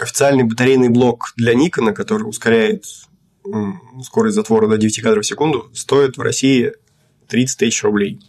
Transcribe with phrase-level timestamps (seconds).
[0.00, 2.84] официальный батарейный блок для Никона, который ускоряет
[4.04, 6.72] скорость затвора до 9 кадров в секунду, стоит в России
[7.28, 8.20] 30 тысяч рублей.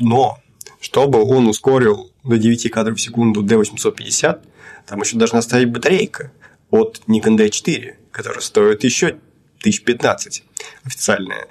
[0.00, 0.38] Но
[0.80, 4.40] чтобы он ускорил до 9 кадров в секунду D850,
[4.86, 6.30] там еще должна стоять батарейка
[6.70, 9.18] от Nikon D4, которая стоит еще
[9.60, 10.44] 1015
[10.84, 11.46] официальная.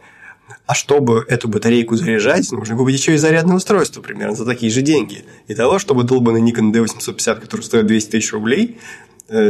[0.65, 4.81] А чтобы эту батарейку заряжать, нужно купить еще и зарядное устройство примерно за такие же
[4.81, 5.25] деньги.
[5.47, 8.79] И того, чтобы долбанный Nikon D850, который стоит 200 тысяч рублей,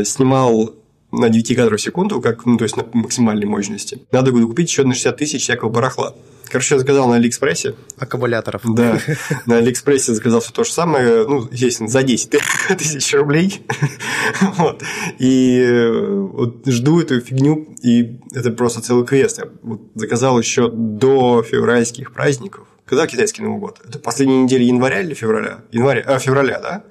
[0.05, 0.75] снимал
[1.11, 4.69] на 9 кадров в секунду, как, ну, то есть на максимальной мощности, надо было купить
[4.69, 6.15] еще на 60 тысяч всякого барахла.
[6.53, 7.73] Короче, я заказал на Алиэкспрессе.
[7.97, 8.61] Аккумуляторов.
[8.63, 8.99] Да.
[9.47, 12.29] На Алиэкспрессе заказал все то же самое, ну, естественно, за 10
[12.77, 13.65] тысяч рублей.
[14.57, 14.83] вот.
[15.17, 19.39] И э, вот жду эту фигню, и это просто целый квест.
[19.39, 22.67] Я вот заказал еще до февральских праздников.
[22.85, 23.81] Когда китайский Новый год?
[23.87, 25.61] Это последняя неделя января или февраля?
[25.71, 26.83] Января, а, февраля, да?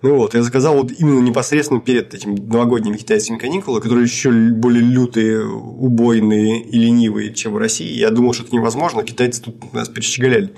[0.00, 4.82] Ну вот, я заказал вот именно непосредственно перед этим новогодними китайскими каникулами, которые еще более
[4.82, 7.98] лютые, убойные и ленивые, чем в России.
[7.98, 10.54] Я думал, что это невозможно, китайцы тут нас перещеголяли.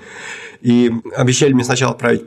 [0.61, 2.23] И обещали мне сначала отправить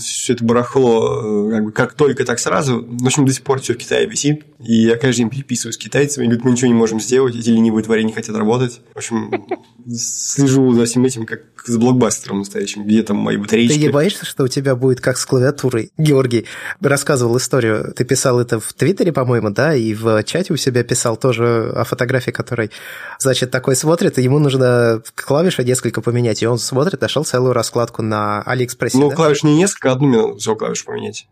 [0.00, 2.84] все это барахло э, как, бы, как только, так сразу.
[2.86, 4.44] В общем, до сих пор все в Китае висит.
[4.60, 6.26] И я каждый день переписываюсь с китайцами.
[6.26, 8.80] Говорят, мы ничего не можем сделать, эти ленивые твари не хотят работать.
[8.94, 9.46] В общем,
[9.86, 13.74] слежу за всем этим, как с блокбастером настоящим, где там мои батарейки.
[13.74, 15.90] Ты не боишься, что у тебя будет как с клавиатурой?
[15.98, 16.46] Георгий
[16.80, 17.92] рассказывал историю.
[17.96, 21.84] Ты писал это в Твиттере, по-моему, да, и в чате у себя писал тоже о
[21.84, 22.70] фотографии, которой,
[23.18, 28.02] значит, такой смотрит, и ему нужно клавиши несколько поменять, и он смотрит, нашел целую раскладку
[28.02, 28.98] на Алиэкспрессе.
[28.98, 29.16] Ну, да?
[29.16, 31.28] клавиш не несколько, одну мне всего клавишу поменять.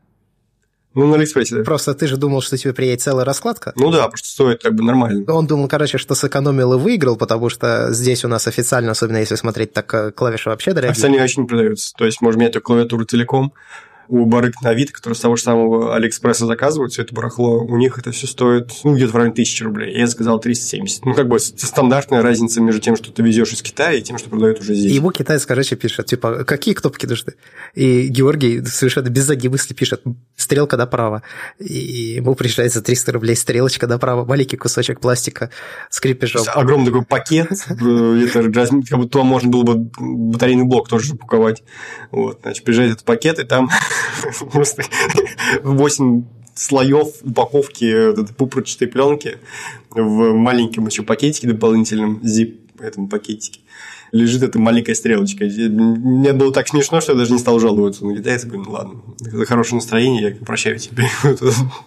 [0.97, 1.63] Ну, на Алиэкспрессе, да.
[1.63, 3.75] Просто ты же думал, что тебе приедет целая раскладка?
[3.77, 5.31] Ну да, потому что стоит как бы нормально.
[5.31, 9.35] Он думал, короче, что сэкономил и выиграл, потому что здесь у нас официально, особенно если
[9.35, 10.93] смотреть, так э, клавиши вообще дорогие.
[10.93, 11.93] Официально вообще не продаются.
[11.99, 13.53] То есть, можно менять эту клавиатуру целиком,
[14.09, 17.77] у барыг на вид, которые с того же самого Алиэкспресса заказывают, все это барахло, у
[17.77, 19.97] них это все стоит, ну, где-то в районе 1000 рублей.
[19.97, 21.05] Я заказал 370.
[21.05, 24.31] Ну, как бы стандартная разница между тем, что ты везешь из Китая, и тем, что
[24.31, 24.93] продают уже здесь.
[24.93, 27.35] И ему китаец, короче, пишет, типа, какие кнопки нужны?
[27.75, 30.03] И Георгий совершенно без задней мысли пишет,
[30.37, 31.23] стрелка направо.
[31.59, 35.51] И ему приезжает за 300 рублей стрелочка направо, маленький кусочек пластика
[35.91, 36.45] с крепежом.
[36.55, 38.51] Огромный такой пакет, э, это
[38.89, 41.63] как будто можно было бы батарейный блок тоже упаковать.
[42.11, 43.69] Вот, значит, приезжает этот пакет, и там
[44.53, 44.83] просто
[45.63, 46.25] 8
[46.55, 49.39] слоев упаковки пупырчатой пленки
[49.91, 53.61] в маленьком еще пакетике дополнительном, zip этом пакетике
[54.17, 55.45] лежит эта маленькая стрелочка.
[55.45, 58.49] Мне было так смешно, что я даже не стал жаловаться на китайцев.
[58.49, 61.05] Говорю, ну ладно, за хорошее настроение, я прощаю тебе.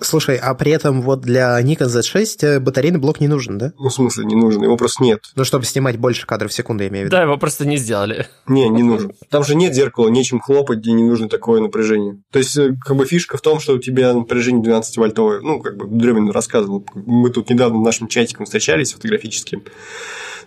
[0.02, 3.74] Слушай, а при этом вот для Nikon Z6 э, батарейный блок не нужен, да?
[3.80, 4.64] Ну, в смысле не нужен?
[4.64, 5.26] Его просто нет.
[5.36, 7.16] Ну, чтобы снимать больше кадров в секунду, я имею в виду.
[7.16, 8.28] Да, его просто не сделали.
[8.48, 9.14] Не, не нужен.
[9.30, 12.22] Там же нет зеркала, нечем хлопать, и не нужно такое напряжение.
[12.32, 15.40] То есть, э, как бы фишка в том, что у тебя напряжение 12-вольтовое.
[15.42, 16.86] Ну, как бы Дремин рассказывал.
[16.94, 19.64] Мы тут недавно в нашем чатиком встречались фотографическим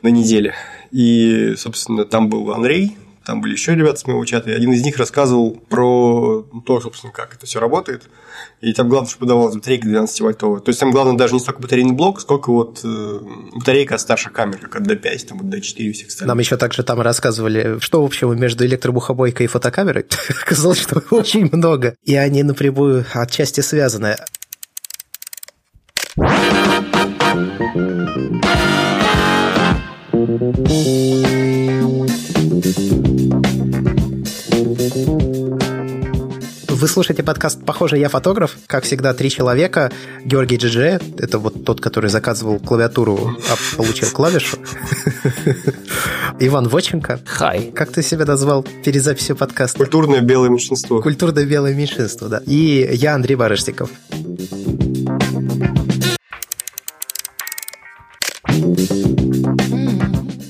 [0.02, 0.54] на неделе.
[0.92, 4.82] И, собственно, там был Андрей, там были еще ребята с моего чата, и один из
[4.84, 8.02] них рассказывал про то, собственно, как это все работает.
[8.60, 10.60] И там главное, чтобы давалась батарейка 12-вольтовая.
[10.60, 13.20] То есть там главное даже не столько батарейный блок, сколько вот э,
[13.54, 16.28] батарейка от старших камер, как от D5, там, от D4 и всех остальных.
[16.28, 20.06] Нам еще также там рассказывали, что общего между электробухобойкой и фотокамерой.
[20.44, 21.96] Оказалось, что очень много.
[22.04, 24.16] И они напрямую отчасти связаны.
[36.82, 38.56] Вы слушаете подкаст «Похоже, я фотограф».
[38.66, 39.92] Как всегда, три человека.
[40.24, 44.56] Георгий Джидже, это вот тот, который заказывал клавиатуру, а получил клавишу.
[46.40, 47.20] Иван Воченко.
[47.24, 47.70] Хай.
[47.70, 49.78] Как ты себя назвал перед записью подкаста?
[49.78, 51.00] Культурное белое меньшинство.
[51.00, 52.42] Культурное белое меньшинство, да.
[52.46, 53.88] И я Андрей Барышников.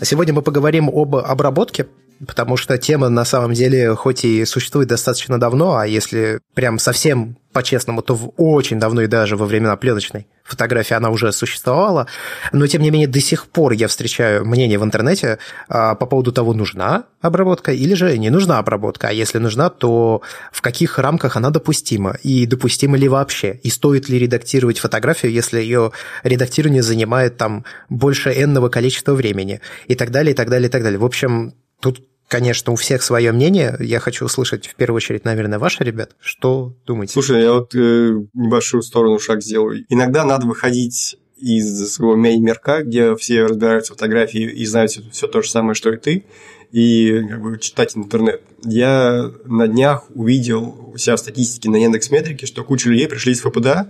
[0.02, 1.86] А сегодня мы поговорим об обработке,
[2.26, 7.36] потому что тема на самом деле хоть и существует достаточно давно, а если прям совсем
[7.52, 12.06] по-честному, то в очень давно и даже во времена пленочной фотографии она уже существовала,
[12.52, 15.38] но тем не менее до сих пор я встречаю мнение в интернете
[15.68, 20.22] а, по поводу того, нужна обработка или же не нужна обработка, а если нужна, то
[20.50, 22.16] в каких рамках она допустима?
[22.22, 25.92] И допустима ли вообще, и стоит ли редактировать фотографию, если ее
[26.22, 29.60] редактирование занимает там больше энного количества времени?
[29.86, 30.98] И так далее, и так далее, и так далее.
[30.98, 33.76] В общем, тут Конечно, у всех свое мнение.
[33.78, 36.16] Я хочу услышать в первую очередь, наверное, ваши ребят.
[36.18, 37.12] Что думаете?
[37.12, 39.84] Слушай, я вот э, небольшую сторону шаг сделаю.
[39.90, 45.42] Иногда надо выходить из своего мерка, где все разбираются в фотографии и знают все, то
[45.42, 46.24] же самое, что и ты,
[46.70, 48.40] и как бы, читать интернет.
[48.64, 53.34] Я на днях увидел у себя в статистике на Яндекс Метрике, что куча людей пришли
[53.34, 53.88] из ФПДА,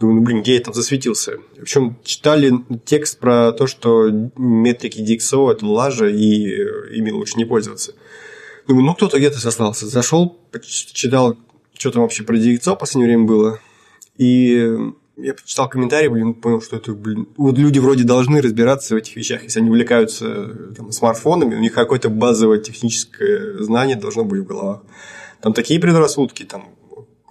[0.00, 1.40] Думаю, ну, блин, где я там засветился?
[1.58, 2.52] В общем, читали
[2.86, 6.56] текст про то, что метрики DxO– это лажа, и
[6.96, 7.94] ими лучше не пользоваться.
[8.66, 9.86] Думаю, ну, кто-то где-то сослался.
[9.86, 11.36] Зашел, читал,
[11.76, 13.60] что там вообще про DxO в последнее время было.
[14.16, 14.74] И
[15.18, 19.16] я почитал комментарии, блин, понял, что это, блин, вот люди вроде должны разбираться в этих
[19.16, 24.46] вещах, если они увлекаются там, смартфонами, у них какое-то базовое техническое знание должно быть в
[24.46, 24.82] головах.
[25.42, 26.70] Там такие предрассудки, там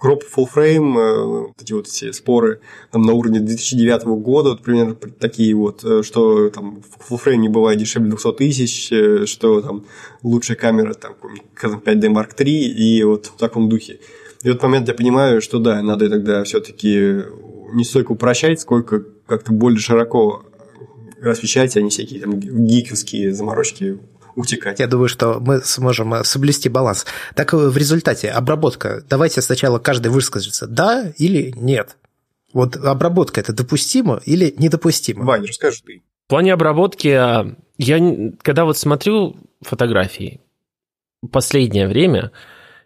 [0.00, 2.60] Кроп frame, э, вот эти вот все споры
[2.90, 7.78] там, на уровне 2009 года, вот, примерно такие вот, э, что там frame не бывает
[7.78, 9.84] дешевле 200 тысяч, э, что там
[10.22, 11.12] лучшая камера там
[11.62, 14.00] 5D Mark III и вот в таком духе.
[14.42, 17.24] И вот момент я понимаю, что да, надо тогда все-таки
[17.74, 20.44] не столько упрощать, сколько как-то более широко
[21.22, 23.98] освещать, а не всякие там гиковские заморочки
[24.36, 24.80] утекать.
[24.80, 27.06] Я думаю, что мы сможем э, соблюсти баланс.
[27.34, 29.02] Так в результате обработка.
[29.08, 31.96] Давайте сначала каждый выскажется, да или нет.
[32.52, 35.24] Вот обработка это допустимо или недопустимо?
[35.24, 36.02] Ваня, расскажи ты.
[36.26, 37.98] В плане обработки, а, я
[38.42, 40.40] когда вот смотрю фотографии,
[41.30, 42.32] последнее время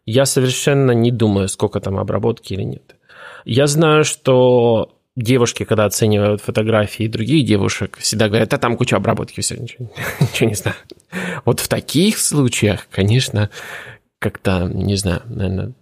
[0.06, 2.97] я совершенно не думаю, сколько там обработки или нет.
[3.44, 9.40] Я знаю, что девушки, когда оценивают фотографии других девушек, всегда говорят, а там куча обработки,
[9.40, 9.90] все, ничего,
[10.20, 10.76] ничего не знаю.
[11.44, 13.50] Вот в таких случаях, конечно,
[14.19, 15.72] как-то, не знаю, наверное,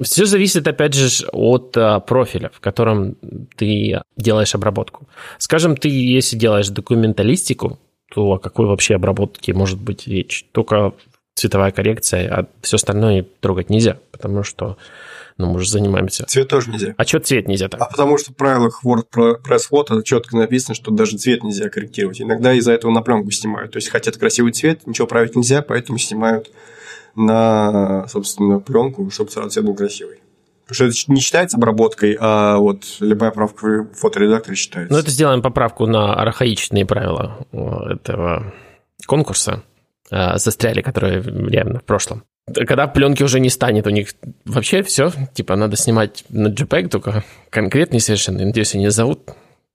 [0.00, 3.16] все зависит, опять же, от а, профиля, в котором
[3.56, 5.08] ты делаешь обработку.
[5.38, 7.78] Скажем, ты, если делаешь документалистику,
[8.12, 10.46] то о какой вообще обработке может быть речь?
[10.52, 10.92] Только
[11.34, 14.76] цветовая коррекция, а все остальное трогать нельзя, потому что
[15.36, 16.24] ну, мы же занимаемся.
[16.26, 16.94] Цвет тоже нельзя.
[16.96, 17.80] А что цвет нельзя так?
[17.80, 22.20] А потому что в правилах WordPress Photo четко написано, что даже цвет нельзя корректировать.
[22.20, 23.72] Иногда из-за этого на пленку снимают.
[23.72, 26.50] То есть хотят красивый цвет, ничего править нельзя, поэтому снимают
[27.14, 30.18] на, собственно, пленку, чтобы сразу цвет был красивый.
[30.66, 34.92] Потому что это не считается обработкой, а вот любая правка в фоторедакторе считается.
[34.92, 38.54] Ну, это сделаем поправку на архаичные правила этого
[39.06, 39.64] конкурса
[40.10, 42.24] э, застряли, которые реально в прошлом.
[42.52, 47.24] Когда пленки уже не станет, у них вообще все, типа, надо снимать на JPEG, только
[47.50, 48.44] конкретный совершенно.
[48.44, 49.30] Надеюсь, они зовут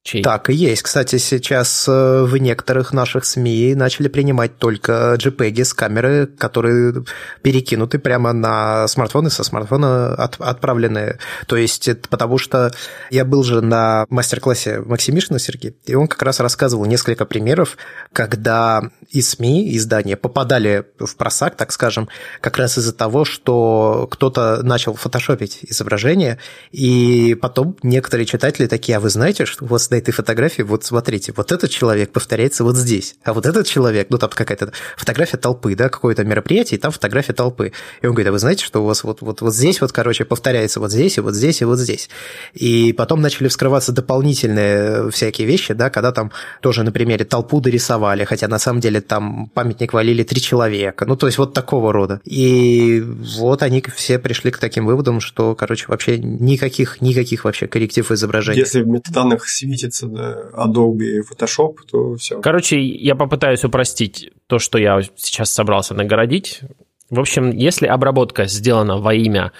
[0.07, 0.23] чей?
[0.23, 0.81] Так и есть.
[0.81, 7.03] Кстати, сейчас э, в некоторых наших СМИ начали принимать только JPEG с камеры, которые
[7.41, 11.19] перекинуты прямо на смартфоны, со смартфона от, отправлены.
[11.45, 12.71] То есть, потому что
[13.11, 17.77] я был же на мастер-классе Максимишина Сергея, и он как раз рассказывал несколько примеров,
[18.13, 22.09] когда и СМИ, издания попадали в просак, так скажем,
[22.41, 26.39] как раз из-за того, что кто-то начал фотошопить изображение,
[26.71, 30.83] и потом некоторые читатели такие, а вы знаете, что у вас на этой фотографии, вот
[30.83, 35.37] смотрите, вот этот человек повторяется вот здесь, а вот этот человек, ну там какая-то фотография
[35.37, 37.71] толпы, да, какое-то мероприятие, и там фотография толпы.
[38.01, 40.25] И он говорит, а вы знаете, что у вас вот, вот, вот здесь вот, короче,
[40.25, 42.09] повторяется вот здесь, и вот здесь, и вот здесь.
[42.53, 46.31] И потом начали вскрываться дополнительные всякие вещи, да, когда там
[46.61, 51.15] тоже на примере толпу дорисовали, хотя на самом деле там памятник валили три человека, ну
[51.15, 52.21] то есть вот такого рода.
[52.23, 53.03] И
[53.37, 58.59] вот они все пришли к таким выводам, что, короче, вообще никаких, никаких вообще корректив изображения.
[58.59, 62.41] Если в метаданных светит светится да, Adobe Photoshop, то все.
[62.41, 66.61] Короче, я попытаюсь упростить то, что я сейчас собрался нагородить.
[67.09, 69.51] В общем, если обработка сделана во имя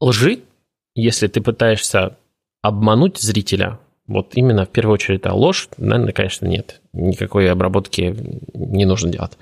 [0.00, 0.40] лжи,
[0.94, 2.16] если ты пытаешься
[2.62, 6.80] обмануть зрителя, вот именно в первую очередь это ложь, наверное, конечно, нет.
[6.92, 8.14] Никакой обработки
[8.52, 9.32] не нужно делать.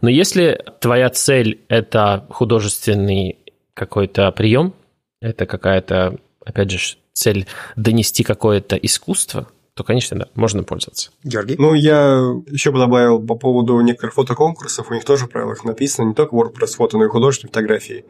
[0.00, 3.38] Но если твоя цель– это художественный
[3.74, 4.74] какой-то прием,
[5.20, 11.10] это какая-то, опять же, цель донести какое-то искусство, то, конечно, да, можно пользоваться.
[11.24, 11.56] Георгий?
[11.58, 16.08] Ну, я еще бы добавил по поводу некоторых фотоконкурсов, у них тоже в правилах написано,
[16.08, 18.04] не только WordPress фото, но и художественные фотографии,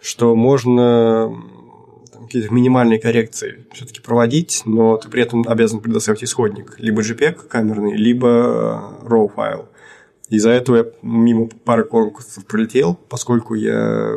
[0.00, 1.34] что можно
[2.12, 7.96] какие-то минимальные коррекции все-таки проводить, но ты при этом обязан предоставить исходник, либо JPEG камерный,
[7.96, 9.68] либо RAW файл.
[10.28, 14.16] Из-за этого я мимо пары конкурсов пролетел, поскольку я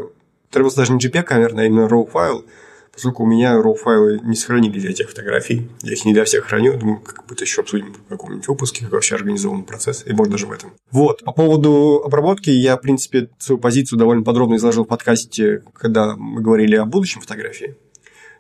[0.50, 2.46] требовался даже не JPEG камерный, а именно RAW файл–
[2.94, 6.78] Поскольку у меня RAW-файлы не сохранили для тех фотографий, я их не для всех храню,
[6.78, 10.46] думаю, как будто еще обсудим в каком-нибудь выпуске, как вообще организован процесс, и может даже
[10.46, 10.74] в этом.
[10.92, 16.16] Вот, по поводу обработки, я, в принципе, свою позицию довольно подробно изложил в подкасте, когда
[16.16, 17.76] мы говорили о будущем фотографии.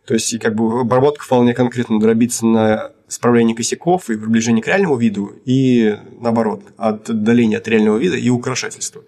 [0.05, 4.98] То есть, как бы обработка вполне конкретно дробится на исправление косяков и приближение к реальному
[4.98, 9.03] виду, и наоборот, от отдаления от реального вида и украшательства.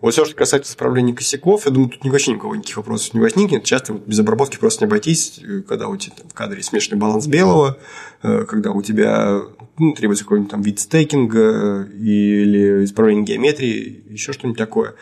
[0.00, 3.64] Вот все, что касается исправления косяков, я думаю, тут вообще никого никаких вопросов не возникнет.
[3.64, 7.26] Часто вот без обработки просто не обойтись, э, когда у тебя в кадре смешанный баланс
[7.26, 7.78] белого,
[8.22, 9.42] э, когда у тебя
[9.78, 14.94] ну, требуется какой-нибудь там вид стейкинга э, или исправление геометрии, еще что-нибудь такое.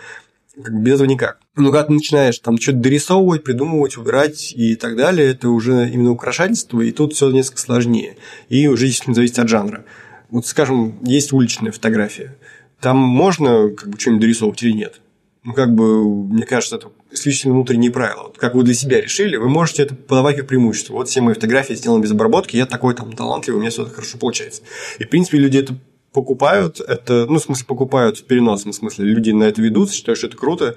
[0.62, 1.40] Как бы без этого никак.
[1.56, 6.12] Ну, когда ты начинаешь там что-то дорисовывать, придумывать, убирать и так далее, это уже именно
[6.12, 8.16] украшательство, и тут все несколько сложнее.
[8.48, 9.84] И уже действительно зависит от жанра.
[10.30, 12.36] Вот, скажем, есть уличная фотография.
[12.85, 15.00] Там можно как бы что-нибудь дорисовывать или нет?
[15.45, 18.25] ну, как бы, мне кажется, это исключительно внутренние правила.
[18.25, 20.95] Вот как вы для себя решили, вы можете это подавать как преимущество.
[20.95, 23.93] Вот все мои фотографии сделаны без обработки, я такой там талантливый, у меня все это
[23.93, 24.62] хорошо получается.
[24.99, 25.76] И, в принципе, люди это
[26.12, 29.05] покупают, это, ну, в смысле, покупают в переносном смысле.
[29.05, 30.76] Люди на это ведут, считают, что это круто.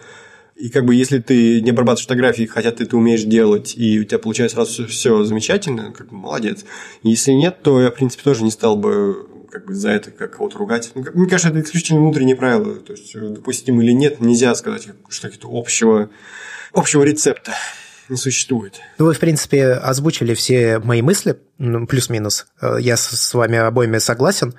[0.58, 4.04] И как бы если ты не обрабатываешь фотографии, хотя ты это умеешь делать, и у
[4.04, 6.66] тебя получается сразу все, все замечательно, как бы молодец.
[7.04, 10.38] Если нет, то я, в принципе, тоже не стал бы как бы за это как
[10.38, 10.92] кого-то ругать.
[10.96, 12.76] Ну, мне кажется, это исключительно внутренние правила.
[12.76, 16.10] То есть, э, допустим или нет, нельзя сказать, что какого-то общего,
[16.74, 17.54] общего рецепта
[18.10, 18.80] не существует.
[18.98, 22.48] Ну, вы, в принципе, озвучили все мои мысли, ну, плюс-минус.
[22.62, 24.56] Э, я с вами обоими согласен.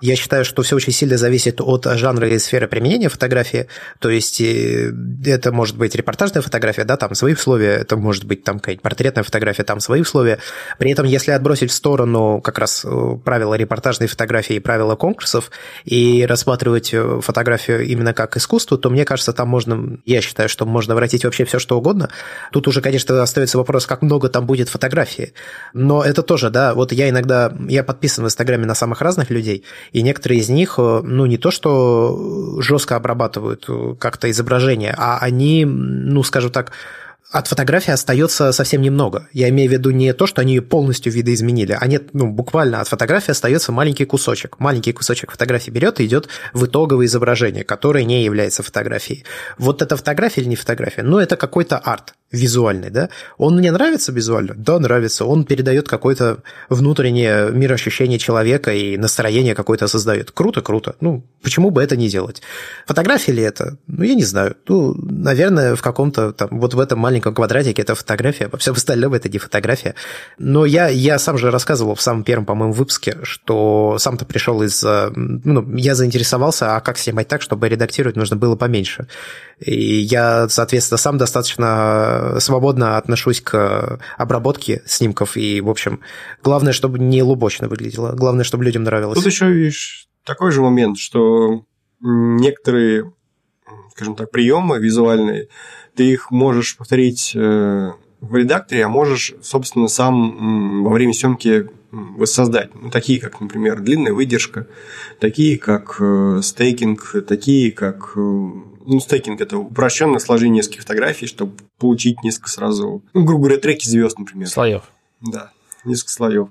[0.00, 3.66] Я считаю, что все очень сильно зависит от жанра и сферы применения фотографии.
[3.98, 4.92] То есть э,
[5.26, 9.24] это может быть репортажная фотография, да, там свои условия, это может быть там какая-нибудь портретная
[9.24, 10.38] фотография, там свои условия.
[10.78, 15.50] При этом, если отбросить в сторону как раз э, правила репортажной фотографии и правила конкурсов
[15.84, 20.64] и рассматривать э, фотографию именно как искусство, то мне кажется, там можно, я считаю, что
[20.64, 22.08] можно вратить вообще все, что угодно.
[22.52, 25.32] Тут уже, конечно, остается вопрос, как много там будет фотографии.
[25.72, 29.64] Но это тоже, да, вот я иногда, я подписан в Инстаграме на самых разных людей,
[29.92, 35.18] и некоторые из них, э, ну, не то, что жестко обрабатывают э, как-то изображение, а
[35.18, 36.72] они, ну, скажем так,
[37.30, 39.28] от фотографии остается совсем немного.
[39.32, 42.80] Я имею в виду не то, что они ее полностью видоизменили, а нет, ну, буквально
[42.80, 44.58] от фотографии остается маленький кусочек.
[44.58, 49.24] Маленький кусочек фотографии берет и идет в итоговое изображение, которое не является фотографией.
[49.58, 51.02] Вот это фотография или не фотография?
[51.02, 53.08] Ну, это какой-то арт визуальный, да?
[53.38, 54.54] Он мне нравится визуально?
[54.54, 55.24] Да, нравится.
[55.24, 60.30] Он передает какое-то внутреннее мироощущение человека и настроение какое-то создает.
[60.30, 60.94] Круто, круто.
[61.00, 62.42] Ну, почему бы это не делать?
[62.86, 63.78] Фотография ли это?
[63.86, 64.56] Ну, я не знаю.
[64.68, 69.14] Ну, наверное, в каком-то там, вот в этом маленьком квадратике это фотография, во всем остальном
[69.14, 69.94] это не фотография.
[70.38, 74.84] Но я, я сам же рассказывал в самом первом, по-моему, выпуске, что сам-то пришел из...
[74.84, 79.06] Ну, я заинтересовался, а как снимать так, чтобы редактировать нужно было поменьше.
[79.60, 85.36] И я, соответственно, сам достаточно свободно отношусь к обработке снимков.
[85.36, 86.00] И, в общем,
[86.42, 88.12] главное, чтобы не лубочно выглядело.
[88.12, 89.16] Главное, чтобы людям нравилось.
[89.16, 91.64] Тут еще, видишь, такой же момент, что
[92.00, 93.12] некоторые,
[93.92, 95.48] скажем так, приемы визуальные,
[95.96, 102.70] ты их можешь повторить э, в редакторе, а можешь, собственно, сам во время съемки воссоздать.
[102.74, 104.66] Ну, такие, как, например, длинная выдержка,
[105.20, 108.50] такие, как э, стейкинг, такие, как э,
[108.88, 113.86] ну, стейкинг– это упрощенное сложение нескольких фотографий, чтобы получить несколько сразу, ну, грубо говоря, треки
[113.86, 114.48] звезд, например.
[114.48, 114.82] Слоев.
[115.20, 115.52] Да,
[115.84, 116.48] несколько слоев.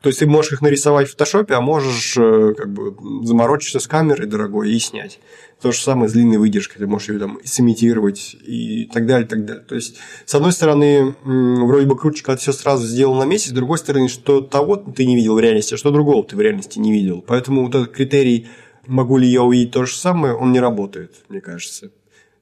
[0.00, 3.86] То есть ты можешь их нарисовать в фотошопе, а можешь э, как бы заморочиться с
[3.86, 5.18] камерой дорогой и снять.
[5.60, 9.28] То же самое с длинной выдержкой, ты можешь ее там сымитировать и так далее, и
[9.28, 9.62] так далее.
[9.62, 13.48] То есть, с одной стороны, вроде бы круче, когда ты все сразу сделал на месяц,
[13.48, 16.40] с другой стороны, что того ты не видел в реальности, а что другого ты в
[16.40, 17.22] реальности не видел.
[17.26, 18.48] Поэтому вот этот критерий
[18.86, 21.90] могу ли я увидеть то же самое, он не работает, мне кажется.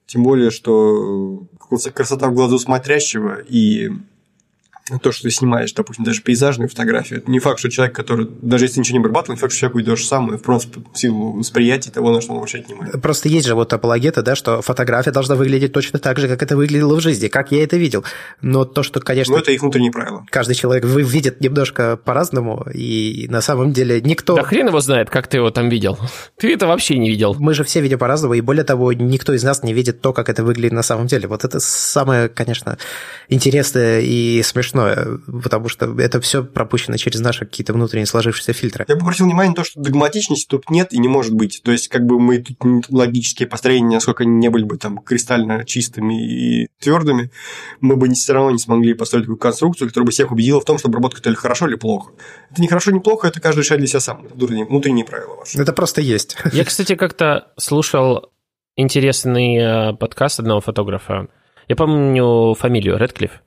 [0.07, 1.47] Тем более, что
[1.95, 3.91] красота в глазу смотрящего и
[5.03, 8.65] то, что ты снимаешь, допустим, даже пейзажную фотографию, это не факт, что человек, который, даже
[8.65, 11.91] если ничего не обрабатывал, не факт, что человек то же самое, просто в силу восприятия
[11.91, 12.99] того, на что он обращает внимание.
[12.99, 16.57] Просто есть же вот апологеты, да, что фотография должна выглядеть точно так же, как это
[16.57, 18.05] выглядело в жизни, как я это видел.
[18.41, 19.35] Но то, что, конечно...
[19.35, 20.25] Ну, это их внутренние правила.
[20.31, 24.37] Каждый человек видит немножко по-разному, и на самом деле никто...
[24.37, 25.99] Да хрен его знает, как ты его там видел.
[26.39, 27.35] Ты это вообще не видел.
[27.39, 30.29] Мы же все видим по-разному, и более того, никто из нас не видит то, как
[30.29, 31.27] это выглядит на самом деле.
[31.29, 32.79] Вот это самое, конечно,
[33.29, 34.78] интересное и смешное,
[35.43, 38.85] потому потому что это все пропущено через наши какие-то внутренние сложившиеся фильтры.
[38.89, 41.61] Я бы обратил внимание на то, что догматичности тут нет и не может быть.
[41.63, 45.65] То есть, как бы мы тут логические построения, насколько они не были бы там кристально
[45.65, 47.31] чистыми и твердыми,
[47.81, 50.79] мы бы все равно не смогли построить такую конструкцию, которая бы всех убедила в том,
[50.79, 52.13] что обработка это или хорошо, или плохо.
[52.51, 54.25] Это не хорошо, не плохо, это каждый решает для себя сам.
[54.25, 55.61] Это внутренние, внутренние правила ваши.
[55.61, 56.37] Это просто есть.
[56.53, 58.31] Я, кстати, как-то слушал
[58.77, 61.29] интересный э, подкаст одного фотографа.
[61.67, 63.43] Я помню фамилию Редклифф.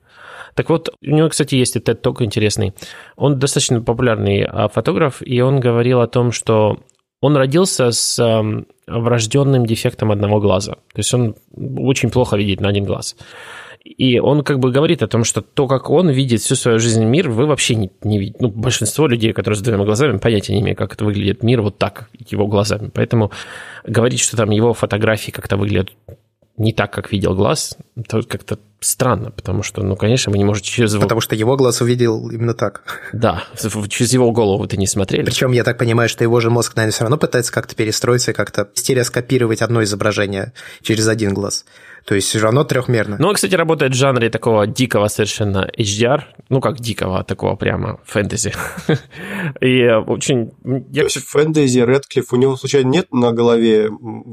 [0.54, 2.74] Так вот, у него, кстати, есть TED Talk интересный.
[3.16, 6.80] Он достаточно популярный а, фотограф, и он говорил о том, что
[7.20, 8.42] он родился с
[8.86, 10.72] врожденным дефектом одного глаза.
[10.72, 13.16] То есть он очень плохо видит на один глаз.
[13.84, 17.04] И он как бы говорит о том, что то, как он видит всю свою жизнь
[17.04, 18.38] мир, вы вообще не, не видите.
[18.40, 21.78] Ну, большинство людей, которые с двумя глазами, понятия не имеют, как это выглядит мир вот
[21.78, 22.90] так, его глазами.
[22.94, 23.32] Поэтому
[23.84, 25.90] говорить, что там его фотографии как-то выглядят
[26.56, 27.76] не так, как видел глаз,
[28.08, 31.02] то как-то странно, потому что, ну, конечно, вы не можете через его...
[31.02, 32.82] Потому что его глаз увидел именно так.
[33.12, 33.44] Да,
[33.88, 35.24] через его голову ты не смотрели.
[35.24, 38.34] Причем я так понимаю, что его же мозг, наверное, все равно пытается как-то перестроиться и
[38.34, 41.64] как-то стереоскопировать одно изображение через один глаз.
[42.04, 43.16] То есть все равно трехмерно.
[43.18, 46.22] Ну, он, кстати, работает в жанре такого дикого совершенно HDR.
[46.48, 48.52] Ну, как дикого, а такого прямо фэнтези.
[49.60, 50.50] И очень...
[50.92, 53.88] То есть фэнтези Редклифф, у него, случайно, нет на голове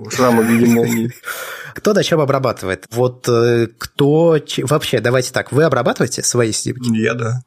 [0.10, 1.12] шрама в виде молнии?
[1.76, 2.86] Кто на чем обрабатывает?
[2.92, 4.38] Вот э, кто...
[4.64, 6.90] Вообще, давайте так, вы обрабатываете свои снимки?
[6.98, 7.44] Я, да.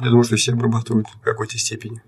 [0.00, 2.02] Я думаю, что все обрабатывают в какой-то степени.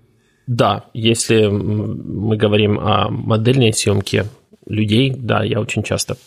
[0.47, 4.25] Да, если мы говорим о модельной съемке
[4.67, 6.17] людей, да, я очень часто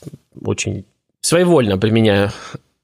[0.42, 0.86] очень
[1.20, 2.30] своевольно применяю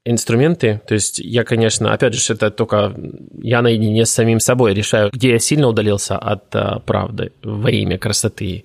[0.05, 0.81] инструменты.
[0.87, 2.95] То есть я, конечно, опять же, это только
[3.43, 7.99] я наедине с самим собой решаю, где я сильно удалился от а, правды во имя
[7.99, 8.65] красоты.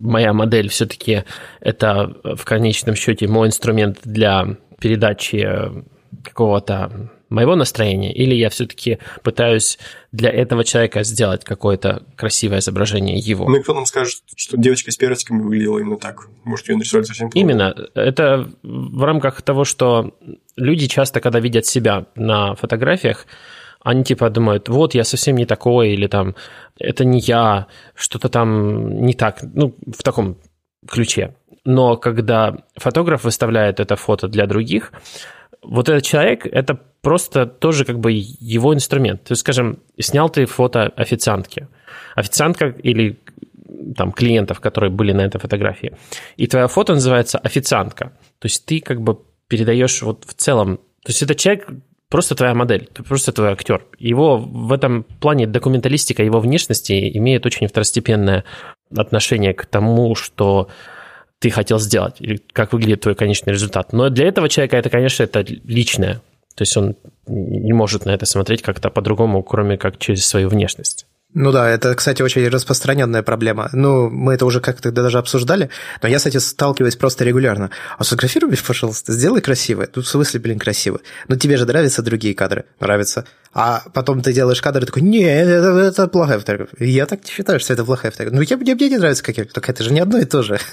[0.00, 1.24] Моя модель все-таки
[1.60, 5.48] это в конечном счете мой инструмент для передачи
[6.24, 9.78] какого-то моего настроения, или я все-таки пытаюсь
[10.12, 13.48] для этого человека сделать какое-то красивое изображение его.
[13.48, 16.28] Ну и кто нам скажет, что девочка с персиками выглядела именно так?
[16.44, 17.38] Может, ее нарисовали совсем плохо?
[17.38, 17.74] Именно.
[17.94, 20.16] Это в рамках того, что
[20.56, 23.26] люди часто, когда видят себя на фотографиях,
[23.80, 26.34] они типа думают, вот я совсем не такой, или там,
[26.78, 30.38] это не я, что-то там не так, ну, в таком
[30.88, 31.34] ключе.
[31.64, 34.92] Но когда фотограф выставляет это фото для других,
[35.64, 39.24] вот этот человек, это просто тоже как бы его инструмент.
[39.24, 41.68] То есть, скажем, снял ты фото официантки.
[42.14, 43.18] Официантка или
[43.96, 45.96] там клиентов, которые были на этой фотографии.
[46.36, 48.12] И твоя фото называется официантка.
[48.38, 49.18] То есть ты как бы
[49.48, 50.76] передаешь вот в целом...
[51.04, 51.68] То есть это человек
[52.08, 53.84] просто твоя модель, просто твой актер.
[53.98, 58.44] Его в этом плане документалистика его внешности имеет очень второстепенное
[58.96, 60.68] отношение к тому, что
[61.40, 63.92] ты хотел сделать, или как выглядит твой конечный результат.
[63.92, 66.22] Но для этого человека это, конечно, это личное.
[66.54, 71.06] То есть он не может на это смотреть как-то по-другому, кроме как через свою внешность.
[71.34, 73.68] Ну да, это, кстати, очень распространенная проблема.
[73.72, 75.68] Ну, мы это уже как-то даже обсуждали,
[76.00, 77.70] но я, кстати, сталкиваюсь просто регулярно.
[77.98, 79.86] А сфотографируй, пожалуйста, сделай красиво.
[79.86, 81.00] Тут в смысле, блин, красиво.
[81.26, 82.64] Ну, тебе же нравятся другие кадры.
[82.78, 83.26] Нравится.
[83.54, 86.74] А потом ты делаешь кадр и такой, нет, это, это плохая фотография.
[86.80, 88.36] Я так не считаю, что это плохая фотография.
[88.36, 89.44] Ну, я, мне, мне не нравится, как я.
[89.44, 90.58] Так это же не одно и то же.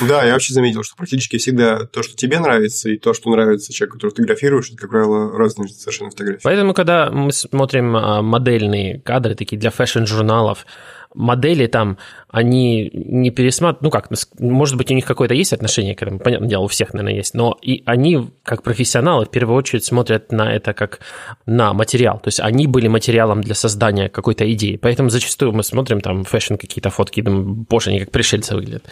[0.00, 3.72] Да, я вообще заметил, что практически всегда то, что тебе нравится, и то, что нравится
[3.72, 6.40] человеку, который фотографируешь, это, как правило, разные совершенно фотографии.
[6.42, 10.66] Поэтому, когда мы смотрим а, модельные кадры, такие для фэшн-журналов,
[11.14, 11.98] модели там,
[12.28, 14.08] они не пересматривают, ну как,
[14.40, 17.34] может быть, у них какое-то есть отношение к этому, понятное дело, у всех, наверное, есть,
[17.34, 21.00] но и они, как профессионалы, в первую очередь смотрят на это как
[21.46, 26.00] на материал, то есть они были материалом для создания какой-то идеи, поэтому зачастую мы смотрим
[26.00, 28.84] там фэшн какие-то фотки думаем, боже, они как пришельцы выглядят,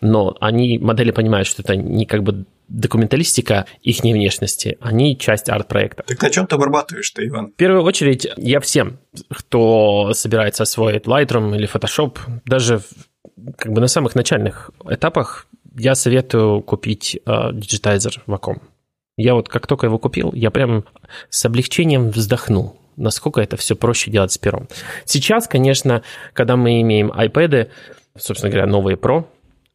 [0.00, 6.04] но они, модели понимают, что это не как бы документалистика их внешности, они часть арт-проекта.
[6.06, 7.48] Так на чем ты обрабатываешь-то, Иван?
[7.48, 8.98] В первую очередь, я всем,
[9.30, 12.80] кто собирается освоить Lightroom или Photoshop, даже
[13.56, 18.60] как бы на самых начальных этапах, я советую купить uh, Digitizer Wacom.
[19.16, 20.84] Я вот как только его купил, я прям
[21.28, 24.68] с облегчением вздохнул насколько это все проще делать с пером.
[25.04, 26.02] Сейчас, конечно,
[26.34, 27.70] когда мы имеем iPad,
[28.16, 29.24] собственно говоря, новые Pro,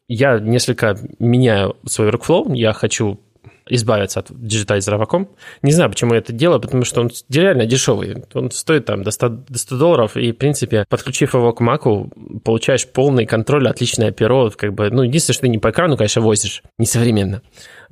[0.08, 3.20] я несколько меняю свой workflow, я хочу
[3.66, 5.28] избавиться от диджитайзера Wacom.
[5.62, 8.24] Не знаю, почему я это делаю, потому что он реально дешевый.
[8.34, 12.40] Он стоит там до 100, до 100 долларов, и, в принципе, подключив его к Mac,
[12.44, 16.22] получаешь полный контроль, отличное перо, как бы, ну, единственное, что ты не по экрану, конечно,
[16.22, 17.42] возишь, несовременно.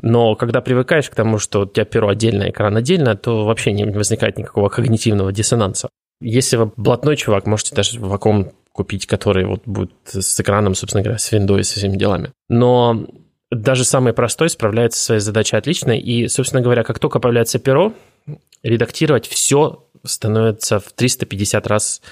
[0.00, 3.84] Но когда привыкаешь к тому, что у тебя перо отдельно, экран отдельно, то вообще не
[3.84, 5.88] возникает никакого когнитивного диссонанса.
[6.20, 11.18] Если вы блатной чувак, можете даже Wacom купить, который вот будет с экраном, собственно говоря,
[11.18, 12.32] с и со всеми делами.
[12.48, 13.06] Но
[13.50, 15.92] даже самый простой справляется со своей задачей отлично.
[15.92, 17.92] И, собственно говоря, как только появляется перо,
[18.62, 22.02] редактировать все становится в 350 раз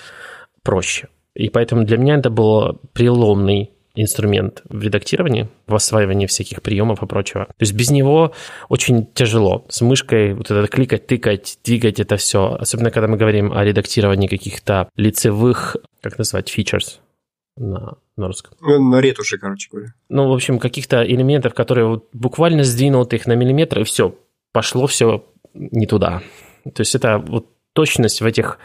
[0.63, 1.09] проще.
[1.35, 3.71] И поэтому для меня это был преломный
[4.03, 7.47] инструмент в редактировании, в осваивании всяких приемов и прочего.
[7.47, 8.33] То есть без него
[8.69, 9.67] очень тяжело.
[9.69, 12.57] С мышкой вот это кликать, тыкать, двигать это все.
[12.59, 16.99] Особенно, когда мы говорим о редактировании каких-то лицевых, как назвать, features
[17.57, 18.55] на, на русском.
[18.61, 19.95] Ну, на ретуши, короче говоря.
[20.09, 24.15] Ну, в общем, каких-то элементов, которые вот буквально сдвинул ты их на миллиметр, и все,
[24.53, 26.23] пошло все не туда.
[26.65, 28.59] То есть это вот точность в этих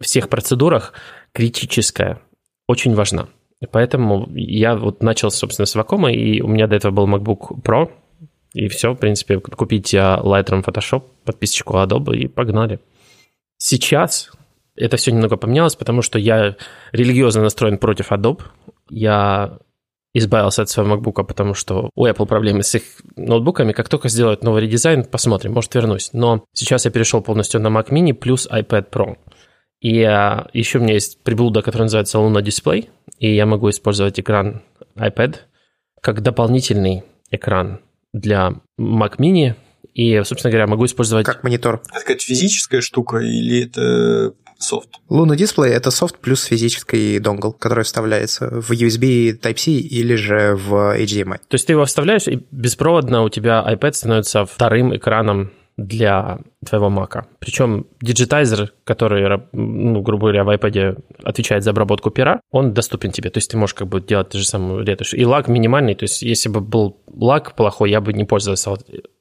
[0.00, 0.94] всех процедурах
[1.32, 2.20] критическая,
[2.66, 3.28] очень важна.
[3.70, 7.90] Поэтому я вот начал, собственно, с Wacom, и у меня до этого был MacBook Pro,
[8.54, 12.80] и все, в принципе, купить Lightroom Photoshop, подписочку Adobe и погнали.
[13.56, 14.30] Сейчас
[14.76, 16.56] это все немного поменялось, потому что я
[16.92, 18.42] религиозно настроен против Adobe.
[18.90, 19.58] Я
[20.14, 22.82] избавился от своего MacBook, потому что у Apple проблемы с их
[23.16, 23.72] ноутбуками.
[23.72, 26.10] Как только сделают новый редизайн, посмотрим, может вернусь.
[26.12, 29.16] Но сейчас я перешел полностью на Mac Mini плюс iPad Pro.
[29.82, 34.18] И а, еще у меня есть приблуда, которая называется Luna Display, и я могу использовать
[34.18, 34.62] экран
[34.94, 35.38] iPad
[36.00, 37.80] как дополнительный экран
[38.12, 39.54] для Mac Mini,
[39.92, 41.26] и, собственно говоря, могу использовать...
[41.26, 41.82] Как монитор.
[41.90, 44.88] Это какая-то физическая штука или это софт?
[45.08, 50.96] Luna Display— это софт плюс физический донгл, который вставляется в USB Type-C или же в
[50.96, 51.38] HDMI.
[51.48, 56.90] То есть ты его вставляешь, и беспроводно у тебя iPad становится вторым экраном для твоего
[56.90, 57.26] Мака.
[57.38, 63.30] Причем диджитайзер, который, ну, грубо говоря, в iPad отвечает за обработку пера, он доступен тебе.
[63.30, 65.14] То есть ты можешь как бы делать ту же самую ретушь.
[65.14, 68.76] И лаг минимальный, то есть если бы был лаг плохой, я бы не пользовался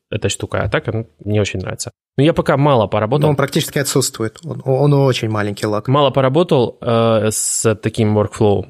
[0.10, 1.92] этой штукой, а так он мне очень нравится.
[2.18, 3.28] Но я пока мало поработал.
[3.28, 4.40] Но он практически отсутствует.
[4.44, 5.88] Он, он очень маленький лаг.
[5.88, 8.66] Мало поработал э, с таким workflow.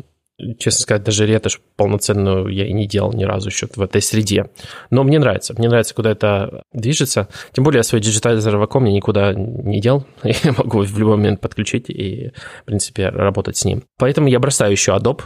[0.57, 4.49] Честно сказать, даже ретушь полноценную я и не делал ни разу еще в этой среде.
[4.89, 5.53] Но мне нравится.
[5.57, 7.27] Мне нравится, куда это движется.
[7.53, 10.05] Тем более я свой диджитализер Wacom я никуда не дел.
[10.23, 13.83] Я могу в любой момент подключить и, в принципе, работать с ним.
[13.97, 15.23] Поэтому я бросаю еще Adobe,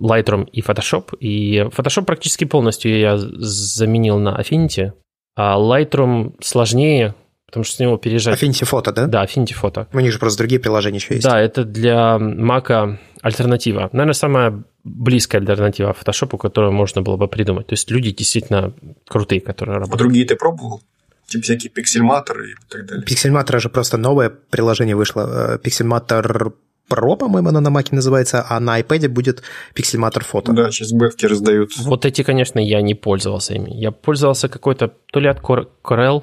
[0.00, 1.16] Lightroom и Photoshop.
[1.18, 4.92] И Photoshop практически полностью я заменил на Affinity.
[5.36, 7.14] А Lightroom сложнее,
[7.48, 8.40] потому что с него переезжать...
[8.40, 9.06] Affinity фото, да?
[9.06, 9.88] Да, Affinity фото.
[9.92, 11.26] У них же просто другие приложения еще есть.
[11.26, 13.88] Да, это для Mac альтернатива.
[13.92, 17.66] Наверное, самая близкая альтернатива фотошопу, которую можно было бы придумать.
[17.66, 18.74] То есть люди действительно
[19.08, 20.00] крутые, которые работают.
[20.00, 20.82] А другие ты пробовал?
[21.26, 23.04] Типа всякие пиксельматоры и так далее.
[23.04, 25.58] Пиксельматор же просто новое приложение вышло.
[25.58, 26.52] Пиксельматор
[26.88, 29.42] Pro, по-моему, оно на Маке называется, а на iPad будет
[29.74, 30.52] пиксельматор фото.
[30.52, 31.70] Да, сейчас бэвки раздают.
[31.80, 33.70] Вот эти, конечно, я не пользовался ими.
[33.74, 36.22] Я пользовался какой-то то ли от Corel,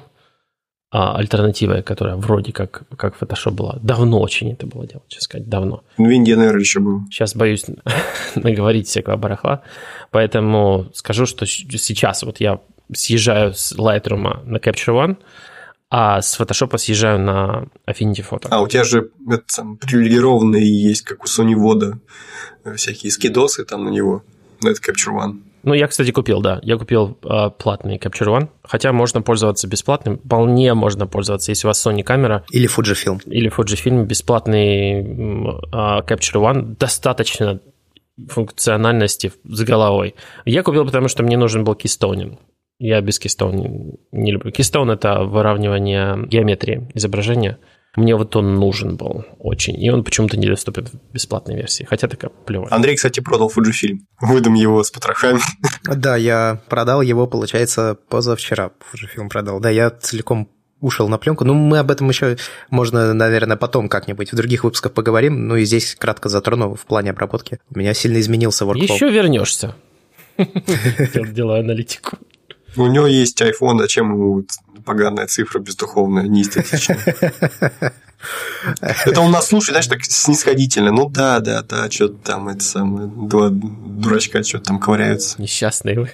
[0.98, 3.78] а, альтернативой, которая вроде как, как Photoshop была.
[3.82, 5.84] Давно очень это было дело, честно сказать, давно.
[5.98, 7.02] Ну, Индия, наверное, еще был.
[7.10, 7.66] Сейчас боюсь
[8.34, 9.62] наговорить всякого барахла,
[10.10, 12.60] поэтому скажу, что сейчас вот я
[12.94, 15.16] съезжаю с Lightroom на Capture One,
[15.90, 18.48] а с Photoshop съезжаю на Affinity Photo.
[18.48, 21.98] А у тебя же это, там, привилегированные есть, как у Sony Вода,
[22.74, 24.22] всякие скидосы там на него,
[24.62, 25.42] на это Capture One.
[25.66, 26.60] Ну, я, кстати, купил, да.
[26.62, 28.48] Я купил э, платный Capture One.
[28.62, 30.18] Хотя можно пользоваться бесплатным.
[30.18, 32.44] Вполне можно пользоваться, если у вас Sony камера.
[32.52, 33.20] Или Fujifilm.
[33.26, 34.04] Или Fujifilm.
[34.04, 35.04] Бесплатный э,
[35.72, 36.76] Capture One.
[36.78, 37.58] Достаточно
[38.28, 40.14] функциональности с головой.
[40.44, 42.38] Я купил, потому что мне нужен был Keystone.
[42.78, 44.52] Я без Keystone не люблю.
[44.52, 47.58] Keystone– это выравнивание геометрии изображения.
[47.96, 49.82] Мне вот он нужен был очень.
[49.82, 51.84] И он почему-то недоступен в бесплатной версии.
[51.84, 52.72] Хотя такая плевая.
[52.72, 54.00] Андрей, кстати, продал Fujifilm.
[54.20, 55.40] Выдам его с потрохами.
[55.84, 58.70] Да, я продал его, получается, позавчера.
[58.92, 59.60] Fujifilm продал.
[59.60, 61.44] Да, я целиком ушел на пленку.
[61.44, 62.36] Ну, мы об этом еще
[62.70, 65.48] можно, наверное, потом как-нибудь в других выпусках поговорим.
[65.48, 67.60] Ну и здесь кратко затрону в плане обработки.
[67.74, 68.94] У меня сильно изменился workflow.
[68.94, 69.74] Еще вернешься.
[70.36, 72.18] Делаю аналитику.
[72.76, 74.44] У него есть iPhone, зачем ему
[74.86, 76.98] поганая цифра бездуховная, неэстетичная?
[78.80, 80.90] Это он нас слушает, знаешь, так снисходительно.
[80.90, 85.40] Ну да, да, да, что-то там, это самое, два дурачка что-то там ковыряются.
[85.40, 86.10] Несчастные вы.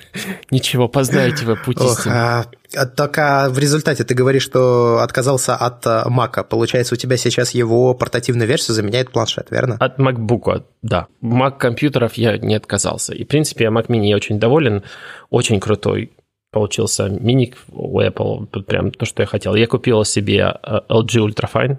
[0.50, 2.44] Ничего, познаете вы путь а,
[2.76, 2.84] а,
[3.16, 6.42] а в результате ты говоришь, что отказался от а, Мака.
[6.42, 9.76] Получается, у тебя сейчас его портативную версию заменяет планшет, верно?
[9.78, 11.06] От MacBook, да.
[11.22, 13.14] Mac компьютеров я не отказался.
[13.14, 14.82] И, в принципе, Mac Mini я очень доволен.
[15.30, 16.12] Очень крутой
[16.52, 19.54] получился миник у Apple, прям то, что я хотел.
[19.56, 21.78] Я купил себе э, LG Ultrafine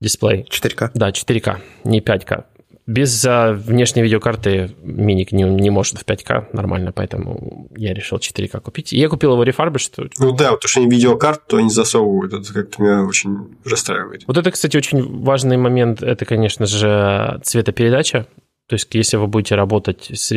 [0.00, 0.46] дисплей.
[0.48, 0.92] 4К?
[0.94, 2.44] Да, 4К, не 5К.
[2.86, 8.60] Без uh, внешней видеокарты миник не, не может в 5К нормально, поэтому я решил 4К
[8.60, 8.92] купить.
[8.92, 10.10] И я купил его refurbished.
[10.18, 12.34] Ну да, потому что они видеокарт, то они засовывают.
[12.34, 14.24] Это как-то меня очень расстраивает.
[14.26, 16.02] Вот это, кстати, очень важный момент.
[16.02, 18.26] Это, конечно же, цветопередача.
[18.68, 20.30] То есть, если вы будете работать с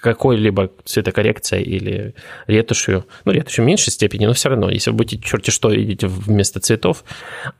[0.00, 2.14] какой-либо цветокоррекцией или
[2.46, 6.06] ретушью, ну, ретушью в меньшей степени, но все равно, если вы будете черти что видите
[6.06, 7.04] вместо цветов,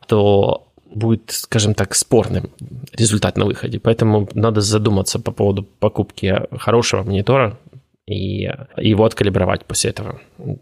[0.07, 2.51] то будет, скажем так, спорным
[2.93, 3.81] результат на выходе.
[3.81, 7.59] Поэтому надо задуматься по поводу покупки хорошего монитора,
[8.07, 10.21] и его откалибровать после этого.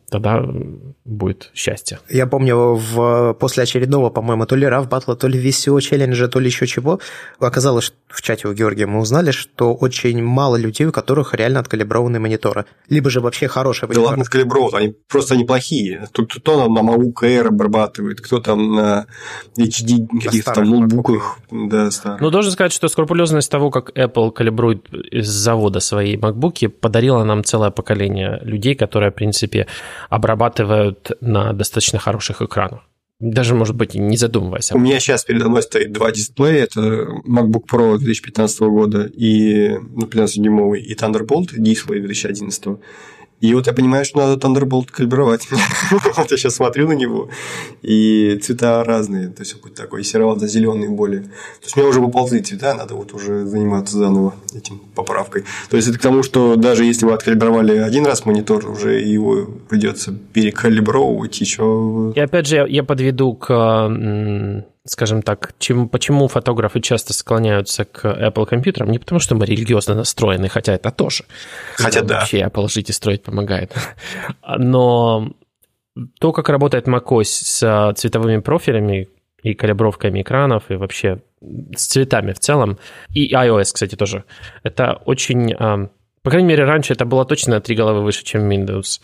[0.08, 0.44] Тогда
[1.04, 1.98] будет счастье.
[2.08, 6.38] Я помню, в, после очередного, по-моему, то ли RAV батла, то ли VCO челленджа, то
[6.38, 7.00] ли еще чего,
[7.40, 11.60] оказалось, что в чате у Георгия мы узнали, что очень мало людей, у которых реально
[11.60, 12.66] откалиброваны мониторы.
[12.88, 14.04] Либо же вообще хорошие мониторы.
[14.04, 16.06] Да ладно, откалиброваны, они просто неплохие.
[16.12, 19.06] Тут кто там на MacBook Air обрабатывает, кто там на
[19.58, 21.38] HD каких-то там ноутбуках.
[21.50, 22.20] Да, старых.
[22.20, 27.31] Ну, должен сказать, что скрупулезность того, как Apple калибрует из завода свои MacBook, подарила нам
[27.40, 29.66] целое поколение людей, которые, в принципе,
[30.10, 32.80] обрабатывают на достаточно хороших экранах.
[33.20, 34.72] даже, может быть, не задумываясь.
[34.72, 36.64] У меня сейчас передо мной стоит два дисплея.
[36.64, 36.80] Это
[37.26, 42.64] MacBook Pro 2015 года и ну, 15-дюймовый и Thunderbolt дисплей 2011.
[43.42, 45.48] И вот я понимаю, что надо Thunderbolt калибровать.
[46.16, 47.28] вот я сейчас смотрю на него,
[47.82, 49.30] и цвета разные.
[49.30, 51.22] То есть, какой-то такой серовато-зеленый более.
[51.22, 55.42] То есть, у меня уже поползли цвета, надо вот уже заниматься заново этим поправкой.
[55.70, 59.46] То есть, это к тому, что даже если вы откалибровали один раз монитор, уже его
[59.68, 62.12] придется перекалибровывать еще.
[62.14, 63.48] И опять же, я подведу к
[64.84, 69.94] скажем так, чем, почему фотографы часто склоняются к Apple компьютерам, не потому что мы религиозно
[69.94, 71.24] настроены, хотя это тоже.
[71.76, 72.20] Хотя да.
[72.20, 73.72] Вообще Apple жить и строить помогает.
[74.58, 75.32] Но
[76.18, 79.08] то, как работает macOS с цветовыми профилями
[79.42, 81.22] и калибровками экранов, и вообще
[81.76, 82.78] с цветами в целом,
[83.12, 84.24] и iOS, кстати, тоже,
[84.62, 85.54] это очень...
[86.22, 89.00] По крайней мере, раньше это было точно на три головы выше, чем Windows.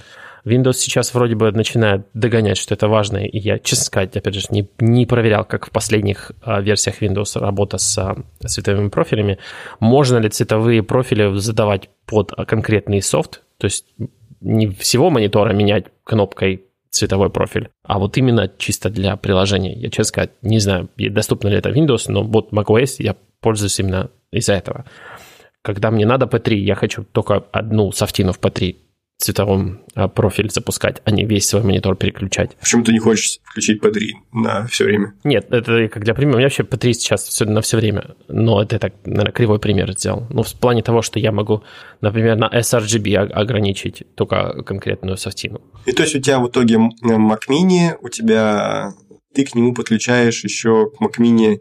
[0.49, 4.47] Windows сейчас вроде бы начинает догонять, что это важно, и я, честно сказать, опять же,
[4.51, 9.39] не, не проверял, как в последних а, версиях Windows работа с а, цветовыми профилями.
[9.81, 13.87] Можно ли цветовые профили задавать под конкретный софт, то есть
[14.41, 19.75] не всего монитора менять кнопкой цветовой профиль, а вот именно чисто для приложения.
[19.75, 24.11] Я, честно сказать, не знаю, доступно ли это Windows, но вот macOS я пользуюсь именно
[24.33, 24.85] из-за этого.
[25.63, 28.77] Когда мне надо P3, я хочу только одну софтину в P3
[29.18, 32.57] цветовом а, профиль запускать, а не весь свой монитор переключать.
[32.61, 35.14] Почему ты не хочешь включить P3 на все время?
[35.24, 36.37] Нет, это как для примера.
[36.37, 39.92] У меня вообще P3 сейчас все, на все время, но это так, наверное, кривой пример
[39.92, 40.26] сделал.
[40.31, 41.64] Ну, в плане того, что я могу,
[42.00, 45.61] например, на sRGB ограничить только конкретную софтину.
[45.85, 48.92] И то есть у тебя в итоге Mac Mini, у тебя
[49.35, 51.59] ты к нему подключаешь еще к Mac Mini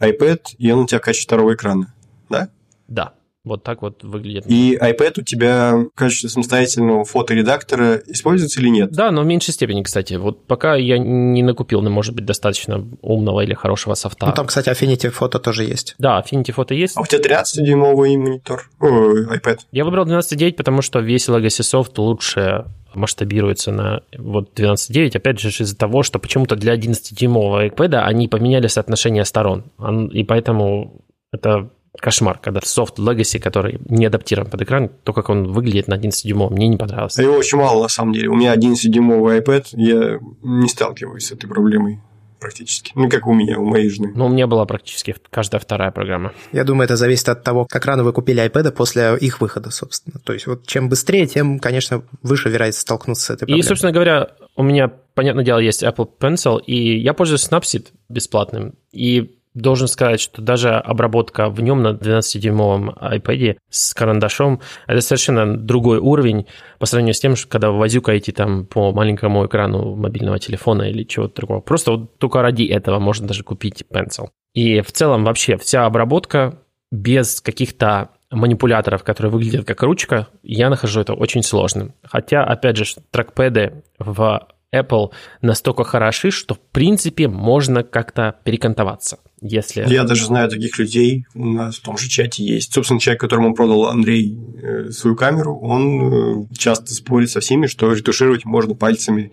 [0.00, 1.94] iPad, и он у тебя в качестве второго экрана,
[2.28, 2.48] да?
[2.88, 3.14] Да.
[3.46, 4.44] Вот так вот выглядит.
[4.48, 8.90] И iPad у тебя в качестве самостоятельного фоторедактора используется или нет?
[8.90, 10.14] Да, но в меньшей степени, кстати.
[10.14, 14.26] Вот пока я не накупил, но, может быть, достаточно умного или хорошего софта.
[14.26, 15.94] Ну, там, кстати, Affinity фото тоже есть.
[15.98, 16.96] Да, Affinity фото есть.
[16.96, 18.68] А у тебя 13-дюймовый монитор?
[18.80, 19.60] Ой, iPad.
[19.70, 25.50] Я выбрал 12.9, потому что весь Legacy Soft лучше масштабируется на вот 12.9, опять же,
[25.50, 29.66] из-за того, что почему-то для 11-дюймового iPad они поменяли соотношение сторон.
[30.10, 35.52] И поэтому это кошмар, когда софт Legacy, который не адаптирован под экран, то, как он
[35.52, 37.18] выглядит на 11 дюймов, мне не понравилось.
[37.18, 38.28] Его очень мало, на самом деле.
[38.28, 42.00] У меня 11-дюймовый iPad, я не сталкиваюсь с этой проблемой
[42.38, 42.92] практически.
[42.94, 44.12] Ну, как у меня, у моей жены.
[44.14, 46.32] Ну, у меня была практически каждая вторая программа.
[46.52, 50.20] Я думаю, это зависит от того, как рано вы купили iPad после их выхода, собственно.
[50.20, 53.60] То есть, вот чем быстрее, тем, конечно, выше вероятность столкнуться с этой проблемой.
[53.60, 58.74] И, собственно говоря, у меня, понятное дело, есть Apple Pencil, и я пользуюсь Snapseed бесплатным.
[58.92, 65.56] И должен сказать, что даже обработка в нем на 12-дюймовом iPad с карандашом– это совершенно
[65.56, 66.46] другой уровень
[66.78, 71.36] по сравнению с тем, что когда возюкаете там по маленькому экрану мобильного телефона или чего-то
[71.36, 71.60] другого.
[71.60, 74.28] Просто вот только ради этого можно даже купить Pencil.
[74.54, 76.58] И в целом вообще вся обработка
[76.90, 81.94] без каких-то манипуляторов, которые выглядят как ручка, я нахожу это очень сложным.
[82.02, 89.18] Хотя, опять же, трекпэды в Apple настолько хороши, что в принципе можно как-то перекантоваться.
[89.40, 89.86] Если...
[89.86, 92.72] Я даже знаю таких людей, у нас в том же чате есть.
[92.72, 97.92] Собственно, человек, которому продал Андрей э, свою камеру, он э, часто спорит со всеми, что
[97.92, 99.32] ретушировать можно пальцами,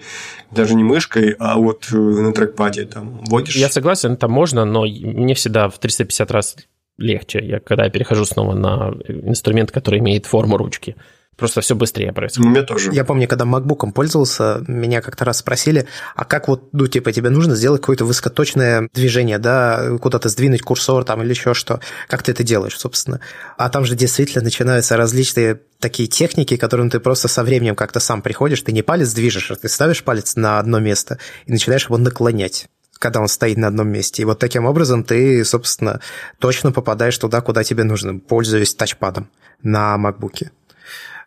[0.51, 3.55] даже не мышкой, а вот э, на трекпаде там вводишь.
[3.55, 6.57] Я согласен, это можно, но мне всегда в 350 раз
[6.97, 10.95] легче, я, когда я перехожу снова на инструмент, который имеет форму ручки.
[11.37, 12.47] Просто все быстрее происходит.
[12.47, 12.91] У меня тоже.
[12.93, 17.29] Я помню, когда макбуком пользовался, меня как-то раз спросили, а как вот, ну, типа, тебе
[17.29, 21.79] нужно сделать какое-то высокоточное движение, да, куда-то сдвинуть курсор там или еще что.
[22.07, 23.19] Как ты это делаешь, собственно?
[23.57, 28.21] А там же действительно начинаются различные такие техники, которым ты просто со временем как-то сам
[28.21, 31.97] приходишь, ты не палец движешь, а ты ставишь палец на одно место и начинаешь его
[31.97, 32.67] наклонять
[32.99, 34.21] когда он стоит на одном месте.
[34.21, 35.99] И вот таким образом ты, собственно,
[36.39, 39.29] точно попадаешь туда, куда тебе нужно, пользуясь тачпадом
[39.61, 40.51] на макбуке.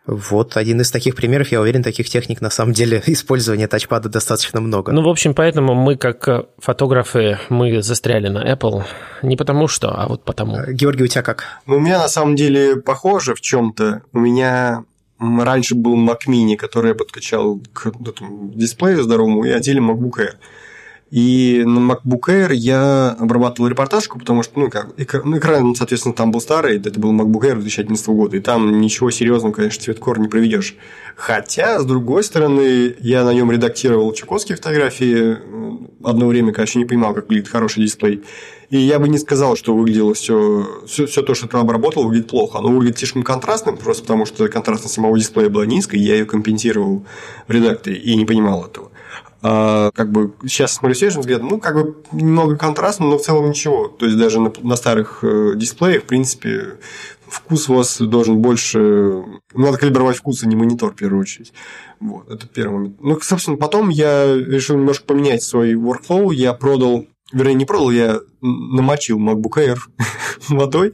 [0.07, 4.61] Вот один из таких примеров, я уверен, таких техник на самом деле использования тачпада достаточно
[4.61, 4.91] много.
[4.91, 8.83] Ну, в общем, поэтому мы, как фотографы, мы застряли на Apple
[9.21, 10.55] не потому что, а вот потому.
[10.57, 11.43] А, Георгий, у тебя как?
[11.65, 14.03] Ну, у меня на самом деле похоже в чем-то.
[14.13, 14.83] У меня
[15.19, 20.33] раньше был Mac Mini, который я подкачал к этому дисплею здоровому, и отдельно MacBook Air.
[21.09, 24.93] И на MacBook Air я обрабатывал репортажку, потому что, ну, как,
[25.23, 29.09] ну, экран, соответственно, там был старый, это был MacBook Air 2011 года, и там ничего
[29.09, 30.75] серьезного, конечно, цветкор не проведешь.
[31.15, 35.37] Хотя, с другой стороны, я на нем редактировал чукотские фотографии,
[36.03, 38.23] одно время, конечно, не понимал, как выглядит хороший дисплей.
[38.69, 42.27] И я бы не сказал, что выглядело все, все, все то, что там обработал, выглядит
[42.27, 42.59] плохо.
[42.59, 47.05] Оно выглядит слишком контрастным, просто потому что контрастность самого дисплея была низкой, я ее компенсировал
[47.47, 48.91] в редакторе и не понимал этого.
[49.41, 53.49] А, как бы сейчас смотрю свежим взглядом, ну, как бы немного контрастно, но в целом
[53.49, 53.87] ничего.
[53.87, 56.77] То есть даже на, на старых э, дисплеях, в принципе,
[57.27, 58.79] вкус у вас должен больше...
[58.79, 61.53] Ну, надо калибровать вкус, а не монитор, в первую очередь.
[61.99, 62.97] Вот, это первый момент.
[62.99, 66.33] Ну, собственно, потом я решил немножко поменять свой workflow.
[66.33, 69.77] Я продал вернее, не продал, я намочил MacBook Air
[70.49, 70.93] водой,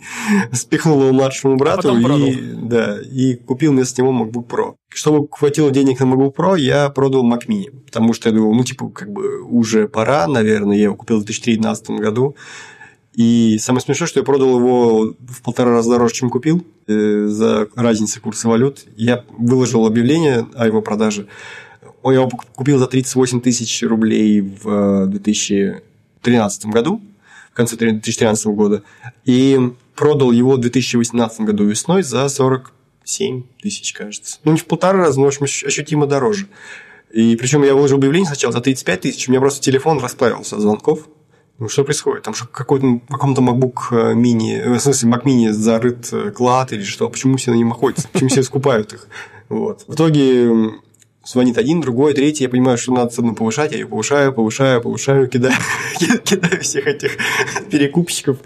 [0.51, 4.75] спихнул его младшему брату а и, да, и купил вместо него MacBook Pro.
[4.89, 8.63] Чтобы хватило денег на MacBook Pro, я продал Mac Mini, потому что я думал, ну,
[8.63, 12.35] типа, как бы уже пора, наверное, я его купил в 2013 году,
[13.13, 17.67] и самое смешное, что я продал его в полтора раза дороже, чем купил, э, за
[17.75, 18.85] разницу курса валют.
[18.97, 21.27] Я выложил объявление о его продаже.
[22.03, 25.05] Я его купил за 38 тысяч рублей в
[26.23, 27.01] 2013 году,
[27.51, 28.83] в конце 2013 года,
[29.25, 29.59] и
[29.95, 34.39] продал его в 2018 году весной за 47 тысяч, кажется.
[34.43, 36.47] Ну, не в полтора раза, но, в общем, ощутимо дороже.
[37.11, 40.61] И причем я выложил объявление сначала за 35 тысяч, у меня просто телефон расплавился от
[40.61, 41.07] звонков.
[41.59, 42.23] Ну, что происходит?
[42.23, 46.73] Там что какой-то каком-то MacBook э, mini, э, в смысле, Mac mini зарыт э, клад
[46.73, 47.07] или что?
[47.09, 48.09] Почему все на нем охотятся?
[48.11, 49.07] Почему все скупают их?
[49.49, 49.85] Вот.
[49.87, 50.49] В итоге
[51.25, 55.27] звонит один, другой, третий, я понимаю, что надо цену повышать, я ее повышаю, повышаю, повышаю,
[55.29, 55.55] кидаю,
[56.23, 57.17] кидаю всех этих
[57.69, 58.37] перекупщиков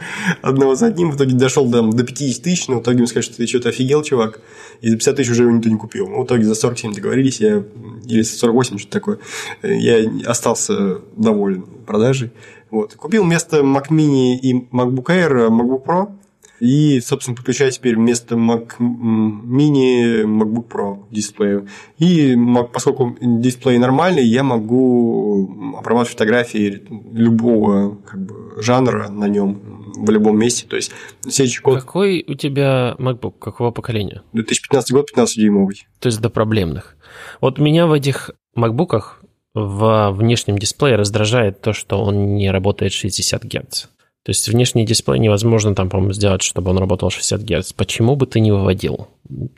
[0.41, 3.23] одного за одним, в итоге дошел до, до 50 тысяч, но в итоге мне сказали,
[3.23, 4.41] что ты что-то офигел, чувак,
[4.81, 6.07] и за 50 тысяч уже его никто не купил.
[6.07, 7.63] Ну, в итоге за 47 договорились, я,
[8.05, 9.19] или за 48, что-то такое,
[9.63, 12.31] я остался доволен продажей.
[12.69, 12.93] Вот.
[12.95, 16.11] Купил вместо Mac Mini и MacBook Air MacBook Pro,
[16.59, 21.67] и, собственно, подключаю теперь вместо Mac Mini MacBook Pro дисплею.
[21.97, 22.35] И
[22.73, 30.37] поскольку дисплей нормальный, я могу обрабатывать фотографии любого как бы, жанра на нем в любом
[30.37, 30.65] месте.
[30.67, 30.91] То есть
[31.21, 31.79] следующий код...
[31.79, 33.33] Какой у тебя MacBook?
[33.39, 34.23] Какого поколения?
[34.33, 35.85] 2015 год, 15-дюймовый.
[35.99, 36.95] То есть до проблемных.
[37.41, 43.43] Вот меня в этих MacBook'ах в внешнем дисплее раздражает то, что он не работает 60
[43.43, 43.87] Гц.
[44.27, 47.71] То есть внешний дисплей невозможно там, по-моему, сделать, чтобы он работал 60 Гц.
[47.71, 49.07] Почему бы ты не выводил?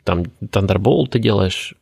[0.04, 1.74] Там Thunderbolt ты делаешь...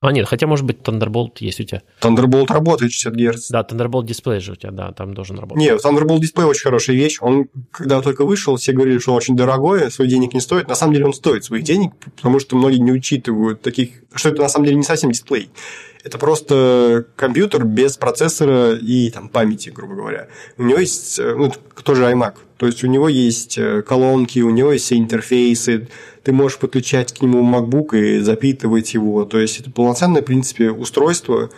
[0.00, 1.82] А, нет, хотя, может быть, Thunderbolt есть у тебя.
[2.00, 3.50] Thunderbolt работает 60 Гц.
[3.50, 5.62] Да, Thunderbolt дисплей же у тебя, да, там должен работать.
[5.62, 7.18] Нет, Thunderbolt дисплей очень хорошая вещь.
[7.20, 10.66] Он, когда только вышел, все говорили, что он очень дорогой, своих денег не стоит.
[10.66, 14.40] На самом деле он стоит своих денег, потому что многие не учитывают таких, что это
[14.40, 15.50] на самом деле не совсем дисплей.
[16.02, 20.28] Это просто компьютер без процессора и там, памяти, грубо говоря.
[20.56, 21.52] У него есть, э, ну,
[21.84, 25.88] тоже iMac, то есть у него есть э, колонки, у него есть все интерфейсы,
[26.22, 29.24] ты можешь подключать к нему MacBook и запитывать его.
[29.24, 31.50] То есть это полноценное, в принципе, устройство,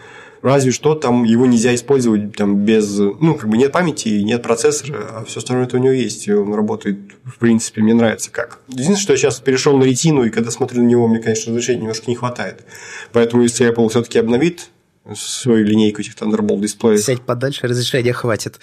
[0.42, 2.98] Разве что там его нельзя использовать там, без...
[2.98, 6.26] Ну, как бы нет памяти, нет процессора, а все остальное это у него есть.
[6.26, 8.58] И он работает, в принципе, мне нравится как.
[8.68, 11.82] Единственное, что я сейчас перешел на ретину, и когда смотрю на него, мне, конечно, разрешения
[11.82, 12.64] немножко не хватает.
[13.12, 14.70] Поэтому, если Apple все-таки обновит
[15.14, 17.00] свою линейку этих Thunderbolt дисплеев.
[17.00, 18.60] Сядь подальше, разрешения хватит.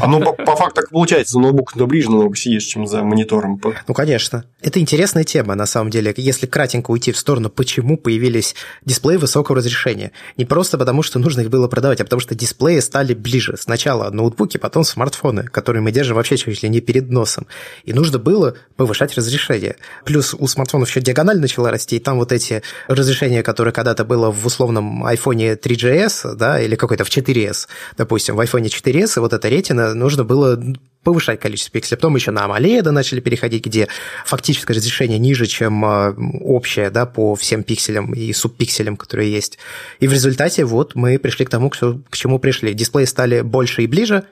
[0.00, 3.02] А ну, по, по факту так получается, за ноутбук то ближе намного сидишь, чем за
[3.02, 3.60] монитором.
[3.86, 4.44] Ну, конечно.
[4.60, 6.14] Это интересная тема, на самом деле.
[6.16, 10.12] Если кратенько уйти в сторону, почему появились дисплеи высокого разрешения.
[10.38, 13.56] Не просто потому, что нужно их было продавать, а потому что дисплеи стали ближе.
[13.58, 17.46] Сначала ноутбуки, потом смартфоны, которые мы держим вообще чуть ли не перед носом.
[17.84, 19.76] И нужно было повышать разрешение.
[20.04, 24.30] Плюс у смартфонов еще диагональ начала расти, и там вот эти разрешения, которые когда-то было
[24.30, 29.20] в условном iPhone iPhone 3GS, да, или какой-то в 4S, допустим, в iPhone 4S, и
[29.20, 30.60] вот эта ретина, нужно было
[31.02, 31.96] повышать количество пикселей.
[31.96, 33.88] Потом еще на AMOLED начали переходить, где
[34.24, 39.58] фактическое разрешение ниже, чем а, общее, да, по всем пикселям и субпикселям, которые есть.
[39.98, 42.72] И в результате вот мы пришли к тому, к чему пришли.
[42.72, 44.24] Дисплеи стали больше и ближе,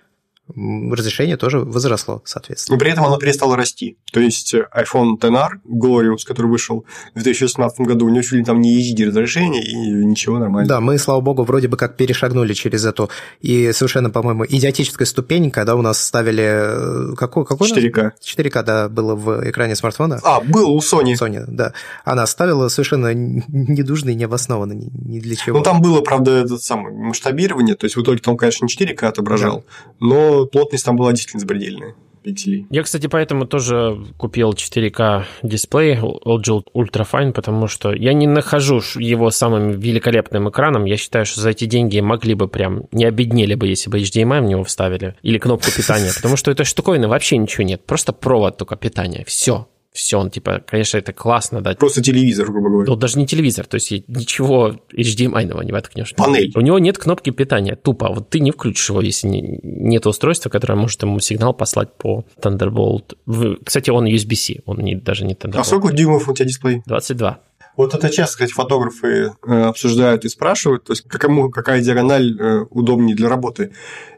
[0.55, 2.77] разрешение тоже возросло, соответственно.
[2.77, 3.97] Но при этом оно перестало расти.
[4.13, 6.85] То есть iPhone XR Glorious, который вышел
[7.15, 10.69] в 2016 году, у него чуть ли там не HD разрешение и ничего нормально.
[10.69, 13.11] Да, мы, слава богу, вроде бы как перешагнули через эту
[13.41, 17.13] и совершенно, по-моему, идиотическая ступень, когда у нас ставили...
[17.13, 18.13] Э, какой, какой 4К.
[18.23, 20.21] 4К, да, было в экране смартфона.
[20.23, 21.15] А, был у Sony.
[21.15, 21.73] Sony, да.
[22.05, 25.59] Она ставила совершенно недужно и необоснованно, ни для чего.
[25.59, 29.07] Ну, там было, правда, этот самый масштабирование, то есть в итоге там, конечно, не 4К
[29.07, 29.93] отображал, да.
[30.01, 32.67] но плотность там была действительно запредельная пикселей.
[32.71, 38.81] Я, кстати, поэтому тоже купил 4К дисплей LG Ultra Fine, потому что я не нахожу
[38.97, 40.85] его самым великолепным экраном.
[40.85, 44.43] Я считаю, что за эти деньги могли бы прям не обеднели бы, если бы HDMI
[44.43, 48.57] в него вставили или кнопку питания, потому что этой штуковины вообще ничего нет, просто провод
[48.59, 51.75] только питания, все все, он типа, конечно, это классно, да.
[51.75, 52.91] Просто телевизор, грубо говоря.
[52.91, 56.15] Ну, даже не телевизор, то есть ничего HDMI-ного не воткнешь.
[56.15, 56.53] Панель.
[56.55, 58.09] У него нет кнопки питания, тупо.
[58.09, 62.25] Вот ты не включишь его, если не, нет устройства, которое может ему сигнал послать по
[62.41, 63.17] Thunderbolt.
[63.65, 65.59] Кстати, он USB-C, он не, даже не Thunderbolt.
[65.61, 66.83] А сколько дюймов у тебя дисплей?
[66.87, 67.41] 22.
[67.77, 72.65] Вот это часто, кстати, фотографы э, обсуждают и спрашивают, то есть какому, какая диагональ э,
[72.71, 73.73] удобнее для работы.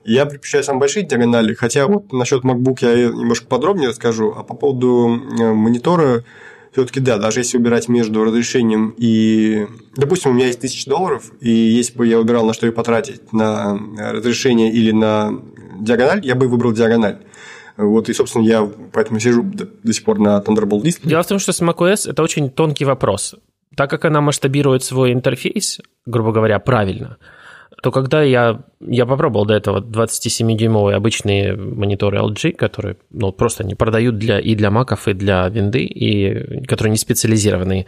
[0.04, 4.54] Я предпочитаю самые большие диагонали, хотя вот насчет MacBook я немножко подробнее расскажу, а по
[4.54, 6.24] поводу э, монитора
[6.72, 9.66] все-таки да, даже если убирать между разрешением и...
[9.94, 13.32] Допустим, у меня есть тысяча долларов, и если бы я выбирал, на что ее потратить,
[13.32, 15.38] на разрешение или на
[15.78, 17.18] диагональ, я бы выбрал диагональ.
[17.76, 21.08] Вот, и, собственно, я поэтому сижу до, до сих пор на Thunderbolt диске.
[21.08, 23.34] Дело в том, что с macOS это очень тонкий вопрос.
[23.76, 27.16] Так как она масштабирует свой интерфейс, грубо говоря, правильно,
[27.82, 33.74] то когда я, я попробовал до этого 27-дюймовые обычные мониторы LG, которые ну, просто не
[33.74, 37.86] продают для, и для маков, и для винды, и которые не специализированные,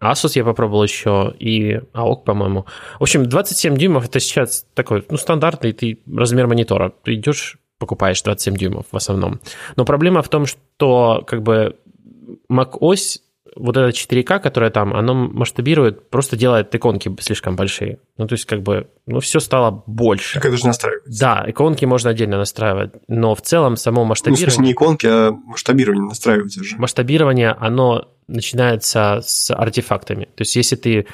[0.00, 2.66] Asus я попробовал еще, и AOC, по-моему.
[2.98, 6.92] В общем, 27 дюймов это сейчас такой, ну, стандартный ты размер монитора.
[7.04, 9.40] Ты идешь покупаешь 27 дюймов в основном.
[9.74, 11.74] Но проблема в том, что как бы
[12.48, 13.18] macOS,
[13.56, 17.98] вот это 4К, которое там, оно масштабирует, просто делает иконки слишком большие.
[18.18, 20.34] Ну, то есть, как бы, ну, все стало больше.
[20.34, 21.20] Так это же настраивается.
[21.20, 24.46] Да, иконки можно отдельно настраивать, но в целом само масштабирование...
[24.46, 26.76] Ну, в смысле, не иконки, а масштабирование настраивается же.
[26.76, 30.26] Масштабирование, оно начинается с артефактами.
[30.36, 31.06] То есть, если ты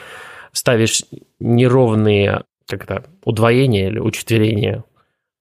[0.53, 1.05] ставишь
[1.41, 4.98] неровные как то удвоения или учетверения а,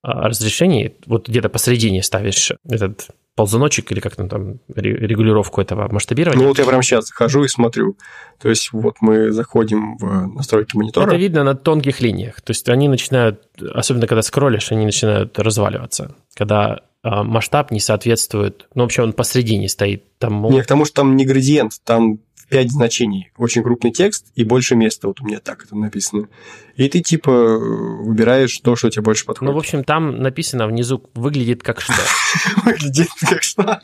[0.07, 6.41] разрешений, вот где-то посередине ставишь этот ползуночек или как там, регулировку этого масштабирования.
[6.41, 7.95] Ну вот я прямо сейчас захожу и смотрю.
[8.41, 11.07] То есть вот мы заходим в настройки монитора.
[11.07, 12.41] Это видно на тонких линиях.
[12.41, 13.43] То есть они начинают,
[13.73, 16.15] особенно когда скроллишь, они начинают разваливаться.
[16.33, 20.17] Когда а, масштаб не соответствует, ну вообще он посередине стоит.
[20.17, 20.43] Там...
[20.49, 25.07] Нет, потому что там не градиент, там 5 значений, очень крупный текст и больше места,
[25.07, 26.29] вот у меня так это написано.
[26.75, 29.51] И ты типа выбираешь то, что тебе больше подходит.
[29.51, 31.93] Ну, в общем, там написано внизу выглядит как что.
[32.63, 33.81] Выглядит как что?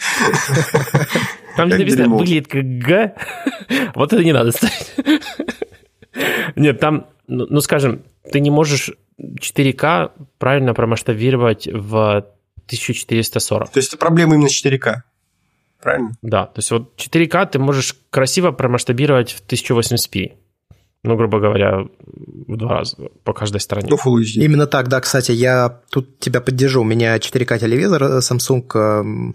[1.58, 3.16] Там написано выглядит как Г.
[3.96, 4.94] Вот это не надо ставить.
[6.56, 12.26] Нет, там, ну, ну, скажем, ты не можешь 4К правильно промасштабировать в
[12.66, 13.72] 1440.
[13.72, 15.02] То есть это проблема именно 4К?
[15.84, 16.14] Правильно?
[16.22, 20.32] Да, то есть вот 4К ты можешь красиво промасштабировать в 1080p.
[21.06, 21.86] Ну, грубо говоря,
[22.48, 23.90] в два раза по каждой стороне.
[23.90, 24.46] Ну, Full HD.
[24.46, 26.80] Именно так, да, кстати, я тут тебя поддержу.
[26.80, 29.34] У меня 4К телевизор Samsung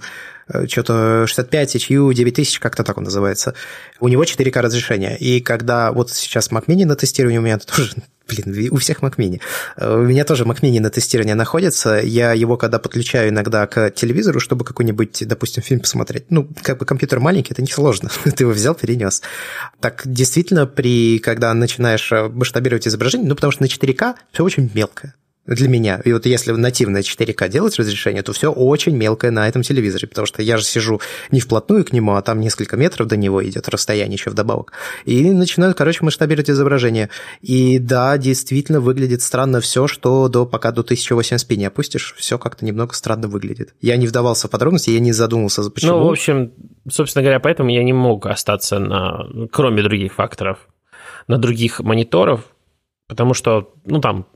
[0.66, 3.52] что-то 65 HU 9000, как-то так он называется.
[4.00, 5.18] У него 4К разрешение.
[5.18, 7.92] И когда вот сейчас Mac Mini на тестировании у меня тоже
[8.28, 9.40] Блин, у всех Mac Mini.
[9.76, 11.98] Э, у меня тоже Mac Mini на тестировании находится.
[11.98, 16.26] Я его когда подключаю иногда к телевизору, чтобы какой-нибудь, допустим, фильм посмотреть.
[16.30, 18.10] Ну, как бы компьютер маленький, это несложно.
[18.24, 19.22] Ты его взял, перенес.
[19.80, 24.70] Так действительно, при, когда начинаешь э, масштабировать изображение, ну, потому что на 4К все очень
[24.74, 25.14] мелкое
[25.54, 26.00] для меня.
[26.04, 30.26] И вот если нативное 4К делать разрешение, то все очень мелкое на этом телевизоре, потому
[30.26, 33.68] что я же сижу не вплотную к нему, а там несколько метров до него идет
[33.68, 34.72] расстояние еще вдобавок.
[35.04, 37.08] И начинаю, короче, масштабировать изображение.
[37.40, 42.64] И да, действительно выглядит странно все, что до, пока до 1080p не опустишь, все как-то
[42.64, 43.74] немного странно выглядит.
[43.80, 45.92] Я не вдавался в подробности, я не задумался, почему.
[45.92, 46.52] Ну, в общем,
[46.90, 50.68] собственно говоря, поэтому я не мог остаться на, кроме других факторов,
[51.26, 52.44] на других мониторов,
[53.06, 54.26] потому что, ну, там,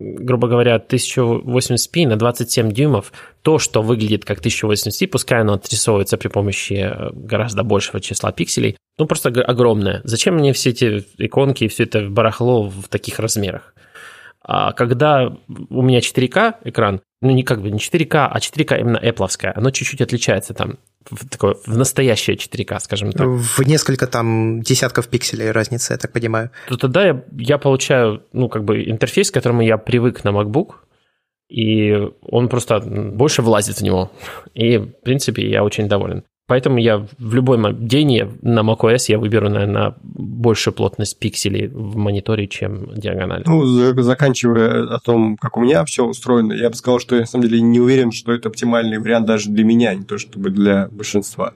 [0.00, 6.28] грубо говоря, 1080p на 27 дюймов, то, что выглядит как 1080p, пускай оно отрисовывается при
[6.28, 10.00] помощи э, гораздо большего числа пикселей, ну, просто огромное.
[10.04, 13.74] Зачем мне все эти иконки и все это барахло в таких размерах?
[14.46, 15.36] А когда
[15.70, 19.70] у меня 4К экран, ну, не как бы не 4К, а 4К именно Apple, оно
[19.70, 20.78] чуть-чуть отличается там
[21.10, 23.26] в, такое, в настоящее 4К, скажем так.
[23.26, 26.50] В несколько там десятков пикселей разница, я так понимаю.
[26.68, 30.74] То тогда я, я получаю, ну, как бы интерфейс, к которому я привык на MacBook,
[31.48, 34.10] и он просто больше влазит в него.
[34.54, 36.24] И, в принципе, я очень доволен.
[36.46, 42.46] Поэтому я в любой день на macOS я выберу, наверное, большую плотность пикселей в мониторе,
[42.48, 43.44] чем диагональ.
[43.46, 43.64] Ну,
[44.02, 47.48] заканчивая о том, как у меня все устроено, я бы сказал, что я на самом
[47.48, 51.54] деле не уверен, что это оптимальный вариант даже для меня, не то чтобы для большинства.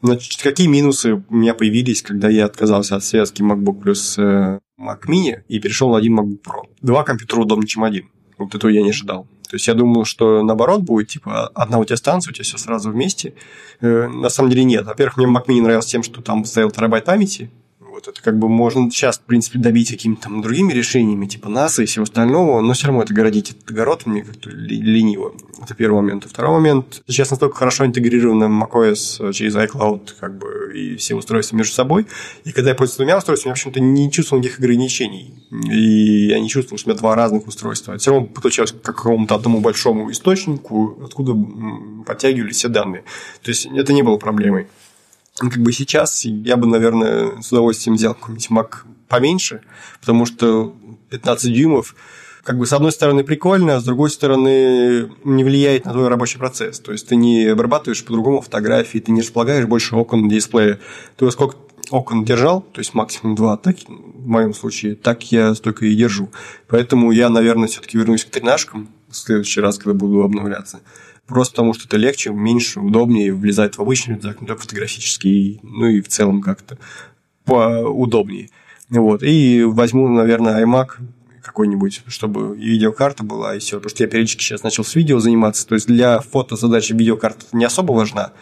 [0.00, 5.02] Значит, какие минусы у меня появились, когда я отказался от связки MacBook плюс э, Mac
[5.06, 6.62] Mini и перешел на один MacBook Pro?
[6.80, 8.08] Два компьютера удобнее, чем один.
[8.36, 9.28] Вот этого я не ожидал.
[9.52, 12.56] То есть я думал, что наоборот будет, типа, одна у тебя станция, у тебя все
[12.56, 13.34] сразу вместе.
[13.82, 14.86] Э, на самом деле нет.
[14.86, 17.50] Во-первых, мне Mac Mini нравился тем, что там стоял терабайт памяти,
[17.92, 21.82] вот это как бы можно сейчас, в принципе, добить какими-то там другими решениями, типа NASA
[21.82, 25.32] и всего остального, но все равно это городить этот огород мне как-то лениво.
[25.62, 26.24] Это первый момент.
[26.24, 31.56] И второй момент, сейчас настолько хорошо интегрировано macOS через iCloud как бы, и все устройства
[31.56, 32.06] между собой,
[32.44, 35.34] и когда я пользуюсь двумя устройствами, я, в общем-то, не чувствовал никаких ограничений.
[35.70, 37.96] И я не чувствовал, что у меня два разных устройства.
[37.98, 41.34] Все равно подключалось к какому-то одному большому источнику, откуда
[42.06, 43.04] подтягивались все данные.
[43.42, 44.66] То есть это не было проблемой.
[45.50, 48.68] Как бы сейчас я бы, наверное, с удовольствием взял какой-нибудь Mac
[49.08, 49.62] поменьше,
[50.00, 50.74] потому что
[51.10, 51.94] 15 дюймов
[52.42, 56.38] как бы с одной стороны прикольно, а с другой стороны не влияет на твой рабочий
[56.38, 56.80] процесс.
[56.80, 60.80] То есть ты не обрабатываешь по-другому фотографии, ты не располагаешь больше окон на дисплее.
[61.16, 61.56] Ты сколько
[61.90, 66.30] окон держал, то есть максимум два, так в моем случае, так я столько и держу.
[66.68, 70.80] Поэтому я, наверное, все-таки вернусь к тренажкам в следующий раз, когда буду обновляться.
[71.26, 75.86] Просто потому, что это легче, меньше, удобнее, влезает в обычный рюкзак, не только фотографический, ну
[75.86, 76.78] и в целом как-то
[77.44, 78.50] поудобнее.
[78.90, 79.22] Вот.
[79.22, 80.98] И возьму, наверное, iMac
[81.42, 83.76] какой-нибудь, чтобы и видеокарта была, и все.
[83.76, 85.66] Потому что я периодически сейчас начал с видео заниматься.
[85.66, 88.32] То есть для фотозадачи видеокарта не особо важна.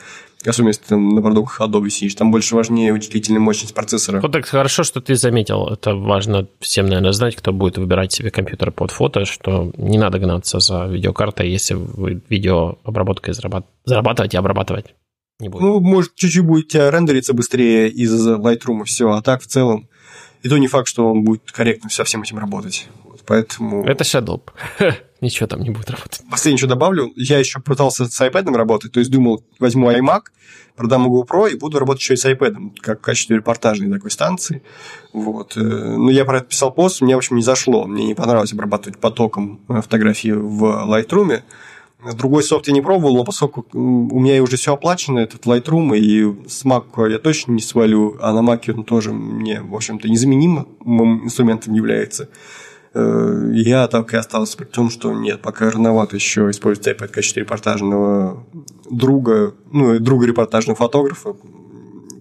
[0.44, 2.14] Особенно, если ты на продуктах Adobe сидишь.
[2.14, 4.20] Там больше важнее вычислительная мощность процессора.
[4.20, 5.68] Вот так хорошо, что ты заметил.
[5.68, 10.18] Это важно всем, наверное, знать, кто будет выбирать себе компьютер под фото, что не надо
[10.18, 14.94] гнаться за видеокартой, если вы видео обработкой зарабатывать и обрабатывать
[15.40, 15.62] не будет.
[15.62, 19.88] Ну, может, чуть-чуть будет рендериться быстрее из Lightroom и все, а так в целом
[20.42, 22.88] и то не факт, что он будет корректно со всем этим работать.
[23.04, 23.84] Вот, поэтому...
[23.84, 24.40] Это Shadow.
[25.20, 26.22] Ничего там не будет работать.
[26.30, 30.22] Последнее, что добавлю, я еще пытался с iPad работать, то есть думал, возьму iMac,
[30.76, 34.62] продам GoPro и буду работать еще и с iPad, как в качестве репортажной такой станции.
[35.12, 35.56] Вот.
[35.56, 37.84] Э, ну, я про это писал пост, мне, в общем, не зашло.
[37.84, 41.42] Мне не понравилось обрабатывать потоком фотографии в Lightroom.
[42.14, 46.48] Другой софт я не пробовал, но поскольку у меня уже все оплачено, этот Lightroom, и
[46.48, 51.24] с Mac я точно не свалю, а на Mac он тоже мне, в общем-то, незаменимым
[51.24, 52.30] инструментом является.
[52.92, 57.12] Э, я так и остался при том, что нет, пока рановато еще использовать iPad в
[57.12, 58.46] качестве репортажного
[58.90, 61.36] друга, ну, друга репортажного фотографа.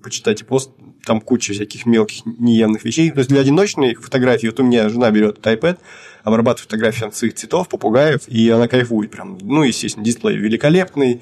[0.04, 0.72] Почитайте пост,
[1.06, 3.10] там куча всяких мелких неявных вещей.
[3.12, 5.80] То есть для одиночной фотографии, вот у меня жена берет iPad,
[6.24, 9.38] обрабатывает фотографии своих цветов, попугаев, и она кайфует прям.
[9.42, 11.22] Ну, естественно, дисплей великолепный,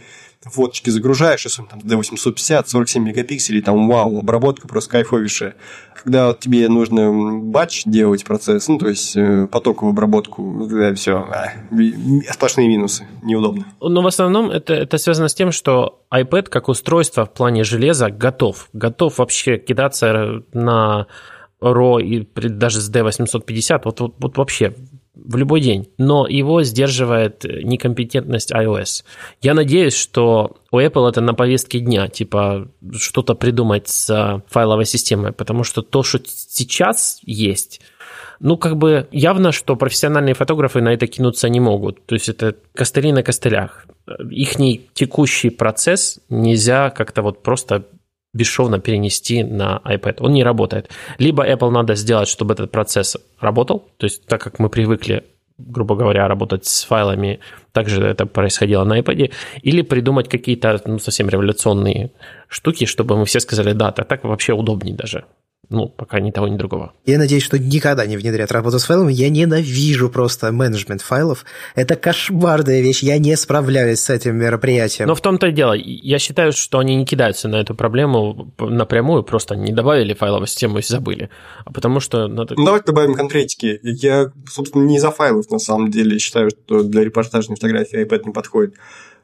[0.49, 5.55] фоточки загружаешь, он там D850, 47 мегапикселей, там вау, обработка просто кайфовейшая.
[6.03, 11.17] Когда вот тебе нужно батч делать процесс, ну, то есть э, потоковую обработку, да, все,
[11.17, 11.53] а,
[12.31, 13.65] сплошные минусы, неудобно.
[13.81, 18.09] Но в основном это, это связано с тем, что iPad как устройство в плане железа
[18.09, 18.69] готов.
[18.73, 21.07] Готов вообще кидаться на
[21.61, 24.75] RAW и даже с D850, вот, вот, вот вообще
[25.25, 29.03] в любой день, но его сдерживает некомпетентность iOS.
[29.41, 35.31] Я надеюсь, что у Apple это на повестке дня, типа что-то придумать с файловой системой,
[35.31, 37.81] потому что то, что сейчас есть,
[38.39, 42.05] ну, как бы явно, что профессиональные фотографы на это кинуться не могут.
[42.05, 43.87] То есть это костыли на костылях.
[44.29, 47.85] Ихний текущий процесс нельзя как-то вот просто
[48.37, 50.17] бесшовно перенести на iPad.
[50.19, 50.89] Он не работает.
[51.19, 55.23] Либо Apple надо сделать, чтобы этот процесс работал, то есть так как мы привыкли
[55.59, 57.39] грубо говоря, работать с файлами,
[57.71, 59.31] также это происходило на iPad,
[59.63, 62.11] или придумать какие-то ну, совсем революционные
[62.47, 65.25] штуки, чтобы мы все сказали, да, так, так вообще удобнее даже.
[65.69, 66.93] Ну, пока ни того, ни другого.
[67.05, 69.11] Я надеюсь, что никогда не внедрят работу с файлами.
[69.11, 71.43] Я ненавижу просто менеджмент файлов.
[71.75, 73.03] Это кошмарная вещь.
[73.03, 75.07] Я не справляюсь с этим мероприятием.
[75.09, 75.73] Но в том-то и дело.
[75.73, 80.79] Я считаю, что они не кидаются на эту проблему напрямую, просто не добавили файловую систему
[80.79, 81.29] и забыли.
[81.65, 82.55] А потому что надо...
[82.55, 83.79] Ну, давайте добавим конкретики.
[83.83, 88.31] Я, собственно, не за файлов, на самом деле, считаю, что для репортажной фотографии iPad не
[88.31, 88.75] подходит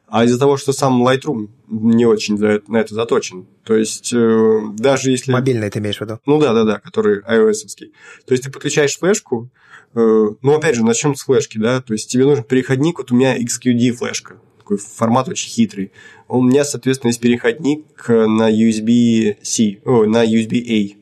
[0.06, 3.46] а из-за того, что сам Lightroom не очень на это заточен.
[3.64, 5.32] То есть, э, даже если...
[5.32, 6.20] Мобильный ты имеешь в виду?
[6.26, 7.92] Ну да, да, да, который iOS-овский.
[8.26, 9.50] То есть, ты подключаешь флешку,
[9.94, 9.98] э,
[10.42, 13.38] ну, опять же, начнем с флешки, да, то есть, тебе нужен переходник, вот у меня
[13.38, 15.92] XQD флешка, такой формат очень хитрый.
[16.28, 20.96] У меня, соответственно, есть переходник на USB-C, о, на USB-A,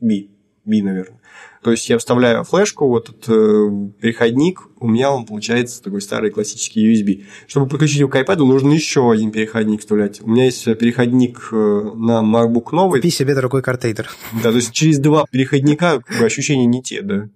[0.00, 0.26] B,
[0.64, 1.15] B, наверное.
[1.66, 6.30] То есть я вставляю флешку, вот этот э, переходник, у меня он получается такой старый
[6.30, 7.24] классический USB.
[7.48, 10.20] Чтобы подключить его к iPad, нужно еще один переходник вставлять.
[10.20, 13.00] У меня есть переходник э, на MacBook новый.
[13.00, 14.08] Купи себе дорогой картрейдер.
[14.44, 17.30] Да, то есть через два переходника как бы, ощущения не те, да.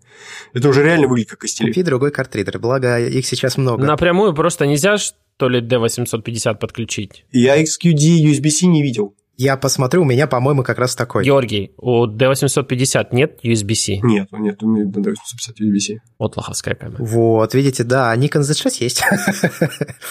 [0.53, 1.66] Это уже реально выглядит как костель.
[1.66, 3.85] Купи другой картрейдер, благо их сейчас много.
[3.85, 7.24] Напрямую просто нельзя, что ли, D850 подключить?
[7.33, 9.16] Я XQD USB-C не видел.
[9.43, 11.24] Я посмотрю, у меня, по-моему, как раз такой.
[11.24, 14.01] Георгий, у D850 нет USB-C?
[14.03, 15.95] Нет, нет, у меня D850 USB-C.
[16.18, 17.03] Вот лоховская камера.
[17.03, 19.03] Вот, видите, да, Nikon Z6 есть.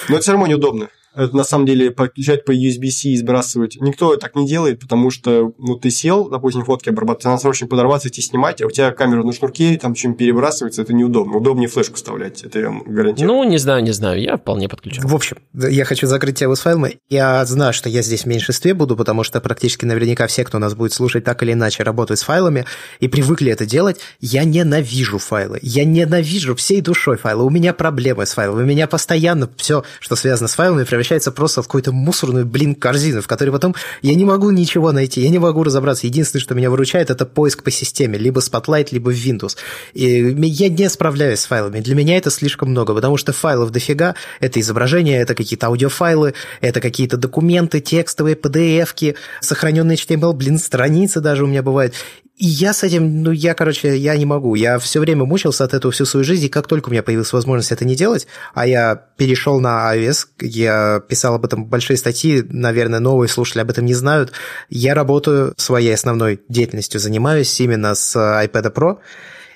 [0.10, 3.78] Но это все равно неудобно на самом деле подключать по USB-C и сбрасывать.
[3.80, 8.10] Никто так не делает, потому что ну, ты сел, допустим, фотки обрабатывать, надо срочно подорваться,
[8.10, 11.38] идти снимать, а у тебя камера на шнурке, там чем перебрасывается, это неудобно.
[11.38, 13.34] Удобнее флешку вставлять, это я гарантирую.
[13.34, 15.08] Ну, не знаю, не знаю, я вполне подключаю.
[15.08, 17.00] В общем, я хочу закрыть тему с файлами.
[17.10, 20.76] Я знаю, что я здесь в меньшинстве буду, потому что практически наверняка все, кто нас
[20.76, 22.66] будет слушать, так или иначе работают с файлами
[23.00, 24.00] и привыкли это делать.
[24.20, 25.60] Я ненавижу файлы.
[25.62, 27.44] Я ненавижу всей душой файлы.
[27.44, 28.64] У меня проблемы с файлами.
[28.64, 33.22] У меня постоянно все, что связано с файлами, превращается просто в какую-то мусорную, блин, корзину,
[33.22, 36.08] в которой потом я не могу ничего найти, я не могу разобраться.
[36.08, 39.56] Единственное, что меня выручает, это поиск по системе, либо Spotlight, либо Windows.
[39.94, 41.80] И я не справляюсь с файлами.
[41.80, 44.16] Для меня это слишком много, потому что файлов дофига.
[44.42, 51.46] Это изображения, это какие-то аудиофайлы, это какие-то документы, текстовые, PDF-ки, сохраненные HTML, блин, страницы даже
[51.46, 51.94] у меня бывают.
[52.42, 54.56] Я с этим, ну, я, короче, я не могу.
[54.56, 57.34] Я все время мучился от этого всю свою жизнь, и как только у меня появилась
[57.34, 62.42] возможность это не делать, а я перешел на iOS, я писал об этом большие статьи,
[62.50, 64.32] наверное, новые слушатели об этом не знают,
[64.70, 69.00] я работаю своей основной деятельностью, занимаюсь именно с iPad Pro,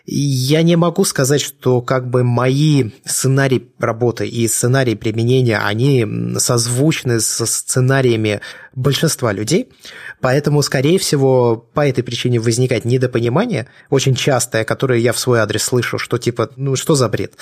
[0.05, 6.05] я не могу сказать, что как бы мои сценарии работы и сценарии применения, они
[6.37, 8.41] созвучны со сценариями
[8.75, 9.69] большинства людей,
[10.19, 15.63] поэтому, скорее всего, по этой причине возникает недопонимание, очень частое, которое я в свой адрес
[15.63, 17.35] слышу, что типа, ну что за бред?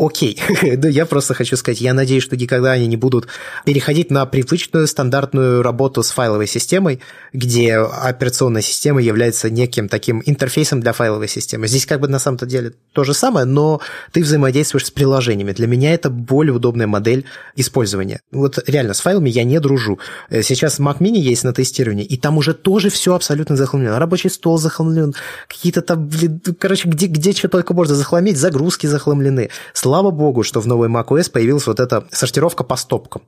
[0.00, 0.40] Окей.
[0.62, 3.28] Но я просто хочу сказать, я надеюсь, что никогда они не будут
[3.64, 7.00] переходить на привычную стандартную работу с файловой системой,
[7.32, 11.68] где операционная система является неким таким интерфейсом для файловой системы.
[11.68, 13.80] Здесь как бы на самом-то деле то же самое, но
[14.12, 15.52] ты взаимодействуешь с приложениями.
[15.52, 17.26] Для меня это более удобная модель
[17.56, 18.20] использования.
[18.32, 19.98] Вот реально, с файлами я не дружу.
[20.30, 23.98] Э, сейчас Mac Mini есть на тестировании, и там уже тоже все абсолютно захламлено.
[23.98, 25.14] Рабочий стол захламлен,
[25.46, 26.10] какие-то там,
[26.58, 29.50] короче, где, где что только можно захламить, загрузки захламлены.
[29.90, 33.22] Слава богу, что в новой macOS появилась вот эта сортировка по стопкам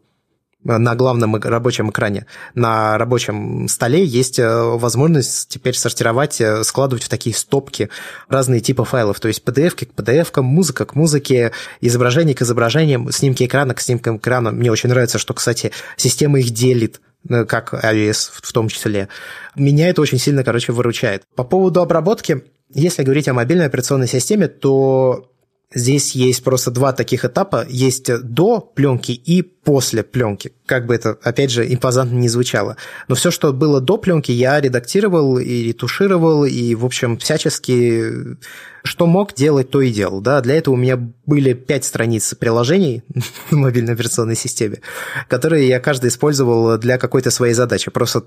[0.63, 2.27] на главном рабочем экране.
[2.55, 7.89] На рабочем столе есть э, возможность теперь сортировать, э, складывать в такие стопки
[8.29, 9.19] разные типы файлов.
[9.19, 11.51] То есть PDF к PDF, музыка к музыке,
[11.81, 14.53] изображение к изображениям, снимки экрана к снимкам экрана.
[14.53, 19.09] Мне очень нравится, что, кстати, система их делит э, как iOS в том числе.
[19.57, 21.25] Меня это очень сильно, короче, выручает.
[21.35, 25.32] По поводу обработки, если говорить о мобильной операционной системе, то
[25.75, 27.67] Здесь есть просто два таких этапа.
[27.69, 30.53] Есть до пленки и после пленки.
[30.67, 32.77] Как бы это, опять же, импозантно не звучало.
[33.09, 38.37] Но все, что было до пленки, я редактировал и ретушировал, и, в общем, всячески
[38.85, 40.21] что мог делать, то и делал.
[40.21, 40.41] Да?
[40.41, 40.97] Для этого у меня
[41.27, 43.05] были пять страниц приложений
[43.51, 44.81] на мобильной операционной системе,
[45.29, 47.91] которые я каждый использовал для какой-то своей задачи.
[47.91, 48.25] Просто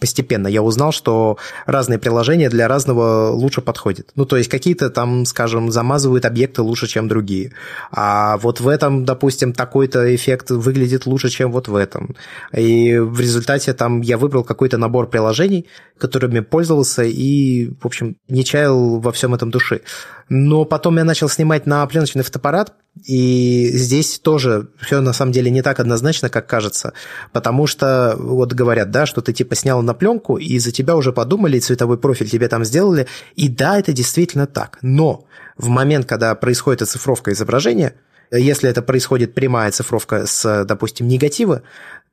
[0.00, 1.36] постепенно я узнал, что
[1.66, 4.10] разные приложения для разного лучше подходят.
[4.16, 7.52] Ну, то есть какие-то там, скажем, замазывают объекты лучше, чем другие.
[7.92, 12.16] А вот в этом, допустим, такой-то эффект выглядит лучше, чем вот в этом.
[12.52, 15.66] И в результате там я выбрал какой-то набор приложений,
[15.98, 19.82] которыми пользовался и, в общем, не чаял во всем этом души.
[20.30, 22.74] Но потом я начал снимать на пленочный фотоаппарат,
[23.04, 26.92] и здесь тоже все на самом деле не так однозначно, как кажется,
[27.32, 31.12] потому что вот говорят, да, что ты типа снял на пленку, и за тебя уже
[31.12, 34.78] подумали, цветовой профиль тебе там сделали, и да, это действительно так.
[34.82, 35.26] Но
[35.56, 37.96] в момент, когда происходит оцифровка изображения,
[38.30, 41.62] если это происходит прямая цифровка с, допустим, негатива,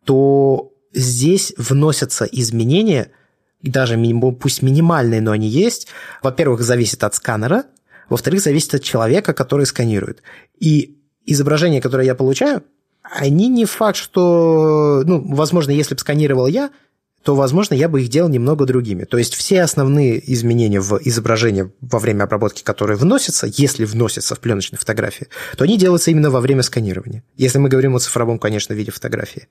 [0.05, 3.11] то здесь вносятся изменения,
[3.61, 3.95] даже
[4.39, 5.87] пусть минимальные, но они есть.
[6.23, 7.65] Во-первых, зависит от сканера,
[8.09, 10.21] во-вторых, зависит от человека, который сканирует.
[10.59, 12.63] И изображения, которые я получаю,
[13.03, 16.71] они не факт, что, ну, возможно, если бы сканировал я,
[17.23, 19.03] то, возможно, я бы их делал немного другими.
[19.03, 24.39] То есть все основные изменения в изображение во время обработки, которые вносятся, если вносятся в
[24.39, 27.23] пленочной фотографии, то они делаются именно во время сканирования.
[27.35, 29.47] Если мы говорим о цифровом, конечно, виде фотографии.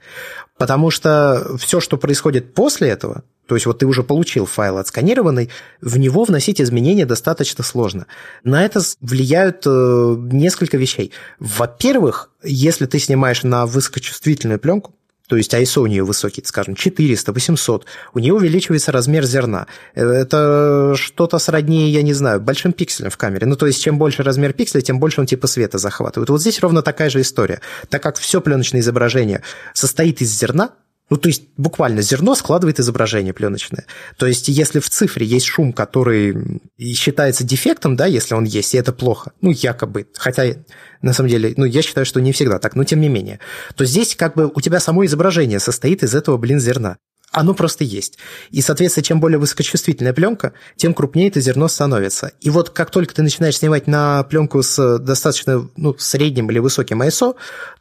[0.56, 5.50] Потому что все, что происходит после этого, то есть вот ты уже получил файл отсканированный,
[5.80, 8.06] в него вносить изменения достаточно сложно.
[8.42, 11.12] На это влияют э, несколько вещей.
[11.38, 14.95] Во-первых, если ты снимаешь на высокочувствительную пленку,
[15.28, 19.66] то есть ISO у нее высокий, скажем, 400, 800, у нее увеличивается размер зерна.
[19.94, 23.46] Это что-то сродни, я не знаю, большим пикселем в камере.
[23.46, 26.30] Ну, то есть, чем больше размер пикселя, тем больше он типа света захватывает.
[26.30, 27.60] Вот здесь ровно такая же история.
[27.88, 29.42] Так как все пленочное изображение
[29.74, 30.70] состоит из зерна,
[31.08, 33.86] ну, то есть буквально зерно складывает изображение пленочное.
[34.16, 38.78] То есть если в цифре есть шум, который считается дефектом, да, если он есть, и
[38.78, 40.54] это плохо, ну, якобы, хотя
[41.02, 43.38] на самом деле, ну, я считаю, что не всегда так, но тем не менее,
[43.76, 46.96] то здесь как бы у тебя само изображение состоит из этого, блин, зерна.
[47.32, 48.18] Оно просто есть.
[48.50, 52.32] И, соответственно, чем более высокочувствительная пленка, тем крупнее это зерно становится.
[52.40, 57.02] И вот как только ты начинаешь снимать на пленку с достаточно ну, средним или высоким
[57.02, 57.36] ISO,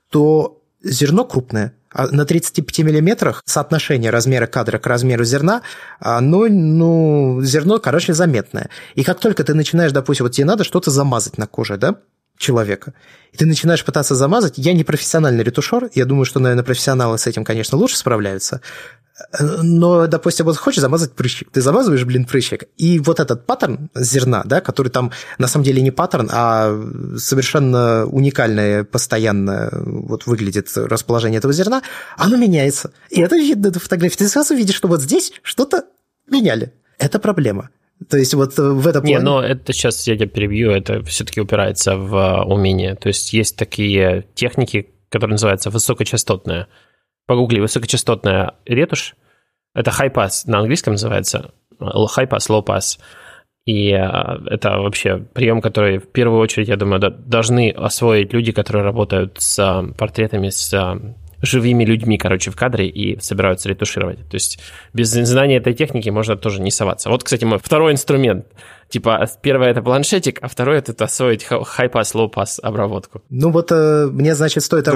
[0.09, 1.73] то зерно крупное.
[1.97, 5.61] А на 35 миллиметрах соотношение размера кадра к размеру зерна,
[6.01, 8.69] ну, ну, зерно, короче, заметное.
[8.95, 11.95] И как только ты начинаешь, допустим, вот тебе надо что-то замазать на коже, да,
[12.37, 12.93] человека.
[13.31, 14.53] И ты начинаешь пытаться замазать.
[14.57, 18.61] Я не профессиональный ретушер, я думаю, что, наверное, профессионалы с этим, конечно, лучше справляются.
[19.39, 24.43] Но, допустим, вот хочешь замазать прыщик, ты замазываешь, блин, прыщик, и вот этот паттерн зерна,
[24.43, 26.77] да, который там на самом деле не паттерн, а
[27.17, 31.81] совершенно уникальное, постоянно вот выглядит расположение этого зерна,
[32.17, 32.91] оно меняется.
[33.09, 34.17] И это видно на фотографии.
[34.17, 35.85] Ты сразу видишь, что вот здесь что-то
[36.29, 36.73] меняли.
[36.97, 37.69] Это проблема.
[38.09, 39.17] То есть вот в этом плане...
[39.17, 42.95] Не, но это сейчас я тебя перебью, это все-таки упирается в а, умение.
[42.95, 46.67] То есть есть такие техники, которые называются высокочастотная
[47.27, 49.15] Погугли высокочастотная ретушь.
[49.73, 51.51] Это high pass на английском называется.
[51.79, 52.99] High pass, low pass.
[53.65, 53.97] И э,
[54.45, 59.57] это вообще прием, который в первую очередь, я думаю, должны освоить люди, которые работают с
[59.57, 61.15] э, портретами, с э,
[61.45, 64.19] живыми людьми, короче, в кадре и собираются ретушировать.
[64.29, 64.59] То есть
[64.93, 67.09] без знания этой техники можно тоже не соваться.
[67.09, 68.45] Вот, кстати, мой второй инструмент.
[68.87, 73.23] Типа, первое это планшетик, а второе это освоить high-pass, low-pass обработку.
[73.29, 74.87] Ну вот э, мне, значит, стоит...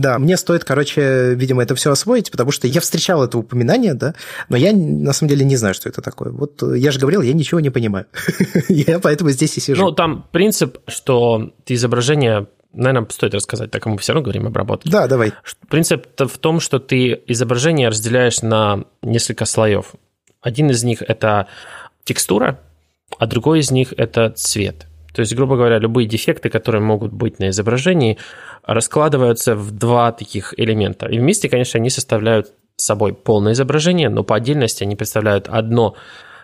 [0.00, 4.14] Да, мне стоит, короче, видимо, это все освоить, потому что я встречал это упоминание, да,
[4.48, 6.32] но я на самом деле не знаю, что это такое.
[6.32, 8.06] Вот э, я же говорил, я ничего не понимаю.
[8.68, 9.84] я поэтому здесь и сижу.
[9.84, 14.46] Ну, там принцип, что ты изображение наверное, стоит рассказать, так как мы все равно говорим
[14.46, 14.90] обработке.
[14.90, 15.32] Да, давай.
[15.68, 19.94] Принцип в том, что ты изображение разделяешь на несколько слоев.
[20.40, 21.48] Один из них– это
[22.04, 22.60] текстура,
[23.18, 24.86] а другой из них– это цвет.
[25.12, 28.18] То есть, грубо говоря, любые дефекты, которые могут быть на изображении,
[28.64, 31.06] раскладываются в два таких элемента.
[31.06, 35.96] И вместе, конечно, они составляют собой полное изображение, но по отдельности они представляют одно,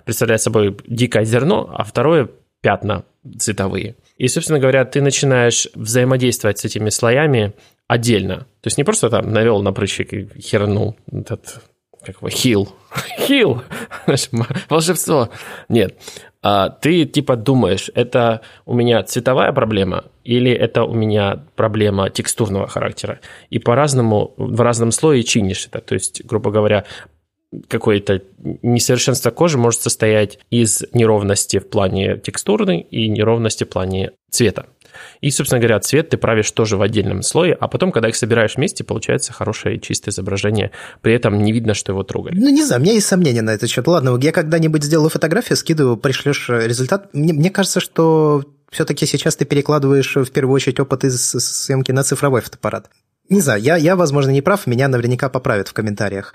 [0.05, 2.29] представляют собой дикое зерно, а второе–
[2.61, 3.05] пятна
[3.39, 3.97] цветовые.
[4.17, 7.55] И, собственно говоря, ты начинаешь взаимодействовать с этими слоями
[7.87, 8.39] отдельно.
[8.61, 11.61] То есть не просто там навел на прыщик и хернул этот
[12.07, 12.69] как его, хил.
[13.19, 13.63] Хил!
[14.69, 15.31] Волшебство.
[15.69, 15.99] Нет.
[16.41, 22.69] А ты типа думаешь, это у меня цветовая проблема или это у меня проблема текстурного
[22.69, 23.19] характера.
[23.51, 25.81] И по-разному, в разном слое чинишь это.
[25.81, 26.85] То есть, грубо говоря,
[27.69, 28.23] какое-то
[28.63, 34.67] несовершенство кожи может состоять из неровности в плане текстурной и неровности в плане цвета.
[35.21, 38.57] И, собственно говоря, цвет ты правишь тоже в отдельном слое, а потом, когда их собираешь
[38.57, 40.71] вместе, получается хорошее чистое изображение.
[41.03, 42.39] При этом не видно, что его трогали.
[42.39, 43.87] Ну, не знаю, у меня есть сомнения на этот счет.
[43.87, 47.13] Ладно, я когда-нибудь сделаю фотографию, скидываю, пришлешь результат.
[47.13, 52.03] Мне, мне кажется, что все-таки сейчас ты перекладываешь в первую очередь опыт из съемки на
[52.03, 52.91] цифровой фотоаппарат.
[53.29, 56.33] Не знаю, я, я, возможно, не прав, меня наверняка поправят в комментариях.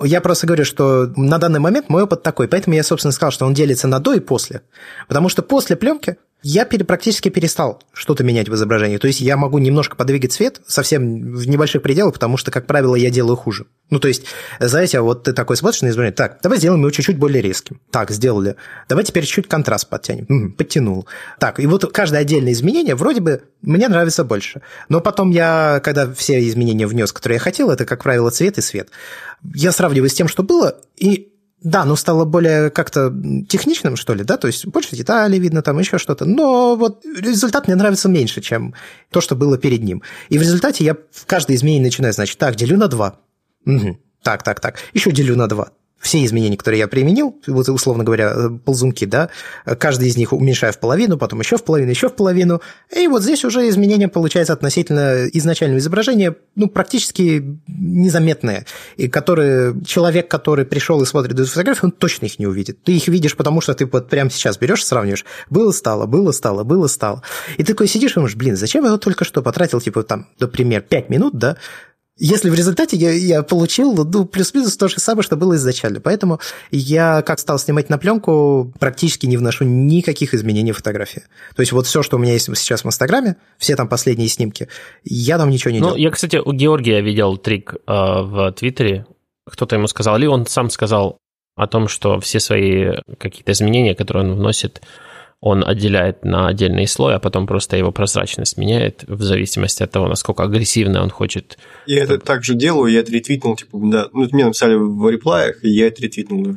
[0.00, 3.46] Я просто говорю, что на данный момент мой опыт такой, поэтому я, собственно, сказал, что
[3.46, 4.62] он делится на до и после.
[5.06, 8.98] Потому что после пленки я практически перестал что-то менять в изображении.
[8.98, 12.94] То есть я могу немножко подвигать цвет совсем в небольших пределах, потому что, как правило,
[12.94, 13.66] я делаю хуже.
[13.88, 14.24] Ну, то есть,
[14.60, 17.80] знаете, вот ты такой смотришь на изображение, так, давай сделаем его чуть-чуть более резким.
[17.90, 18.56] Так, сделали.
[18.90, 20.26] Давай теперь чуть контраст подтянем.
[20.28, 21.06] М-м, подтянул.
[21.40, 24.60] Так, и вот каждое отдельное изменение вроде бы мне нравится больше.
[24.90, 28.60] Но потом я, когда все изменения внес, которые я хотел, это, как правило, цвет и
[28.60, 28.90] свет,
[29.54, 31.33] я сравниваю с тем, что было, и
[31.64, 33.12] да, ну стало более как-то
[33.48, 37.66] техничным, что ли, да, то есть больше деталей видно, там еще что-то, но вот результат
[37.66, 38.74] мне нравится меньше, чем
[39.10, 40.02] то, что было перед ним.
[40.28, 43.18] И в результате я в каждое изменение начинаю, значит, так, делю на 2.
[43.66, 43.98] Угу.
[44.22, 44.78] Так, так, так.
[44.92, 45.68] Еще делю на 2
[46.04, 49.30] все изменения, которые я применил, вот условно говоря, э, ползунки, да,
[49.78, 52.60] каждый из них уменьшаю в половину, потом еще в половину, еще в половину,
[52.94, 58.66] и вот здесь уже изменения получается относительно изначального изображения, ну, практически незаметные,
[58.98, 62.82] и которые человек, который пришел и смотрит эту фотографию, он точно их не увидит.
[62.82, 66.64] Ты их видишь, потому что ты вот прямо сейчас берешь, сравниваешь, было стало, было стало,
[66.64, 67.22] было стало.
[67.56, 70.28] И ты такой сидишь и думаешь, блин, зачем я вот только что потратил, типа, там,
[70.38, 71.56] например, 5 минут, да,
[72.16, 76.00] если в результате я, я получил ну, плюс-минус то же самое, что было изначально.
[76.00, 76.38] Поэтому
[76.70, 81.24] я, как стал снимать на пленку, практически не вношу никаких изменений в фотографии.
[81.56, 84.68] То есть вот все, что у меня есть сейчас в Инстаграме, все там последние снимки,
[85.02, 85.96] я там ничего не ну, делал.
[85.96, 89.06] Я, кстати, у Георгия видел трик э, в Твиттере.
[89.46, 91.18] Кто-то ему сказал, или он сам сказал
[91.56, 94.82] о том, что все свои какие-то изменения, которые он вносит,
[95.44, 100.08] он отделяет на отдельный слой, а потом просто его прозрачность меняет в зависимости от того,
[100.08, 101.58] насколько агрессивно он хочет.
[101.84, 105.62] Я это также делаю, я это ретвитнул, типа, да, ну, это мне написали в реплаях,
[105.62, 106.54] и я это ретвитнул, да.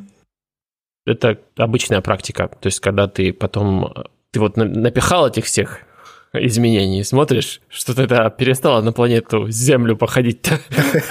[1.05, 3.93] Это обычная практика, то есть когда ты потом,
[4.31, 5.81] ты вот напихал этих всех
[6.31, 10.49] изменений, смотришь, что-то это перестало на планету Землю походить.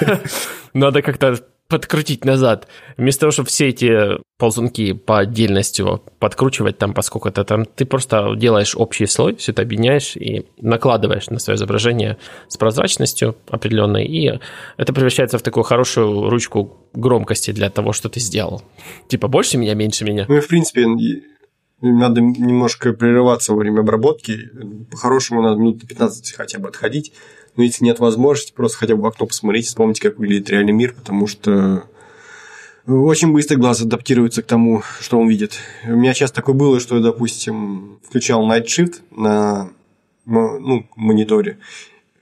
[0.72, 1.38] Надо как-то
[1.68, 2.68] подкрутить назад.
[2.96, 5.84] Вместо того, чтобы все эти ползунки по отдельности
[6.18, 11.28] подкручивать там, поскольку это там, ты просто делаешь общий слой, все это объединяешь и накладываешь
[11.28, 14.40] на свое изображение с прозрачностью определенной, и
[14.76, 18.62] это превращается в такую хорошую ручку громкости для того, что ты сделал.
[19.08, 20.26] Типа больше меня, меньше меня.
[20.28, 20.86] Ну и в принципе,
[21.82, 24.50] Надо немножко прерываться во время обработки.
[24.90, 27.12] По-хорошему надо минут 15 хотя бы отходить.
[27.56, 30.94] Но если нет возможности, просто хотя бы в окно посмотреть, вспомните, как выглядит реальный мир,
[30.94, 31.84] потому что
[32.86, 35.58] очень быстро глаз адаптируется к тому, что он видит.
[35.84, 39.70] У меня часто такое было, что я, допустим, включал Night Shift на
[40.24, 41.58] ну, мониторе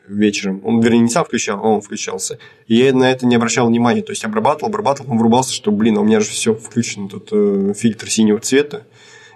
[0.09, 0.61] вечером.
[0.64, 2.39] Он, вернее, не сам включал, а он включался.
[2.66, 4.03] И я на это не обращал внимания.
[4.03, 7.28] То есть обрабатывал, обрабатывал, он врубался, что, блин, а у меня же все включено, тут
[7.32, 8.87] э, фильтр синего цвета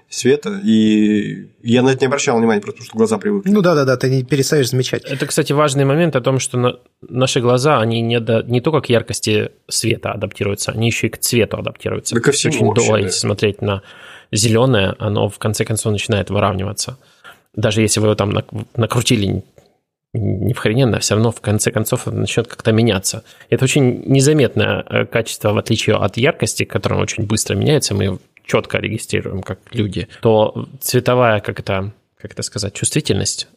[0.09, 3.50] света, и я на это не обращал внимания, потому что глаза привыкли.
[3.50, 5.04] Ну да-да-да, ты не перестаешь замечать.
[5.04, 6.76] Это, кстати, важный момент о том, что на...
[7.02, 8.42] наши глаза, они не, до...
[8.42, 12.14] не только к яркости света адаптируются, они еще и к цвету адаптируются.
[12.14, 13.04] Да ко всему Очень вообще, долго, да.
[13.06, 13.82] если смотреть на
[14.32, 16.98] зеленое, оно в конце концов начинает выравниваться.
[17.54, 18.32] Даже если вы его там
[18.76, 19.42] накрутили
[20.14, 23.24] не в хрененно, все равно в конце концов это начнет как-то меняться.
[23.50, 28.18] Это очень незаметное э, качество, в отличие от яркости, которое очень быстро меняется, мы
[28.49, 33.49] четко регистрируем как люди, то цветовая, как это, как это сказать, чувствительность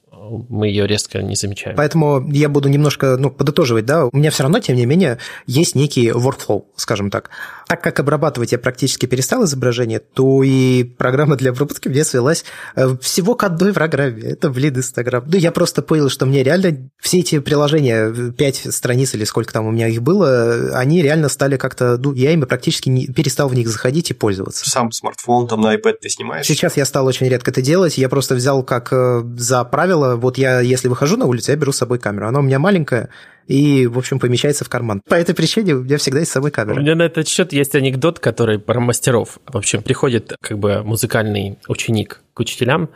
[0.50, 1.76] мы ее резко не замечаем.
[1.76, 5.76] Поэтому я буду немножко ну, подытоживать, да, у меня все равно, тем не менее, есть
[5.76, 7.30] некий workflow, скажем так.
[7.68, 12.44] Так как обрабатывать я практически перестал изображение, то и программа для обработки мне свелась
[12.76, 14.22] э, всего к одной программе.
[14.22, 15.24] Это, блин, Инстаграм.
[15.26, 19.68] Ну, я просто понял, что мне реально все эти приложения, пять страниц или сколько там
[19.68, 23.56] у меня их было, они реально стали как-то, ну, я ими практически не, перестал в
[23.56, 24.70] них заходить и пользоваться.
[24.70, 26.46] Сам смартфон там на iPad ты снимаешь?
[26.46, 27.98] Сейчас я стал очень редко это делать.
[27.98, 31.72] Я просто взял как э, за правило, вот я, если выхожу на улицу, я беру
[31.72, 32.28] с собой камеру.
[32.28, 33.10] Она у меня маленькая,
[33.48, 35.02] и, в общем, помещается в карман.
[35.10, 36.76] По этой причине у меня всегда есть с собой камера.
[36.76, 39.40] У меня на этот счет есть анекдот, который про мастеров.
[39.46, 42.90] В общем, приходит как бы музыкальный ученик к учителям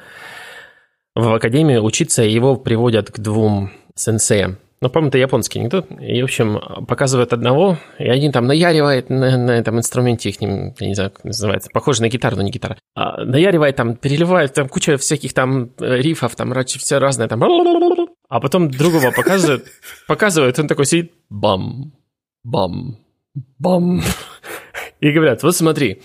[1.15, 4.57] в академию учиться, и его приводят к двум сенсеям.
[4.81, 5.87] Ну, по-моему, это японский анекдот.
[5.99, 10.47] И, в общем, показывают одного, и один там наяривает на, на этом инструменте их, я
[10.47, 12.77] не знаю, как называется, похоже на гитару, но не гитара.
[12.93, 17.41] А, наяривает там, переливает, там куча всяких там рифов, там все разное, там...
[18.27, 19.65] А потом другого показывают,
[20.07, 21.93] показывают, он такой сидит, бам,
[22.43, 22.97] бам,
[23.57, 24.01] бам.
[24.99, 26.01] И говорят, вот смотри,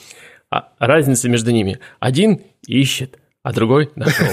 [0.51, 1.79] а разница между ними.
[1.99, 4.27] Один ищет, а другой нашел.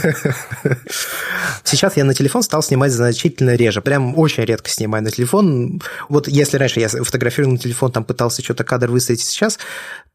[1.63, 3.81] Сейчас я на телефон стал снимать значительно реже.
[3.81, 5.81] Прям очень редко снимаю на телефон.
[6.09, 9.59] Вот если раньше я фотографировал на телефон, там пытался что-то кадр выставить сейчас,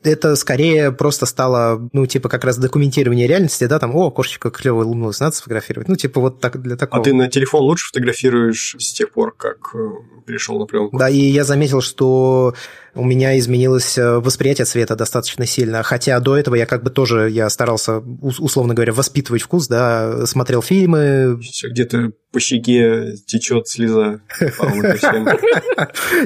[0.02, 4.84] это скорее просто стало, ну, типа, как раз документирование реальности, да, там, о, кошечка клевая
[4.84, 5.88] улыбнулась, надо сфотографировать.
[5.88, 7.00] Ну, типа, вот так для такого.
[7.00, 9.74] А ты на телефон лучше фотографируешь с тех пор, как
[10.26, 10.98] перешел на пленку?
[10.98, 12.54] Да, и я заметил, что
[12.94, 17.48] у меня изменилось восприятие цвета достаточно сильно, хотя до этого я как бы тоже, я
[17.50, 21.40] старался, условно говоря, воспитывать вкус, да, смотрел фильмы.
[21.62, 24.20] Где-то по щеке течет слеза.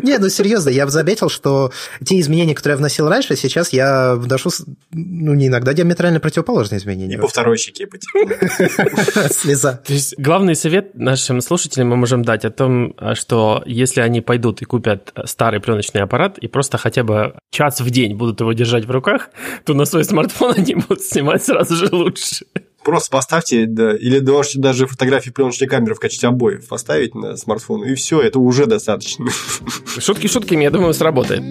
[0.03, 1.73] Не, ну серьезно, я заметил, что
[2.05, 4.51] те изменения, которые я вносил раньше, сейчас я вношу,
[4.93, 7.17] ну, не иногда диаметрально противоположные изменения.
[7.17, 9.29] И по второй щеке потекла.
[9.31, 9.81] Слеза.
[9.85, 14.63] То есть главный совет нашим слушателям мы можем дать о том, что если они пойдут
[14.63, 18.85] и купят старый пленочный аппарат и просто хотя бы час в день будут его держать
[18.85, 19.31] в руках,
[19.65, 22.47] то на свой смартфон они будут снимать сразу же лучше.
[22.87, 27.83] Просто поставьте, да, или можете даже фотографии пленочной камеры в качестве обоев поставить на смартфон,
[27.83, 29.27] и все, это уже достаточно.
[29.99, 31.43] Шутки шутками, я думаю, сработает.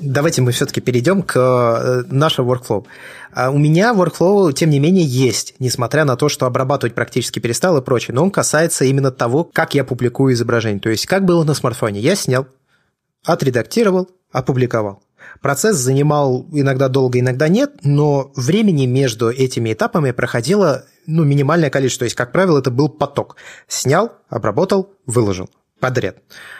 [0.00, 2.84] Давайте мы все-таки перейдем к нашему workflow.
[3.36, 7.82] У меня workflow, тем не менее, есть, несмотря на то, что обрабатывать практически перестал и
[7.82, 8.16] прочее.
[8.16, 10.80] Но он касается именно того, как я публикую изображение.
[10.80, 12.00] То есть, как было на смартфоне.
[12.00, 12.48] Я снял,
[13.24, 15.02] отредактировал, опубликовал.
[15.40, 22.00] Процесс занимал иногда долго, иногда нет, но времени между этими этапами проходило ну, минимальное количество.
[22.00, 23.36] То есть, как правило, это был поток.
[23.68, 25.50] Снял, обработал, выложил
[25.80, 26.16] подряд.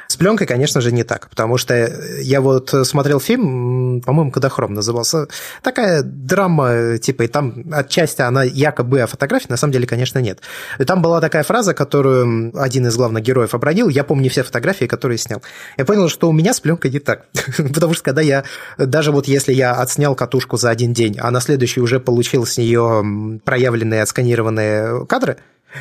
[0.09, 1.75] С пленкой, конечно же, не так, потому что
[2.21, 5.29] я вот смотрел фильм, по-моему, «Кодохром» назывался,
[5.63, 10.41] такая драма, типа, и там отчасти она якобы о фотографии, на самом деле, конечно, нет.
[10.79, 14.85] И там была такая фраза, которую один из главных героев обронил, я помню все фотографии,
[14.85, 15.43] которые снял.
[15.79, 18.45] Я понял, что у меня с пленкой не так, потому что когда я,
[18.77, 22.59] даже вот если я отснял катушку за один день, а на следующий уже получил с
[22.59, 25.39] нее проявленные, отсканированные кадры,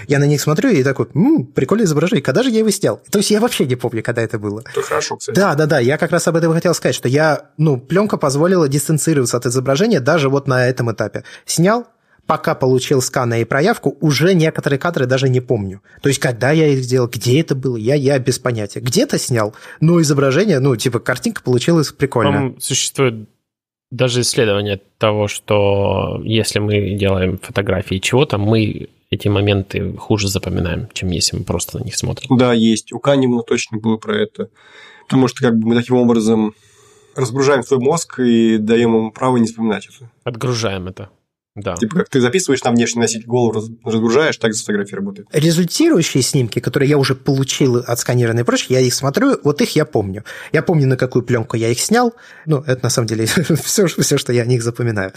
[0.07, 3.01] я на них смотрю и такой, м-м, прикольное изображение, когда же я его снял?
[3.11, 4.63] То есть я вообще не помню, когда это было.
[4.71, 5.35] Это хорошо, кстати.
[5.35, 8.67] Да, да, да, я как раз об этом хотел сказать, что я, ну, пленка позволила
[8.67, 11.23] дистанцироваться от изображения даже вот на этом этапе.
[11.45, 11.87] Снял,
[12.25, 15.81] пока получил сканы и проявку, уже некоторые кадры даже не помню.
[16.01, 18.79] То есть, когда я их сделал, где это было, я, я без понятия.
[18.79, 22.31] Где-то снял, но изображение, ну, типа, картинка получилась прикольно.
[22.31, 23.29] Там существует
[23.91, 31.09] даже исследование того, что если мы делаем фотографии чего-то, мы эти моменты хуже запоминаем, чем
[31.09, 32.37] если мы просто на них смотрим.
[32.37, 32.91] Да, есть.
[32.91, 34.49] У Канемана точно было про это.
[35.07, 36.53] Потому что как бы мы таким образом
[37.15, 40.09] разгружаем свой мозг и даем ему право не вспоминать это.
[40.23, 41.09] Отгружаем это.
[41.55, 41.75] Да.
[41.75, 45.27] Типа, как ты записываешь на внешний носитель, голову разгружаешь, так с фотографией работает.
[45.31, 49.75] Результирующие снимки, которые я уже получил от сканирования и прочее, я их смотрю, вот их
[49.75, 50.23] я помню.
[50.51, 52.13] Я помню, на какую пленку я их снял.
[52.47, 53.25] Ну, это на самом деле
[53.63, 55.13] все, все, что я о них запоминаю.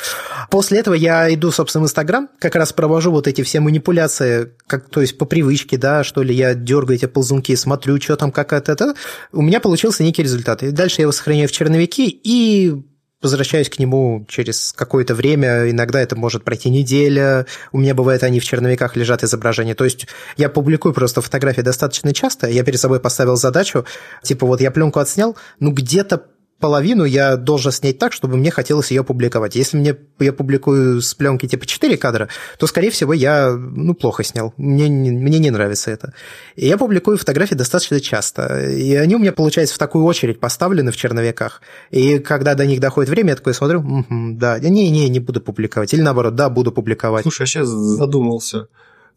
[0.51, 4.91] После этого я иду, собственно, в Инстаграм, как раз провожу вот эти все манипуляции, как,
[4.91, 8.53] то есть по привычке, да, что ли, я дергаю эти ползунки, смотрю, что там, как
[8.53, 8.95] это.
[9.33, 10.63] У меня получился некий результат.
[10.63, 12.85] И дальше я его сохраняю в черновики и
[13.27, 18.41] возвращаюсь к нему через какое-то время, иногда это может пройти неделя, у меня бывает они
[18.41, 20.07] в черновиках лежат изображения, то есть
[20.37, 23.85] я публикую просто фотографии достаточно часто, я перед собой поставил задачу,
[24.23, 26.23] типа вот я пленку отснял, ну где-то
[26.59, 29.57] половину я должен снять так, чтобы мне хотелось ее публиковать.
[29.57, 32.29] Если мне я публикую с пленки типа 4 кадра,
[32.59, 34.55] то, скорее всего, я ну, плохо снял.
[34.57, 36.15] Мне, мне не нравится это.
[36.57, 38.71] И я публикую фотографии достаточно часто.
[38.71, 41.61] И они у меня, получается, в такую очередь поставлены в черновиках.
[41.91, 45.93] И когда до них доходит время, я такой смотрю, угу, да, не-не, не буду публиковать.
[45.93, 47.23] Или наоборот, да, буду публиковать.
[47.23, 48.69] Слушай, я сейчас задумался.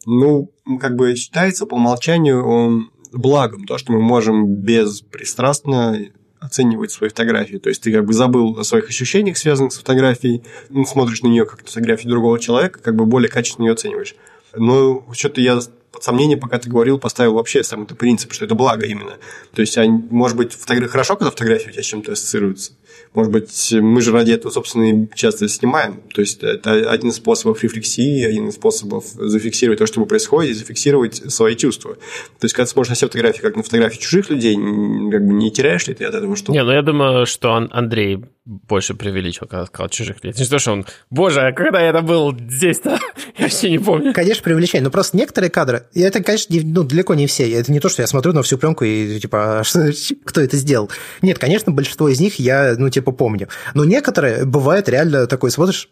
[0.06, 5.98] Ну, как бы считается по умолчанию благом то, что мы можем беспристрастно
[6.40, 7.58] оценивать свои фотографии.
[7.58, 11.28] То есть ты как бы забыл о своих ощущениях, связанных с фотографией, ну, смотришь на
[11.28, 14.16] нее как фотографию другого человека, как бы более качественно ее оцениваешь.
[14.56, 15.60] Но что-то я
[15.92, 19.18] под сомнение, пока ты говорил, поставил вообще сам этот принцип, что это благо именно.
[19.54, 22.74] То есть, может быть, фотография хорошо, когда фотография у тебя с чем-то ассоциируется.
[23.14, 26.02] Может быть, мы же ради этого, собственно, и часто снимаем.
[26.14, 30.54] То есть, это один из способов рефлексии, один из способов зафиксировать то, что происходит, и
[30.54, 31.96] зафиксировать свои чувства.
[31.96, 35.34] То есть, когда ты смотришь на все фотографии, как на фотографии чужих людей, как бы
[35.34, 36.54] не теряешь ли ты от этого что-то?
[36.54, 40.44] Не, ну я думаю, что Андрей больше преувеличил, когда сказал чужих людей.
[40.44, 43.00] Не то, что он, боже, а когда я это был здесь-то?
[43.38, 44.12] я вообще не помню.
[44.12, 47.50] Конечно, преувеличение, но просто некоторые кадры, и это, конечно, ну, далеко не все.
[47.52, 49.64] Это не то, что я смотрю на всю пленку и типа, «А
[50.26, 50.90] кто это сделал?
[51.22, 53.48] Нет, конечно, большинство из них я, ну, типа, помню.
[53.74, 55.90] Но некоторые, бывает реально такой, смотришь,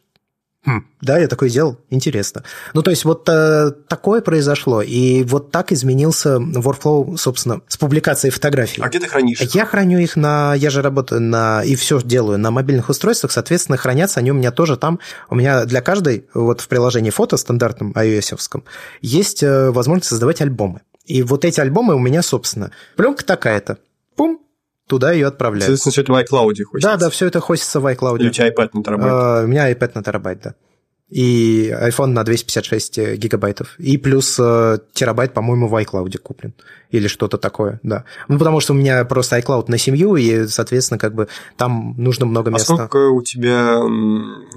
[0.66, 2.44] Хм, да, я такое сделал, интересно.
[2.74, 8.32] Ну, то есть вот э, такое произошло, и вот так изменился workflow, собственно, с публикацией
[8.32, 8.82] фотографий.
[8.82, 9.40] А где ты хранишь?
[9.40, 13.78] Я храню их на, я же работаю на, и все делаю на мобильных устройствах, соответственно,
[13.78, 15.00] хранятся они у меня тоже там.
[15.30, 18.64] У меня для каждой, вот в приложении фото стандартном ios
[19.00, 20.82] есть э, возможность создавать альбомы.
[21.06, 23.78] И вот эти альбомы у меня, собственно, пленка такая-то,
[24.18, 24.42] пум,
[24.88, 25.66] туда ее отправляют.
[25.66, 26.90] Соответственно, все это в iCloud хостится.
[26.90, 28.20] Да, да, все это хостится в iCloud.
[28.20, 29.14] Или у тебя iPad на терабайт?
[29.14, 30.56] А, у меня iPad на терабайт, да.
[31.10, 33.76] И iPhone на 256 гигабайтов.
[33.80, 36.54] И плюс э, терабайт, по-моему, в iCloud куплен.
[36.92, 38.04] Или что-то такое, да.
[38.28, 42.26] Ну, потому что у меня просто iCloud на семью, и, соответственно, как бы там нужно
[42.26, 42.74] много места.
[42.74, 43.80] А сколько у тебя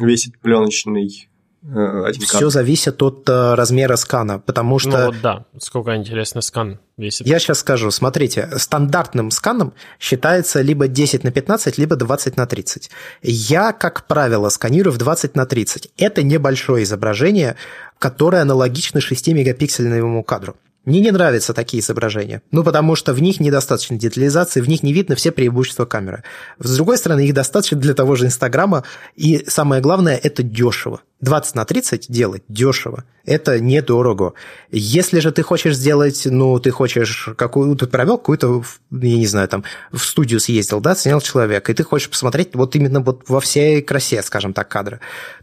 [0.00, 1.29] весит пленочный
[1.62, 4.90] один Все зависит от э, размера скана, потому что...
[4.90, 7.26] Ну вот да, сколько интересно скан весит.
[7.26, 12.90] Я сейчас скажу, смотрите, стандартным сканом считается либо 10 на 15, либо 20 на 30.
[13.22, 15.90] Я, как правило, сканирую в 20 на 30.
[15.98, 17.56] Это небольшое изображение,
[17.98, 20.56] которое аналогично 6-мегапиксельному кадру.
[20.86, 22.40] Мне не нравятся такие изображения.
[22.52, 26.24] Ну, потому что в них недостаточно детализации, в них не видно все преимущества камеры.
[26.58, 28.84] С другой стороны, их достаточно для того же Инстаграма.
[29.14, 31.02] И самое главное, это дешево.
[31.20, 33.04] 20 на 30 делать дешево.
[33.26, 34.32] Это недорого.
[34.70, 39.48] Если же ты хочешь сделать, ну, ты хочешь какую ты провел какую-то, я не знаю,
[39.48, 43.40] там, в студию съездил, да, снял человека, и ты хочешь посмотреть вот именно вот во
[43.40, 45.00] всей красе, скажем так, кадра,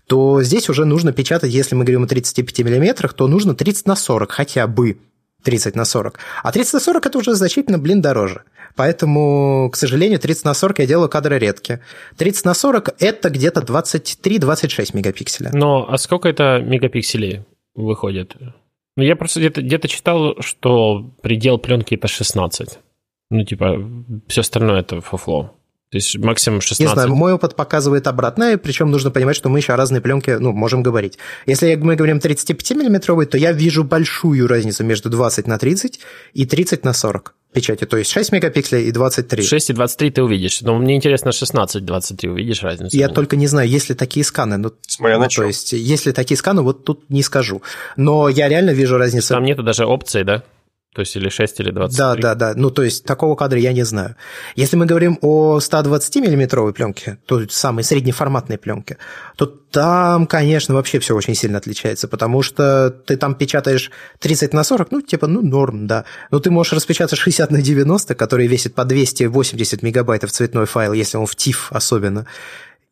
[0.08, 3.96] то здесь уже нужно печатать, если мы говорим о 35 миллиметрах, то нужно 30 на
[3.96, 4.98] 40 хотя бы.
[5.48, 6.20] 30 на 40.
[6.44, 8.44] А 30 на 40 это уже значительно, блин, дороже.
[8.76, 11.80] Поэтому, к сожалению, 30 на 40 я делаю кадры редкие.
[12.18, 15.52] 30 на 40 это где-то 23-26 мегапикселя.
[15.54, 17.46] Но а сколько это мегапикселей
[17.76, 18.36] выходит?
[18.98, 22.80] Ну, я просто где-то где читал, что предел пленки это 16.
[23.30, 23.78] Ну, типа,
[24.28, 25.57] все остальное это фуфло.
[25.90, 26.80] То есть максимум 16.
[26.80, 30.38] Не знаю, мой опыт показывает обратное, причем нужно понимать, что мы еще о разной пленке
[30.38, 31.18] ну, можем говорить.
[31.46, 36.00] Если мы говорим 35-миллиметровый, то я вижу большую разницу между 20 на 30
[36.34, 39.42] и 30 на 40 печати, то есть 6 мегапикселей и 23.
[39.42, 42.96] 6 и 23 ты увидишь, но мне интересно 16 23 увидишь разницу?
[42.96, 44.58] Я только не знаю, есть ли такие сканы.
[44.58, 45.44] Ну, Смотря на ну, что.
[45.44, 47.62] То есть, если такие сканы, вот тут не скажу.
[47.96, 49.30] Но я реально вижу разницу.
[49.34, 50.44] Там нету даже опции, да?
[50.98, 51.96] То есть или 6, или 23.
[51.96, 52.54] Да, да, да.
[52.56, 54.16] Ну, то есть такого кадра я не знаю.
[54.56, 58.98] Если мы говорим о 120-миллиметровой пленке, то самой среднеформатной пленке,
[59.36, 64.64] то там, конечно, вообще все очень сильно отличается, потому что ты там печатаешь 30 на
[64.64, 66.06] 40, ну, типа, ну, норм, да.
[66.32, 71.18] Но ты можешь распечатать 60 на 90, который весит по 280 мегабайтов цветной файл, если
[71.18, 72.26] он в TIFF особенно.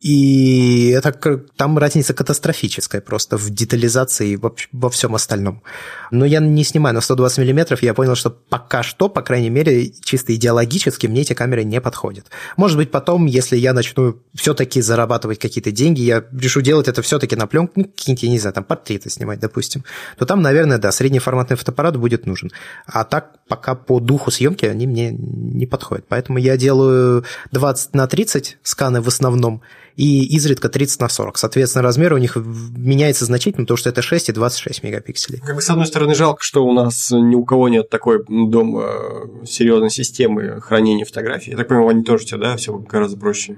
[0.01, 1.13] И это
[1.55, 5.63] там разница катастрофическая просто в детализации и во, во всем остальном.
[6.11, 9.91] Но я не снимаю на 120 мм, я понял, что пока что, по крайней мере,
[10.03, 12.27] чисто идеологически мне эти камеры не подходят.
[12.57, 17.37] Может быть, потом, если я начну все-таки зарабатывать какие-то деньги, я решу делать это все-таки
[17.37, 19.85] на пленку, ну, какие-нибудь, я не знаю, там портреты снимать, допустим,
[20.17, 22.51] то там, наверное, да, среднеформатный фотоаппарат будет нужен.
[22.85, 26.05] А так, пока по духу съемки они мне не подходят.
[26.09, 29.61] Поэтому я делаю 20 на 30 сканы в основном,
[29.95, 31.37] и изредка 30 на 40.
[31.37, 35.39] Соответственно, размер у них меняется значительно, потому что это 6 и 26 мегапикселей.
[35.39, 38.83] Как бы, с одной стороны, жалко, что у нас ни у кого нет такой дома
[38.83, 41.51] э, серьезной системы хранения фотографий.
[41.51, 43.57] Я так понимаю, они тоже у тебя, да, все гораздо проще.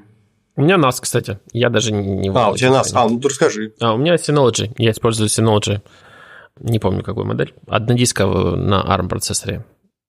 [0.56, 1.40] У меня NAS, кстати.
[1.54, 2.30] Я даже не...
[2.30, 2.90] А, у тебя NAS.
[2.94, 3.74] А, ну ты расскажи.
[3.80, 4.74] А, у меня Synology.
[4.78, 5.82] Я использую Synology.
[6.60, 7.54] Не помню, какую модель.
[7.68, 9.66] Однодисковую на ARM процессоре.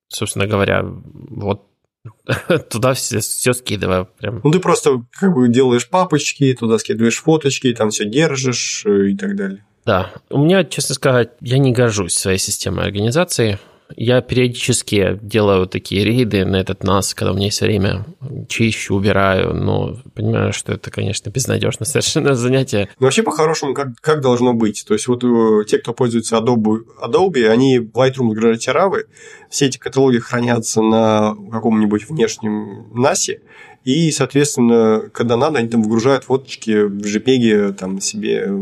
[0.08, 1.64] Собственно говоря, вот
[2.70, 4.08] Туда все, все скидываю.
[4.18, 4.40] Прям.
[4.44, 9.16] Ну, ты просто как бы делаешь папочки, туда скидываешь фоточки, там все держишь э, и
[9.16, 9.64] так далее.
[9.84, 10.12] Да.
[10.30, 13.58] У меня, честно сказать, я не горжусь своей системой организации.
[13.96, 18.04] Я периодически делаю такие рейды на этот NAS, когда у меня есть время,
[18.48, 22.88] чищу, убираю, но понимаю, что это, конечно, безнадежно совершенно занятие.
[23.00, 24.84] Но вообще, по-хорошему, как, как должно быть?
[24.86, 29.06] То есть, вот э, те, кто пользуется Adobe, Adobe они Lightroom загружают равы,
[29.50, 33.38] все эти каталоги хранятся на каком-нибудь внешнем NAS,
[33.84, 38.52] и, соответственно, когда надо, они там выгружают фоточки в JPEG там себе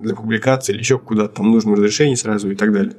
[0.00, 2.94] для публикации или еще куда-то, там нужно разрешение сразу и так далее.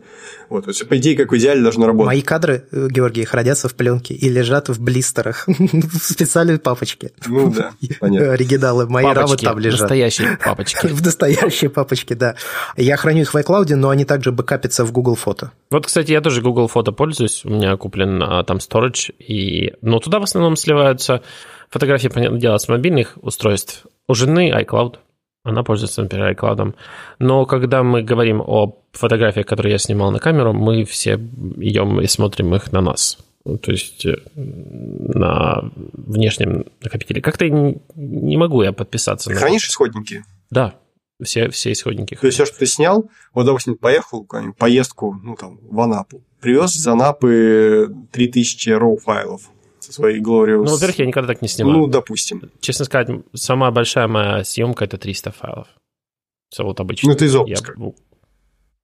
[0.49, 2.07] Вот, то есть, по идее, как в идеале должно работать.
[2.07, 7.11] Мои кадры, э, Георгий, хранятся в пленке и лежат в блистерах в специальной папочке.
[7.27, 8.33] Ну да, понятно.
[8.33, 9.81] Оригиналы мои рамы там лежат.
[9.81, 10.87] настоящие папочки.
[10.99, 12.35] В настоящей папочке, да.
[12.75, 15.51] Я храню их в iCloud, но они также бэкапятся в Google Фото.
[15.69, 17.45] Вот, кстати, я тоже Google Фото пользуюсь.
[17.45, 19.73] У меня куплен а, там storage, и...
[19.81, 21.21] но туда в основном сливаются
[21.69, 23.85] фотографии, понятное дело, с мобильных устройств.
[24.07, 24.95] У жены iCloud.
[25.43, 26.75] Она пользуется, например, iCloud.
[27.19, 32.07] Но когда мы говорим о фотографиях, которые я снимал на камеру, мы все идем и
[32.07, 33.17] смотрим их на нас.
[33.61, 37.21] То есть э, на внешнем накопителе.
[37.21, 39.29] Как-то не могу я подписаться.
[39.29, 39.39] Ты на...
[39.39, 40.23] Хранишь исходники?
[40.51, 40.75] Да,
[41.23, 42.15] все, все исходники.
[42.15, 46.21] То есть все, что ты снял, вот, допустим, поехал в поездку ну, там, в Анапу,
[46.41, 49.39] привез из Анапы 3000 RAW
[49.93, 50.63] своей Glorious.
[50.63, 51.77] Ну, во-первых, я никогда так не снимаю.
[51.77, 52.51] Ну, допустим.
[52.59, 55.67] Честно сказать, самая большая моя съемка это 300 файлов.
[56.49, 57.09] Все вот обычно.
[57.09, 57.73] Ну, это из отпуска.
[57.77, 57.91] Я,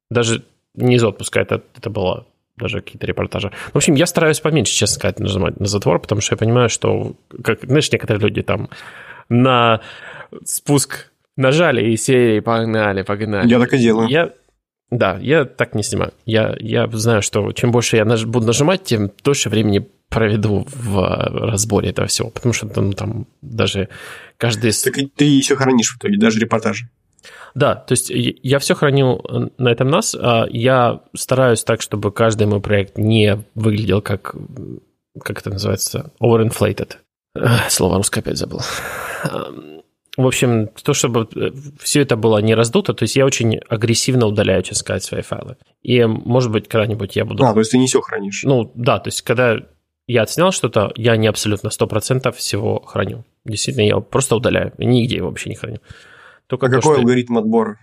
[0.09, 0.45] даже
[0.75, 2.27] не из отпуска, это, это было
[2.57, 3.51] даже какие-то репортажи.
[3.73, 7.15] В общем, я стараюсь поменьше, честно сказать, нажимать на затвор, потому что я понимаю, что,
[7.43, 8.69] как, знаешь, некоторые люди там
[9.29, 9.81] на
[10.45, 13.49] спуск нажали и серии погнали, погнали.
[13.49, 14.07] Я так и делаю.
[14.07, 14.33] Я,
[14.89, 16.13] да, я так не снимаю.
[16.25, 21.01] Я, я знаю, что чем больше я наж, буду нажимать, тем дольше времени проведу в
[21.01, 23.89] разборе этого всего, потому что там, там даже
[24.37, 24.71] каждый...
[24.71, 26.89] Так ты еще хранишь в итоге, даже репортажи.
[27.53, 29.21] Да, то есть я все храню
[29.57, 30.17] на этом NAS.
[30.19, 34.35] А я стараюсь так, чтобы каждый мой проект не выглядел как,
[35.21, 36.97] как это называется, overinflated.
[37.69, 38.61] Слово русское опять забыл.
[40.17, 44.27] В общем, то, чтобы э, все это было не раздуто, то есть я очень агрессивно
[44.27, 45.57] удаляю, честно сказать, свои файлы.
[45.83, 47.43] И, может быть, когда-нибудь я буду...
[47.43, 48.43] А, то есть ты не все хранишь?
[48.45, 49.59] Ну, да, то есть когда
[50.07, 53.25] я отснял что-то, я не абсолютно 100% всего храню.
[53.43, 54.73] Действительно, я просто удаляю.
[54.77, 55.79] Нигде его вообще не храню.
[56.47, 57.01] Только а то, какой что...
[57.01, 57.79] алгоритм отбора?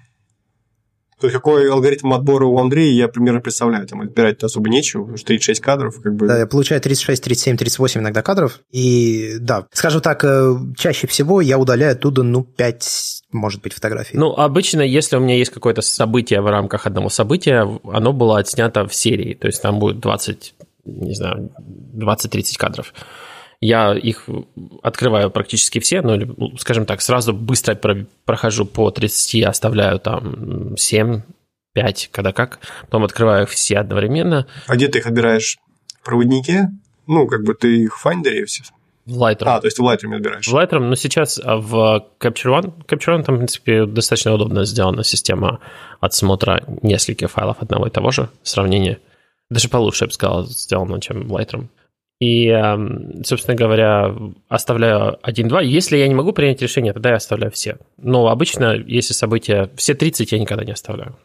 [1.22, 3.86] То есть, какой алгоритм отбора у Андрея, я примерно представляю.
[3.86, 6.26] Там отбирать особо нечего, потому что 36 кадров, как бы...
[6.26, 8.58] Да, я получаю 36, 37, 38 иногда кадров.
[8.72, 14.18] И да, скажу так, э, чаще всего я удаляю оттуда, ну, 5, может быть, фотографий.
[14.18, 18.88] Ну, обычно, если у меня есть какое-то событие в рамках одного события, оно было отснято
[18.88, 19.34] в серии.
[19.34, 20.54] То есть, там будет 20,
[20.85, 21.51] не знаю,
[21.95, 22.93] 20-30 кадров
[23.62, 24.28] я их
[24.83, 27.78] открываю практически все, ну, или, скажем так, сразу быстро
[28.24, 31.22] прохожу по 30, оставляю там 7,
[31.72, 34.47] 5, когда как, потом открываю все одновременно.
[34.66, 35.59] А где ты их отбираешь?
[36.01, 36.70] В проводнике?
[37.07, 38.64] Ну, как бы ты их в Finder все?
[39.07, 39.47] В Lightroom.
[39.47, 40.47] А, то есть в Lightroom отбираешь.
[40.47, 44.64] В Lightroom, но сейчас а, в Capture One, Capture One там, в принципе, достаточно удобно
[44.64, 45.61] сделана система
[46.01, 48.99] отсмотра нескольких файлов одного и того же, сравнения.
[49.53, 51.68] Даже получше, я бы сказал, сделано, чем Lightroom.
[52.20, 54.14] И, эм, собственно говоря,
[54.48, 55.64] оставляю 1-2.
[55.64, 57.76] Если я не могу принять решение, тогда я оставляю все.
[57.98, 59.70] Но обычно, если события...
[59.76, 61.18] Все 30 я никогда не оставляю.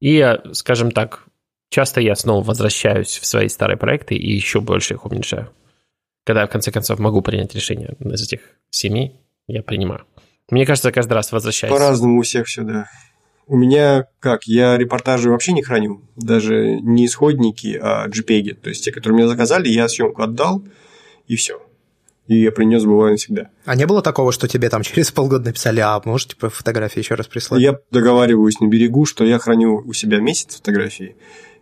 [0.00, 1.24] И, скажем так,
[1.70, 5.50] часто я снова возвращаюсь в свои старые проекты и еще больше их уменьшаю.
[6.24, 8.40] Когда я, в конце концов, могу принять решение из этих
[8.70, 9.16] семи,
[9.48, 10.04] я принимаю.
[10.50, 11.72] Мне кажется, каждый раз возвращаюсь.
[11.72, 12.88] По-разному у всех все, да.
[13.48, 14.44] У меня как?
[14.44, 16.02] Я репортажи вообще не храню.
[16.16, 18.54] Даже не исходники, а JPEG.
[18.54, 20.62] То есть те, которые мне заказали, я съемку отдал,
[21.26, 21.60] и все.
[22.26, 23.48] и я про нее забываю навсегда.
[23.64, 27.14] А не было такого, что тебе там через полгода написали, а можете типа, фотографии еще
[27.14, 27.60] раз прислать?
[27.62, 31.16] Я договариваюсь на берегу, что я храню у себя месяц фотографии,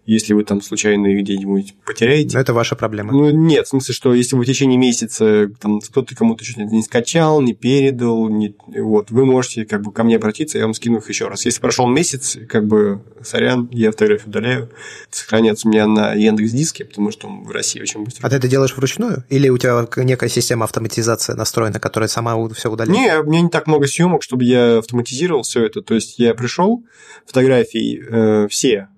[0.07, 2.37] если вы там случайно их где-нибудь потеряете.
[2.37, 3.13] Но это ваша проблема.
[3.13, 6.83] Ну, нет, в смысле, что если вы в течение месяца там кто-то кому-то что-то не
[6.83, 10.99] скачал, не передал, не, вот, вы можете как бы ко мне обратиться, я вам скину
[10.99, 11.45] их еще раз.
[11.45, 14.71] Если прошел месяц, как бы, сорян, я фотографию удаляю,
[15.11, 18.27] сохраняется у меня на Яндекс Диске, потому что он в России очень быстро.
[18.27, 19.25] А ты это делаешь вручную?
[19.29, 22.97] Или у тебя некая система автоматизации настроена, которая сама все удаляет?
[22.97, 25.83] Не, у меня не так много съемок, чтобы я автоматизировал все это.
[25.83, 26.85] То есть я пришел,
[27.27, 28.89] фотографии э, все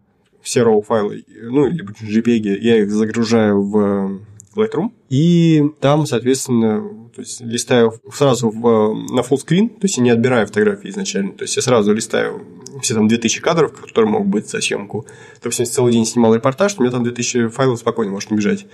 [0.49, 4.23] все RAW файлы, ну, либо JPEG, я их загружаю в
[4.57, 10.03] Lightroom, и там, соответственно, то есть листаю сразу в, на full screen, то есть я
[10.03, 12.47] не отбираю фотографии изначально, то есть я сразу листаю
[12.81, 15.05] все там 2000 кадров, которые могут быть за съемку.
[15.43, 18.67] Допустим, если целый день снимал репортаж, у меня там 2000 файлов спокойно может набежать.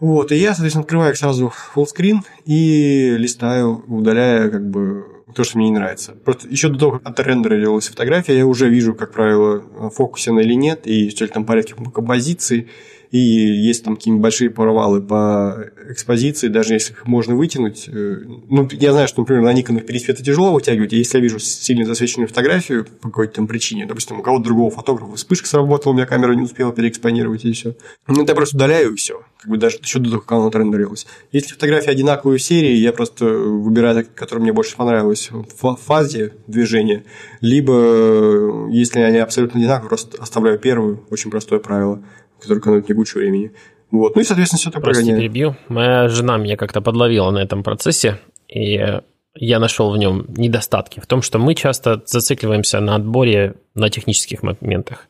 [0.00, 5.44] Вот, и я, соответственно, открываю их сразу full screen и листаю, удаляя как бы то,
[5.44, 6.12] что мне не нравится.
[6.24, 10.54] Просто еще до того, как отрендерилась фотография, я уже вижу, как правило, фокусе она или
[10.54, 12.68] нет, и что ли там порядке композиции,
[13.10, 17.88] и есть там какие-нибудь большие провалы по экспозиции, даже если их можно вытянуть.
[17.88, 21.38] Э, ну, я знаю, что, например, на их пересвета тяжело вытягивать, и если я вижу
[21.38, 25.94] сильно засвеченную фотографию по какой-то там причине, допустим, у кого-то другого фотографа вспышка сработала, у
[25.94, 27.76] меня камера не успела переэкспонировать, и все.
[28.08, 29.22] Ну, я просто удаляю, и все.
[29.44, 31.06] Как бы даже еще до того, как она отрендерилась.
[31.30, 37.04] Если фотографии одинаковые в серии, я просто выбираю, которая мне больше понравилась в фазе движения,
[37.42, 42.02] либо, если они абсолютно одинаковые, просто оставляю первую, очень простое правило–
[42.44, 43.52] который экономит мне кучу времени.
[43.90, 44.14] Вот.
[44.14, 45.20] Ну и, соответственно, все это Прости, прогоняю.
[45.20, 45.56] перебью.
[45.68, 48.80] Моя жена меня как-то подловила на этом процессе, и
[49.34, 51.00] я нашел в нем недостатки.
[51.00, 55.08] В том, что мы часто зацикливаемся на отборе на технических моментах.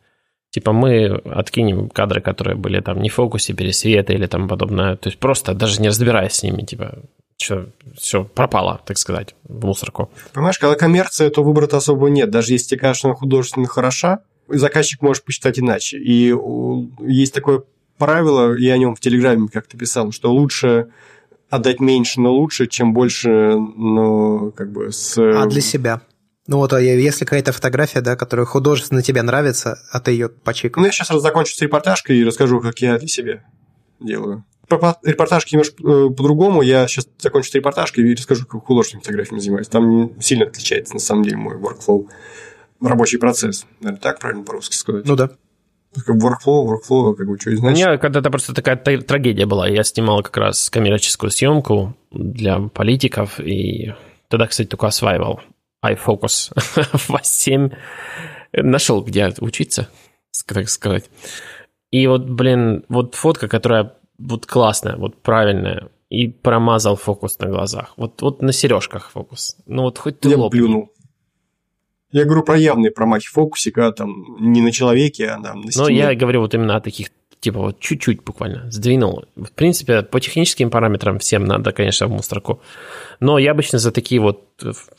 [0.55, 4.95] Типа мы откинем кадры, которые были там не в фокусе, пересвета или там подобное.
[4.95, 7.01] То есть просто даже не разбираясь с ними, типа,
[7.37, 10.13] что, все пропало, так сказать, в мусорку.
[10.33, 12.31] Понимаешь, когда коммерция, то выбора-то особо нет.
[12.31, 15.99] Даже если тебе кажется, она художественно хороша, заказчик может посчитать иначе.
[15.99, 16.33] И
[17.01, 17.65] есть такое
[17.99, 20.87] правило, я о нем в Телеграме как-то писал, что лучше
[21.51, 25.19] отдать меньше, но лучше, чем больше, но как бы с...
[25.19, 26.01] А для себя?
[26.47, 30.83] Ну вот, а если какая-то фотография, да, которая художественно тебе нравится, а ты ее почикал.
[30.83, 33.45] Ну, я сейчас закончу с репортажкой и расскажу, как я для себя
[33.99, 34.45] делаю.
[34.69, 36.63] По репортажке немножко э, по-другому.
[36.63, 39.69] Я сейчас закончу с репортажкой и расскажу, как художественными фотографиями занимаюсь.
[39.69, 42.09] Там сильно отличается, на самом деле, мой workflow
[42.81, 43.67] рабочий процесс.
[43.81, 45.07] Наверное, так правильно по-русски сказать?
[45.07, 45.31] Ну да.
[45.95, 47.87] Как workflow, workflow, как бы что и значит.
[47.87, 49.69] У меня когда-то просто такая трагедия была.
[49.69, 53.95] Я снимал как раз коммерческую съемку для политиков, и
[54.29, 55.41] тогда, кстати, только осваивал
[55.93, 56.53] iFocus
[57.09, 57.71] в 7
[58.53, 59.89] Нашел, где учиться,
[60.47, 61.11] так сказать.
[61.91, 67.95] И вот, блин, вот фотка, которая вот классная, вот правильная, и промазал фокус на глазах.
[67.97, 69.57] Вот, вот на сережках фокус.
[69.67, 70.53] Ну вот хоть ты Я лоб.
[70.53, 70.93] плюнул.
[72.13, 75.85] Я говорю про явные промахи фокусика, там не на человеке, а там на стене.
[75.85, 77.09] Но я говорю вот именно о таких,
[77.45, 79.25] типа вот чуть-чуть буквально сдвинул.
[79.37, 82.61] В принципе, по техническим параметрам всем надо, конечно, в мусорку.
[83.21, 84.49] Но я обычно за такие вот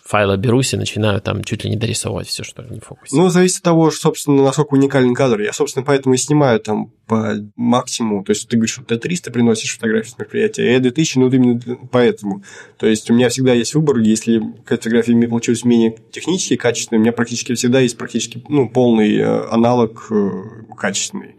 [0.04, 2.92] файлы берусь и начинаю там чуть ли не дорисовывать все, что не в.
[3.12, 5.42] Ну, зависит от того, собственно, насколько уникальный кадр.
[5.42, 8.24] Я, собственно, поэтому и снимаю там по максимуму.
[8.24, 11.30] То есть ты говоришь, что ты 300 приносишь фотографии с мероприятия, а я 2000, ну,
[11.30, 11.60] именно
[11.92, 12.44] поэтому.
[12.78, 17.02] То есть у меня всегда есть выбор, если фотография мне получилась менее технически качественной, у
[17.02, 20.32] меня практически всегда есть практически ну, полный э, аналог э,
[20.78, 21.36] качественный.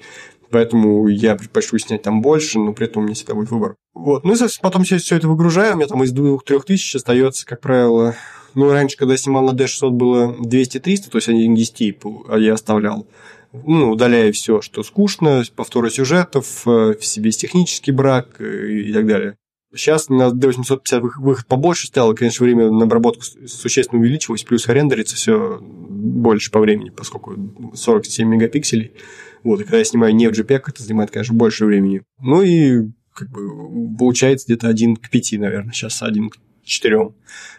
[0.50, 3.76] Поэтому я предпочту снять там больше, но при этом у меня всегда будет выбор.
[3.94, 4.24] Вот.
[4.24, 7.60] Ну и потом все, все это выгружаю, у меня там из 2-3 тысяч остается, как
[7.60, 8.14] правило,
[8.56, 11.94] ну, раньше, когда я снимал на D600, было 200-300, то есть один к 10
[12.38, 13.06] я оставлял.
[13.52, 19.06] Ну, удаляя все, что скучно, повторы сюжетов, э, в себе технический брак э, и так
[19.06, 19.36] далее.
[19.74, 25.58] Сейчас на D850 выход побольше стало, конечно, время на обработку существенно увеличилось, плюс рендерится все
[25.60, 27.36] больше по времени, поскольку
[27.74, 28.92] 47 мегапикселей.
[29.46, 32.02] Вот, и когда я снимаю не в JPEG, это занимает, конечно, больше времени.
[32.18, 37.14] Ну и как бы получается где-то один к пяти, наверное, сейчас один к четырем.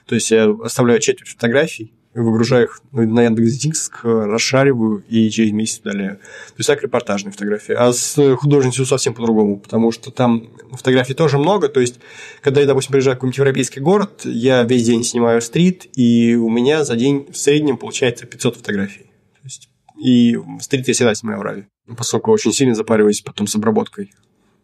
[0.06, 6.18] То есть я оставляю четверть фотографий, выгружаю их на Яндекс.Диск, расшариваю и через месяц удаляю.
[6.18, 7.74] То есть так репортажные фотографии.
[7.74, 11.70] А с художницей совсем по-другому, потому что там фотографий тоже много.
[11.70, 12.02] То есть,
[12.42, 16.50] когда я, допустим, приезжаю в какой-нибудь европейский город, я весь день снимаю стрит, и у
[16.50, 19.06] меня за день в среднем получается 500 фотографий.
[19.36, 19.70] То есть,
[20.04, 24.12] и стрит я всегда снимаю в раве, поскольку очень сильно запариваюсь потом с обработкой.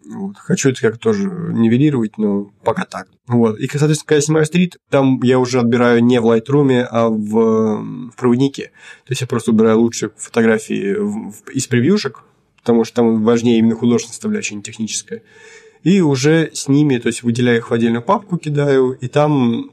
[0.06, 0.38] Вот.
[0.38, 3.08] Хочу это как тоже нивелировать, но пока так.
[3.28, 3.58] Вот.
[3.58, 8.10] И, соответственно, когда я снимаю стрит, там я уже отбираю не в Lightroom, а в,
[8.12, 8.72] в проводнике.
[9.06, 12.24] То есть я просто убираю лучшие фотографии в, в, из превьюшек,
[12.58, 15.22] потому что там важнее именно художественная составляющая, не техническая.
[15.84, 19.72] и уже с ними, то есть выделяю их в отдельную папку, кидаю, и там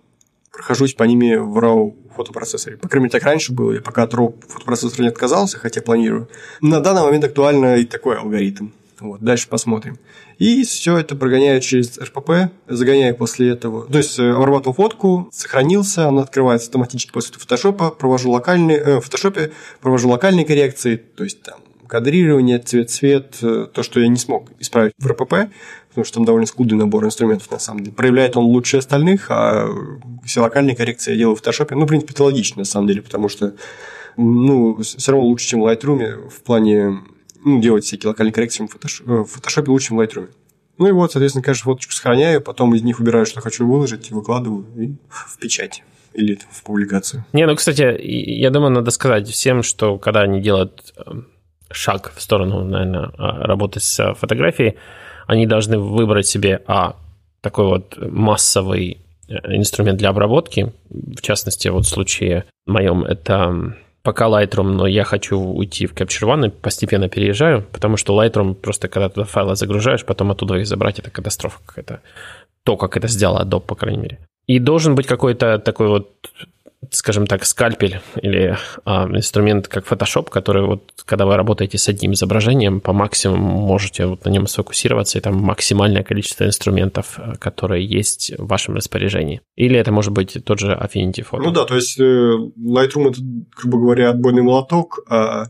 [0.60, 2.76] прохожусь по ними в RAW фотопроцессоре.
[2.76, 6.28] По крайней мере, так раньше было, я пока от RAW фотопроцессора не отказался, хотя планирую.
[6.60, 8.68] На данный момент актуально и такой алгоритм.
[9.00, 9.98] Вот, дальше посмотрим.
[10.36, 13.86] И все это прогоняю через RPP, загоняю после этого.
[13.86, 19.00] То есть э, обработал фотку, сохранился, она открывается автоматически после фотошопа, провожу локальные, э, в
[19.00, 24.50] фотошопе провожу локальные коррекции, то есть там кадрирование, цвет-цвет, э, то, что я не смог
[24.60, 25.50] исправить в РПП,
[25.90, 27.94] потому что там довольно скудный набор инструментов, на самом деле.
[27.94, 29.68] Проявляет он лучше остальных, а
[30.24, 31.74] все локальные коррекции я делаю в фотошопе.
[31.74, 33.54] Ну, в принципе, это логично, на самом деле, потому что
[34.16, 37.00] ну, все равно лучше, чем в Lightroom в плане
[37.44, 40.28] ну, делать всякие локальные коррекции в э, фотошопе лучше, чем в Lightroom.
[40.78, 44.64] Ну и вот, соответственно, конечно, фоточку сохраняю, потом из них выбираю, что хочу выложить, выкладываю
[44.76, 45.82] и в печать
[46.14, 47.24] или в публикацию.
[47.32, 51.28] Не, ну, кстати, я думаю, надо сказать всем, что когда они делают эм,
[51.70, 54.76] шаг в сторону, наверное, а, работать с фотографией,
[55.30, 56.96] они должны выбрать себе, а,
[57.40, 58.98] такой вот массовый
[59.28, 65.04] э, инструмент для обработки, в частности, вот в случае моем это пока Lightroom, но я
[65.04, 69.54] хочу уйти в Capture One и постепенно переезжаю, потому что Lightroom просто, когда туда файлы
[69.54, 72.00] загружаешь, потом оттуда их забрать, это катастрофа какая-то.
[72.64, 74.18] То, как это сделал Adobe, по крайней мере.
[74.48, 76.10] И должен быть какой-то такой вот
[76.90, 82.14] скажем так, скальпель или а, инструмент, как Photoshop, который вот, когда вы работаете с одним
[82.14, 87.84] изображением, по максимуму можете вот на нем сфокусироваться, и там максимальное количество инструментов, э, которые
[87.84, 89.42] есть в вашем распоряжении.
[89.56, 91.42] Или это может быть тот же Affinity Photo.
[91.42, 93.20] Ну да, то есть э, Lightroom это,
[93.56, 95.46] грубо говоря, отбойный молоток, а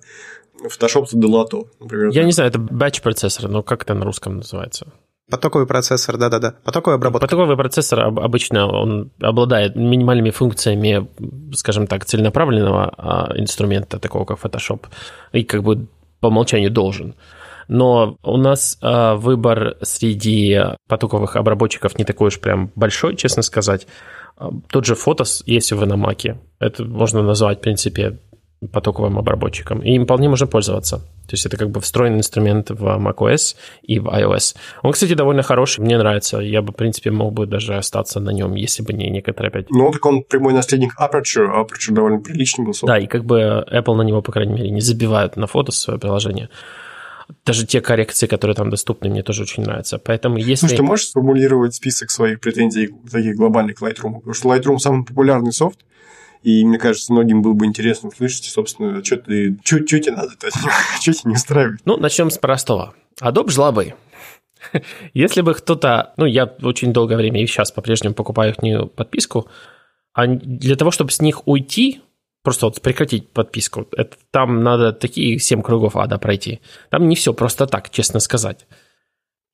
[0.65, 2.09] Photoshop это долото, например.
[2.09, 2.24] Я так.
[2.24, 4.93] не знаю, это batch процессор, но как это на русском называется?
[5.31, 6.55] Потоковый процессор, да-да-да.
[6.65, 7.27] Потоковая обработка.
[7.27, 11.09] Потоковый процессор обычно он обладает минимальными функциями,
[11.55, 14.86] скажем так, целенаправленного а, инструмента, такого как Photoshop,
[15.32, 15.86] и как бы
[16.20, 17.15] по умолчанию должен.
[17.69, 20.59] Но у нас э, выбор среди
[20.89, 23.86] потоковых обработчиков не такой уж прям большой, честно сказать.
[24.69, 25.97] Тот же Photos, если вы на
[26.59, 28.19] это можно назвать, в принципе,
[28.73, 30.99] потоковым обработчиком, и им вполне можно пользоваться.
[30.99, 34.57] То есть это как бы встроенный инструмент в macOS и в iOS.
[34.82, 36.39] Он, кстати, довольно хороший, мне нравится.
[36.39, 39.70] Я бы, в принципе, мог бы даже остаться на нем, если бы не некоторые опять...
[39.70, 42.74] Ну, так он прямой наследник Aperture, Aperture довольно приличный был.
[42.82, 45.99] Да, и как бы Apple на него, по крайней мере, не забивают на фото свое
[45.99, 46.51] приложение
[47.47, 49.99] даже те коррекции, которые там доступны, мне тоже очень нравятся.
[49.99, 50.66] Поэтому если...
[50.66, 54.15] Слушай, ты можешь сформулировать список своих претензий таких глобальных к Lightroom?
[54.15, 55.78] Потому что Lightroom самый популярный софт,
[56.42, 60.32] и мне кажется, многим было бы интересно услышать, собственно, что ты, что, что тебе надо,
[60.32, 60.50] что
[61.00, 61.80] тебе не устраивает.
[61.84, 62.94] Ну, начнем с простого.
[63.20, 63.94] Adobe жлобы.
[65.14, 69.48] Если бы кто-то, ну, я очень долгое время и сейчас по-прежнему покупаю их подписку,
[70.12, 72.00] а для того, чтобы с них уйти,
[72.42, 76.60] просто вот прекратить подписку, это, там надо такие семь кругов ада пройти.
[76.90, 78.66] Там не все просто так, честно сказать.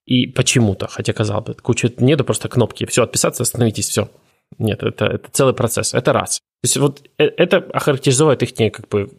[0.05, 4.09] И почему-то, хотя казалось бы, куча нету просто кнопки, все, отписаться, остановитесь, все.
[4.57, 6.39] Нет, это, это целый процесс, это раз.
[6.39, 9.09] То есть вот э, это охарактеризует их как бы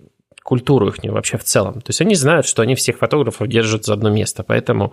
[0.43, 1.75] культуру их вообще в целом.
[1.75, 4.93] То есть они знают, что они всех фотографов держат за одно место, поэтому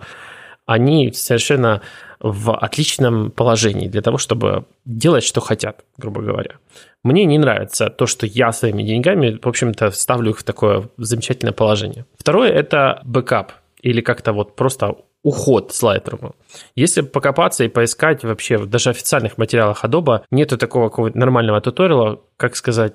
[0.66, 1.80] они совершенно
[2.20, 6.56] в отличном положении для того, чтобы делать, что хотят, грубо говоря.
[7.02, 11.52] Мне не нравится то, что я своими деньгами, в общем-то, ставлю их в такое замечательное
[11.52, 12.04] положение.
[12.18, 14.96] Второе– это бэкап или как-то вот просто
[15.26, 16.36] уход с Lightroom.
[16.76, 22.92] Если покопаться и поискать вообще даже официальных материалах Adobe, нету такого нормального туториала, как сказать,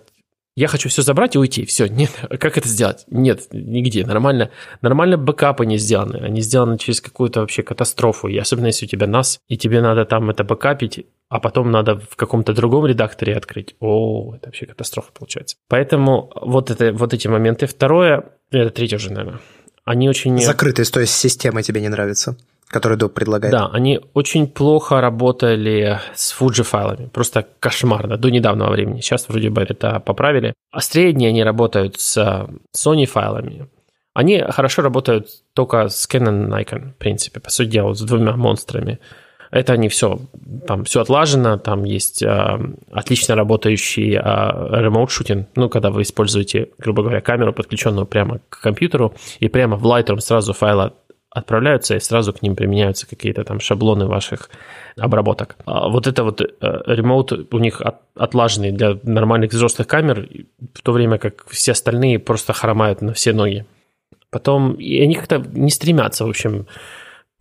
[0.56, 1.66] я хочу все забрать и уйти.
[1.66, 2.12] Все, нет.
[2.40, 3.06] Как это сделать?
[3.10, 4.06] Нет, нигде.
[4.06, 4.52] Нормально,
[4.82, 6.18] нормально бэкапы не сделаны.
[6.18, 8.28] Они сделаны через какую-то вообще катастрофу.
[8.28, 12.00] И особенно если у тебя NAS, и тебе надо там это бэкапить, а потом надо
[12.00, 13.76] в каком-то другом редакторе открыть.
[13.80, 15.56] О, это вообще катастрофа получается.
[15.70, 17.66] Поэтому вот, это, вот эти моменты.
[17.66, 19.40] Второе, это третье уже, наверное.
[19.92, 20.40] Они очень...
[20.40, 22.38] Закрытые, то есть системы тебе не нравятся?
[22.68, 23.52] которые Adobe предлагает.
[23.52, 27.08] Да, они очень плохо работали с Fuji файлами.
[27.08, 29.02] Просто кошмарно до недавнего времени.
[29.02, 30.54] Сейчас вроде бы это поправили.
[30.72, 33.68] А средние они работают с Sony файлами.
[34.14, 39.00] Они хорошо работают только с Canon Nikon, в принципе, по сути дела, с двумя монстрами.
[39.52, 40.20] Это они все,
[40.66, 42.60] там все отлажено, там есть э,
[42.90, 48.62] отлично работающий э, remote shooting, ну, когда вы используете, грубо говоря, камеру, подключенную прямо к
[48.62, 50.94] компьютеру, и прямо в Lightroom сразу файлы
[51.30, 54.50] отправляются, и сразу к ним применяются какие-то там шаблоны ваших
[54.98, 55.58] обработок.
[55.66, 60.30] А вот это вот ремоут у них от, отлаженный для нормальных взрослых камер,
[60.74, 63.66] в то время как все остальные просто хромают на все ноги.
[64.30, 66.68] Потом, и они как-то не стремятся, в общем,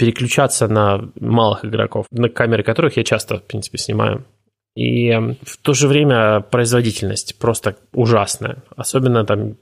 [0.01, 4.25] переключаться на малых игроков, на камеры которых я часто, в принципе, снимаю.
[4.75, 8.63] И эм, в то же время производительность просто ужасная.
[8.75, 9.57] Особенно там,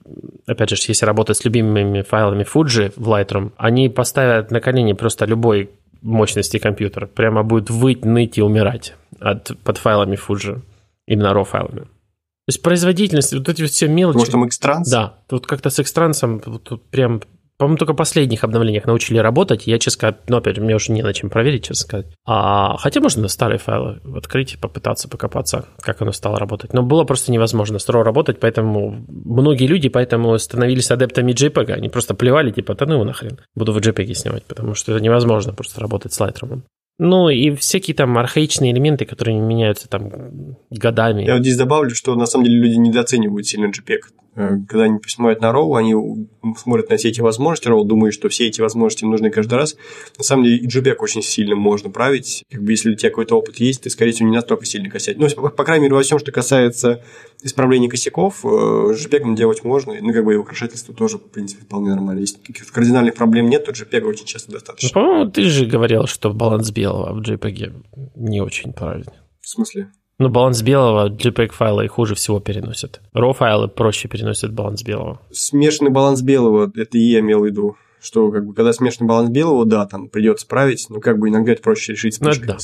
[0.46, 5.24] опять же, если работать с любимыми файлами Fuji в Lightroom, они поставят на колени просто
[5.24, 5.70] любой
[6.02, 7.08] мощности компьютера.
[7.08, 10.60] Прямо будет выть, ныть и умирать от, под файлами Fuji.
[11.08, 11.80] Именно RAW файлами.
[11.80, 14.18] То есть производительность, вот эти все мелочи.
[14.18, 14.88] Может, там экстранс?
[14.88, 17.22] Да, тут как-то с экстрансом тут прям
[17.58, 19.66] по-моему, только в последних обновлениях научили работать.
[19.66, 22.06] Я, честно сказать, ну, опять мне уже не на чем проверить, честно сказать.
[22.24, 26.72] А, хотя можно старые файлы открыть и попытаться покопаться, как оно стало работать.
[26.72, 31.72] Но было просто невозможно с RAW работать, поэтому многие люди поэтому становились адептами JPEG.
[31.72, 35.02] Они просто плевали, типа, да ну его нахрен, буду в JPEG снимать, потому что это
[35.02, 36.62] невозможно просто работать с Lightroom.
[37.00, 41.24] Ну и всякие там архаичные элементы, которые меняются там годами.
[41.24, 44.00] Я вот здесь добавлю, что на самом деле люди недооценивают сильно JPEG.
[44.38, 48.28] Э, когда они посмотрят на RAW, они смотрят на все эти возможности RAW, думают, что
[48.28, 49.76] все эти возможности им нужны каждый раз.
[50.16, 52.44] На самом деле и JPEG очень сильно можно править.
[52.48, 55.18] Как бы если у тебя какой-то опыт есть, ты, скорее всего, не настолько сильно косять.
[55.18, 57.02] Ну, по, по крайней мере, во всем, что касается
[57.42, 59.94] исправления косяков, э, JPEG делать можно.
[60.00, 62.20] Ну, как бы и украшательство тоже, в принципе, вполне нормально.
[62.20, 64.88] Если каких-то кардинальных проблем нет, то JPEG очень часто достаточно.
[64.88, 67.72] Ну, по-моему, ты же говорил, что баланс белого в JPEG
[68.14, 69.14] не очень правильный.
[69.40, 69.90] В смысле?
[70.20, 73.00] Ну, баланс белого JPEG файлы хуже всего переносят.
[73.14, 75.20] RAW файлы проще переносят баланс белого.
[75.30, 77.76] Смешанный баланс белого, это и я имел в виду.
[78.00, 81.52] Что, как бы, когда смешанный баланс белого, да, там придется править, но как бы иногда
[81.52, 82.56] это проще решить ну, да.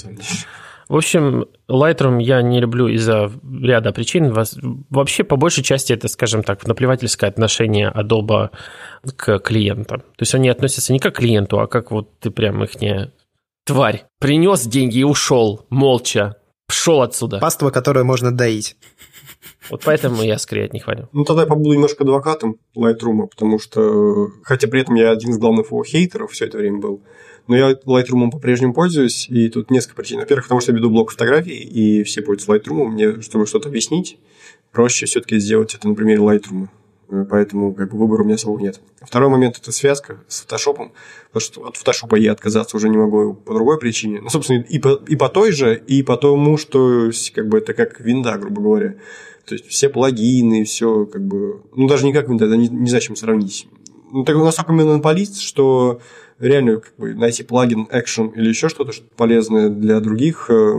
[0.89, 4.35] В общем, Lightroom я не люблю из-за ряда причин.
[4.91, 8.51] Вообще, по большей части, это, скажем так, наплевательское отношение Adobe
[9.17, 10.01] к клиентам.
[10.01, 13.13] То есть они относятся не как к клиенту, а как вот ты прям их не...
[13.65, 17.39] Тварь, принес деньги и ушел молча Пшел отсюда.
[17.39, 18.77] Паства, которую можно доить.
[19.71, 21.09] Вот поэтому я скорее от них хвалю.
[21.13, 25.39] Ну, тогда я побуду немножко адвокатом Lightroom, потому что, хотя при этом я один из
[25.39, 27.03] главных его хейтеров все это время был,
[27.47, 30.21] но я Lightroom по-прежнему пользуюсь, и тут несколько причин.
[30.21, 34.19] Во-первых, потому что я веду блог фотографий, и все пользуются Lightroom, мне, чтобы что-то объяснить,
[34.73, 36.69] проще все-таки сделать это на примере Lightroom.
[37.23, 38.81] Поэтому как бы, выбора у меня особого нет.
[39.03, 40.93] Второй момент– это связка с фотошопом,
[41.33, 44.21] потому что от фотошопа я отказаться уже не могу по другой причине.
[44.21, 47.75] Ну, собственно, и по, и по той же, и по тому, что как бы, это
[47.75, 48.95] как винда, грубо говоря.
[49.47, 51.63] То есть, все плагины, все как бы...
[51.75, 53.69] Ну, даже не как винда, это не, не зачем сравнить.
[54.11, 56.01] Ну, так настолько монополист, что
[56.39, 60.79] реально как бы, найти плагин Action или еще что-то что полезное для других э,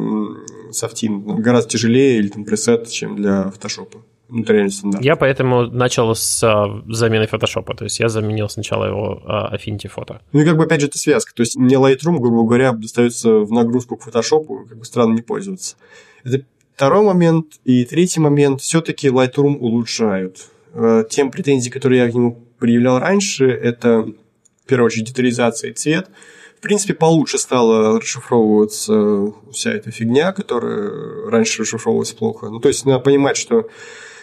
[0.71, 3.99] софтин гораздо тяжелее или там пресет, чем для фотошопа.
[4.43, 5.03] Реально стандарт.
[5.03, 7.73] Я поэтому начал с а, замены фотошопа.
[7.73, 10.21] То есть я заменил сначала его а, Affinity фото.
[10.33, 11.33] Ну и как бы опять же это связка.
[11.33, 15.21] То есть мне Lightroom, грубо говоря, достается в нагрузку к фотошопу, как бы странно не
[15.21, 15.77] пользоваться.
[16.23, 16.43] Это
[16.75, 17.59] второй момент.
[17.63, 18.61] И третий момент.
[18.61, 20.47] Все-таки Lightroom улучшают.
[20.73, 25.73] Э, тем претензий, которые я к нему предъявлял раньше, это в первую очередь детализация и
[25.73, 26.09] цвет.
[26.57, 32.49] В принципе, получше стала расшифровываться вся эта фигня, которая раньше расшифровывалась плохо.
[32.49, 33.69] Ну, то есть, надо понимать, что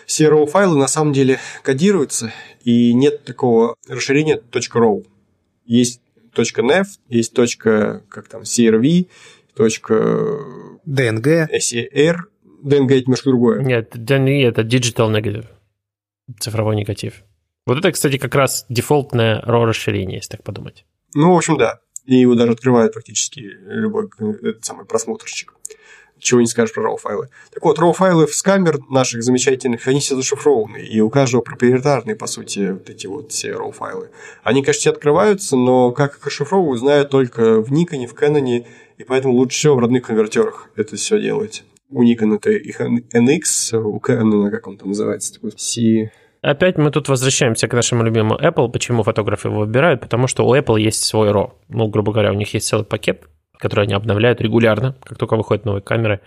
[0.06, 2.32] RAW файлы на самом деле кодируются,
[2.64, 5.06] и нет такого расширения .raw.
[5.64, 6.00] Есть
[6.34, 9.08] .nef, есть точка, как там, CRV,
[9.54, 9.94] точка
[10.86, 11.48] DNG.
[11.50, 12.16] SER.
[12.64, 13.62] DNG это немножко другое.
[13.62, 15.46] Нет, DNG это Digital Negative,
[16.38, 17.24] цифровой негатив.
[17.66, 20.84] Вот это, кстати, как раз дефолтное RAW расширение, если так подумать.
[21.14, 21.80] Ну, в общем, да.
[22.04, 25.54] И его даже открывает практически любой этот самый просмотрщик
[26.22, 27.28] чего не скажешь про RAW-файлы.
[27.52, 32.26] Так вот, RAW-файлы в скамер наших замечательных, они все зашифрованы, и у каждого проприетарные, по
[32.26, 34.10] сути, вот эти вот все RAW-файлы.
[34.42, 38.64] Они, конечно, все открываются, но как их расшифровывают, знаю только в Никоне, в Canon,
[38.98, 41.64] и поэтому лучше всего в родных конвертерах это все делать.
[41.90, 46.10] У Nikon это их NX, у Canon, как он там называется, такой C...
[46.40, 48.68] Опять мы тут возвращаемся к нашему любимому Apple.
[48.68, 50.00] Почему фотографы его выбирают?
[50.00, 51.52] Потому что у Apple есть свой RAW.
[51.68, 53.28] Ну, грубо говоря, у них есть целый пакет,
[53.62, 56.20] которые они обновляют регулярно, как только выходят новые камеры.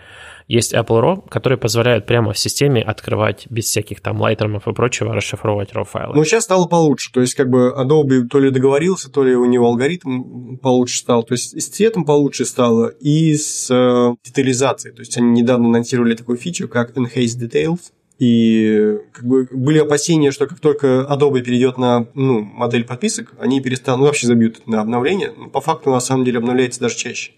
[0.48, 5.14] Есть Apple RAW, который позволяет прямо в системе открывать без всяких там лайтермов и прочего,
[5.14, 6.14] расшифровывать RAW-файлы.
[6.14, 7.12] Ну, сейчас стало получше.
[7.12, 11.24] То есть, как бы Adobe то ли договорился, то ли у него алгоритм получше стал.
[11.24, 14.94] То есть, и с цветом получше стало, и с э, детализацией.
[14.94, 17.80] То есть, они недавно анонсировали такую фичу, как Enhanced Details,
[18.18, 23.60] и как бы были опасения, что как только Adobe перейдет на ну, модель подписок, они
[23.60, 25.32] перестанут, ну, вообще забьют на обновление.
[25.36, 27.32] Но по факту, на самом деле, обновляется даже чаще.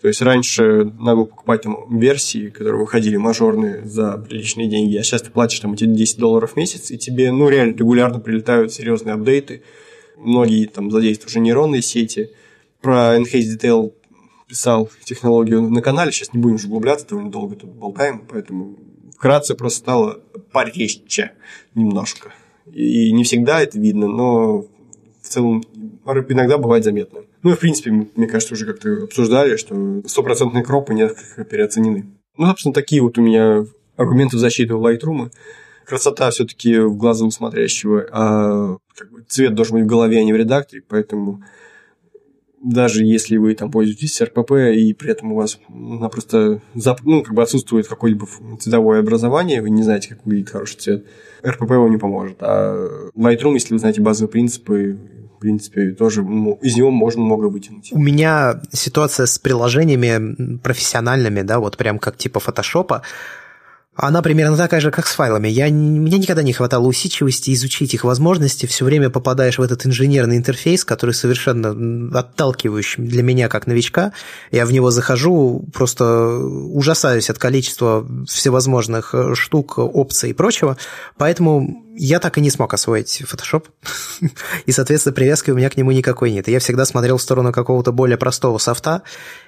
[0.00, 5.02] То есть раньше надо было покупать там версии, которые выходили мажорные за приличные деньги, а
[5.02, 8.72] сейчас ты платишь там эти 10 долларов в месяц, и тебе ну реально регулярно прилетают
[8.72, 9.62] серьезные апдейты.
[10.16, 12.30] Многие там задействуют уже нейронные сети.
[12.80, 13.92] Про Enhanced Detail
[14.46, 18.76] писал технологию на канале, сейчас не будем углубляться, довольно долго тут болтаем, поэтому
[19.24, 20.20] вкратце просто стало
[20.52, 21.32] порезче
[21.74, 22.34] немножко.
[22.70, 24.66] И не всегда это видно, но
[25.22, 25.64] в целом
[26.04, 27.20] иногда бывает заметно.
[27.42, 32.04] Ну и в принципе, мне кажется, уже как-то обсуждали, что стопроцентные кропы несколько переоценены.
[32.36, 33.64] Ну, собственно, такие вот у меня
[33.96, 35.30] аргументы в защиту Lightroom.
[35.86, 40.34] Красота все-таки в глазу смотрящего, а как бы, цвет должен быть в голове, а не
[40.34, 41.42] в редакторе, поэтому
[42.64, 46.60] даже если вы там пользуетесь РПП и при этом у вас напросто
[47.04, 48.26] ну, как бы отсутствует какое-либо
[48.58, 51.06] цветовое образование, вы не знаете, как выглядит хороший цвет,
[51.46, 52.38] РПП вам не поможет.
[52.40, 54.98] А Lightroom, если вы знаете базовые принципы,
[55.36, 57.90] в принципе, тоже ну, из него можно много вытянуть.
[57.92, 63.02] У меня ситуация с приложениями профессиональными, да, вот прям как типа фотошопа,
[63.96, 65.46] она примерно такая же, как с файлами.
[65.48, 68.66] Я, мне никогда не хватало усидчивости изучить их возможности.
[68.66, 74.12] Все время попадаешь в этот инженерный интерфейс, который совершенно отталкивающий для меня как новичка.
[74.50, 80.76] Я в него захожу, просто ужасаюсь от количества всевозможных э, штук, опций и прочего.
[81.16, 83.66] Поэтому я так и не смог освоить Photoshop,
[84.66, 86.48] и, соответственно, привязки у меня к нему никакой нет.
[86.48, 89.02] Я всегда смотрел в сторону какого-то более простого софта.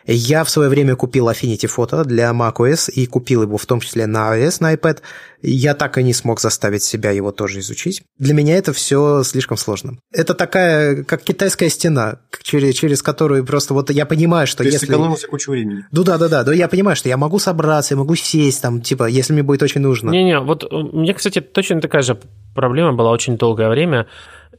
[0.07, 4.07] Я в свое время купил Affinity Photo для macOS и купил его в том числе
[4.07, 5.01] на iOS, на iPad.
[5.43, 8.03] Я так и не смог заставить себя его тоже изучить.
[8.19, 9.99] Для меня это все слишком сложно.
[10.13, 14.87] Это такая, как китайская стена, через, через которую просто вот я понимаю, что Ты если...
[14.87, 15.85] сэкономился кучу времени.
[15.91, 18.81] Ну да, да, да, да, я понимаю, что я могу собраться, я могу сесть там,
[18.81, 20.11] типа, если мне будет очень нужно.
[20.11, 22.19] Не-не, вот э, мне, кстати, точно такая же
[22.55, 24.07] проблема была очень долгое время,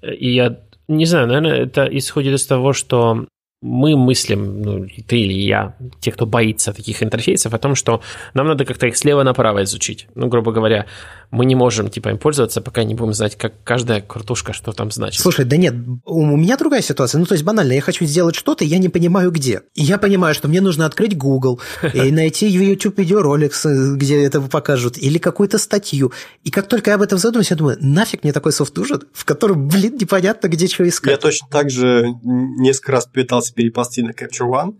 [0.01, 3.27] и я не знаю, наверное, это исходит из того, что
[3.61, 8.01] мы мыслим, ну, ты или я, те, кто боится таких интерфейсов, о том, что
[8.33, 10.07] нам надо как-то их слева направо изучить.
[10.15, 10.85] Ну, грубо говоря,
[11.29, 14.91] мы не можем, типа, им пользоваться, пока не будем знать, как каждая картушка, что там
[14.91, 15.21] значит.
[15.21, 15.75] Слушай, да нет,
[16.05, 17.19] у меня другая ситуация.
[17.19, 19.61] Ну, то есть, банально, я хочу сделать что-то, я не понимаю, где.
[19.75, 21.59] И я понимаю, что мне нужно открыть Google
[21.93, 23.53] и найти YouTube видеоролик,
[23.95, 26.13] где это покажут, или какую-то статью.
[26.43, 29.25] И как только я об этом задумаюсь, я думаю, нафиг мне такой софт нужен, в
[29.25, 31.11] котором, блин, непонятно, где что искать.
[31.11, 34.75] Я точно так же несколько раз пытался переползти на Capture One,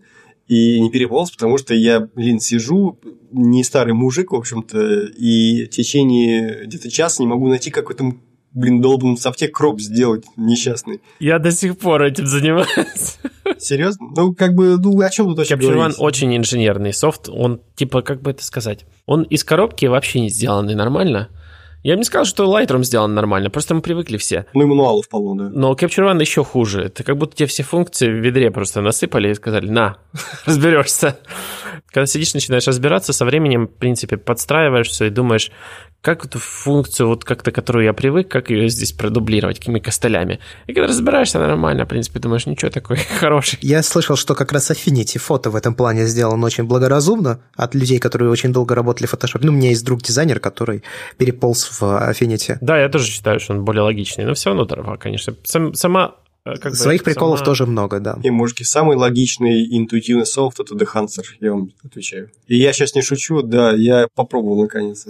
[0.48, 2.98] и не переполз, потому что я, блин, сижу,
[3.30, 8.14] не старый мужик, в общем-то, и в течение где-то часа не могу найти какой-то
[8.52, 11.00] блин, долбанном софте кроп сделать несчастный.
[11.20, 13.18] Я до сих пор этим занимаюсь.
[13.58, 14.08] Серьезно?
[14.16, 18.02] Ну, как бы, ну, о чем тут вообще Capture One очень инженерный софт, он, типа,
[18.02, 21.28] как бы это сказать, он из коробки вообще не сделанный нормально,
[21.82, 24.46] я бы не сказал, что Lightroom сделан нормально, просто мы привыкли все.
[24.52, 25.50] Ну и мануалов полно, да.
[25.50, 26.82] Но Capture One еще хуже.
[26.82, 29.98] Это как будто тебе все функции в ведре просто насыпали и сказали, на,
[30.46, 31.18] разберешься.
[31.90, 35.50] Когда сидишь, начинаешь разбираться, со временем, в принципе, подстраиваешь все и думаешь,
[36.00, 40.38] как эту функцию, вот как-то, которую я привык, как ее здесь продублировать, какими костылями.
[40.66, 43.58] И когда разбираешься нормально, в принципе, думаешь, ничего такой хороший.
[43.62, 47.98] Я слышал, что как раз Affinity фото в этом плане сделан очень благоразумно от людей,
[47.98, 49.40] которые очень долго работали в Photoshop.
[49.42, 50.84] Ну, у меня есть друг-дизайнер, который
[51.16, 52.58] переполз в Affinity.
[52.60, 55.34] Да, я тоже считаю, что он более логичный, но все равно дорого, конечно.
[55.42, 57.46] Сам, сама как Своих бы, приколов сама...
[57.46, 58.18] тоже много, да.
[58.22, 62.30] И, мужики, самый логичный интуитивный софт– это The Hunter, я вам отвечаю.
[62.46, 65.06] И я сейчас не шучу, да, я попробовал наконец.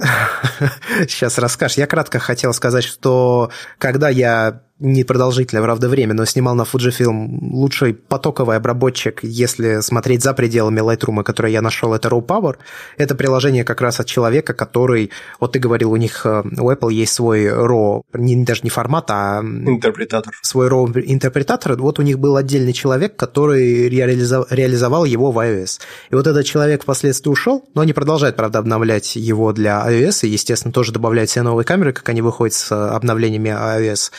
[1.09, 1.79] Сейчас расскажешь.
[1.79, 7.95] Я кратко хотел сказать, что когда я непродолжительное, правда, время, но снимал на Fujifilm лучший
[7.95, 12.57] потоковый обработчик, если смотреть за пределами Lightroom, который я нашел, это Raw Power.
[12.97, 15.11] Это приложение как раз от человека, который,
[15.41, 19.11] вот ты говорил, у них, э, у Apple есть свой RAW, не, даже не формат,
[19.11, 19.41] а...
[19.41, 20.33] Интерпретатор.
[20.43, 21.75] Свой RAW интерпретатор.
[21.77, 25.81] Вот у них был отдельный человек, который реализовал, реализовал его в iOS.
[26.11, 30.29] И вот этот человек впоследствии ушел, но они продолжают, правда, обновлять его для iOS, и,
[30.29, 34.11] естественно, тоже добавляют все новые камеры, как они выходят с обновлениями iOS.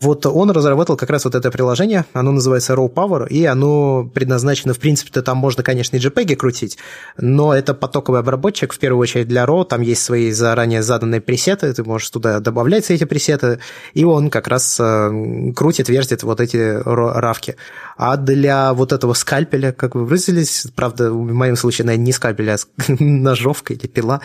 [0.00, 4.74] Вот он разработал как раз вот это приложение, оно называется Raw Power, и оно предназначено,
[4.74, 6.78] в принципе-то там можно, конечно, и JPEG крутить,
[7.16, 11.72] но это потоковый обработчик, в первую очередь для RAW, там есть свои заранее заданные пресеты,
[11.72, 13.60] ты можешь туда добавлять эти пресеты,
[13.94, 17.56] и он как раз э, крутит, вертит вот эти равки.
[17.96, 22.56] А для вот этого скальпеля, как вы выразились, правда, в моем случае, наверное, не скальпеля,
[22.56, 24.20] а ножовка или пила,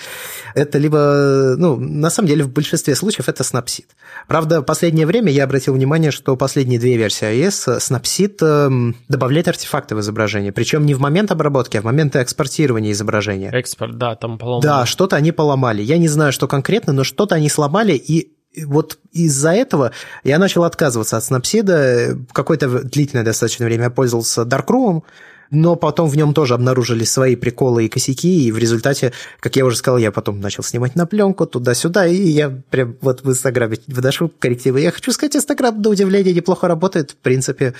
[0.55, 3.85] это либо, ну, на самом деле, в большинстве случаев это Snapseed.
[4.27, 9.47] Правда, в последнее время я обратил внимание, что последние две версии iOS Snapseed эм, добавляет
[9.47, 13.51] артефакты в изображение, причем не в момент обработки, а в момент экспортирования изображения.
[13.51, 14.63] Экспорт, да, там поломали.
[14.63, 15.81] Да, что-то они поломали.
[15.81, 18.33] Я не знаю, что конкретно, но что-то они сломали, и
[18.65, 19.91] вот из-за этого
[20.23, 22.25] я начал отказываться от Snapseed.
[22.31, 25.03] Какое-то длительное достаточно время я пользовался Darkroom,
[25.51, 29.65] но потом в нем тоже обнаружили свои приколы и косяки, и в результате, как я
[29.65, 33.77] уже сказал, я потом начал снимать на пленку туда-сюда, и я прям вот в Инстаграме
[33.87, 34.79] выношу коррективы.
[34.79, 37.73] Я хочу сказать, Инстаграм, до удивления, неплохо работает, в принципе.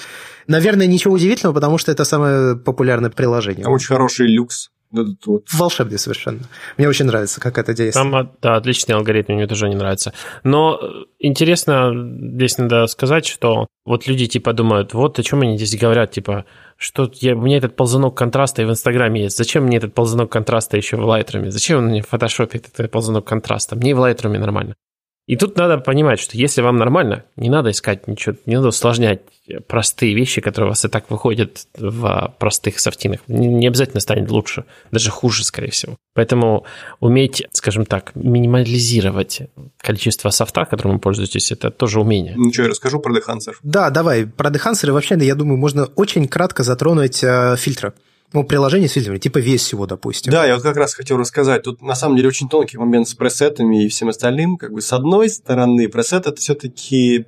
[0.48, 3.68] Наверное, ничего удивительного, потому что это самое популярное приложение.
[3.68, 5.46] Очень хороший люкс вот.
[5.54, 6.40] Волшебный совершенно.
[6.78, 8.12] Мне очень нравится, как это действует.
[8.12, 10.14] Там, да, отличный алгоритм, мне тоже не нравится.
[10.44, 15.58] Но э, интересно, здесь надо сказать, что вот люди типа думают, вот о чем они
[15.58, 16.46] здесь говорят, типа,
[16.78, 19.38] что я, у меня этот ползунок контраста и в Инстаграме есть.
[19.38, 21.50] Зачем мне этот ползунок контраста еще в Lightroom?
[21.52, 23.76] Зачем он мне в фотошопе этот ползунок контраста?
[23.76, 24.76] Мне и в Lightroom нормально.
[25.32, 29.22] И тут надо понимать, что если вам нормально, не надо искать ничего, не надо усложнять
[29.66, 33.22] простые вещи, которые у вас и так выходят в простых софтинах.
[33.28, 35.96] Не, не обязательно станет лучше, даже хуже, скорее всего.
[36.14, 36.66] Поэтому
[37.00, 39.44] уметь, скажем так, минимализировать
[39.78, 42.34] количество софта, которым вы пользуетесь, это тоже умение.
[42.36, 43.54] Ну что, я расскажу про Dehancer.
[43.64, 44.26] Да, давай.
[44.26, 47.94] Про Dehancer вообще, я думаю, можно очень кратко затронуть э, фильтры
[48.34, 50.32] ну, приложение с фильтрами, типа весь всего, допустим.
[50.32, 51.64] Да, я вот как раз хотел рассказать.
[51.64, 54.58] Тут на самом деле очень тонкий момент с пресетами и всем остальным.
[54.58, 57.26] Как бы с одной стороны, пресет это все-таки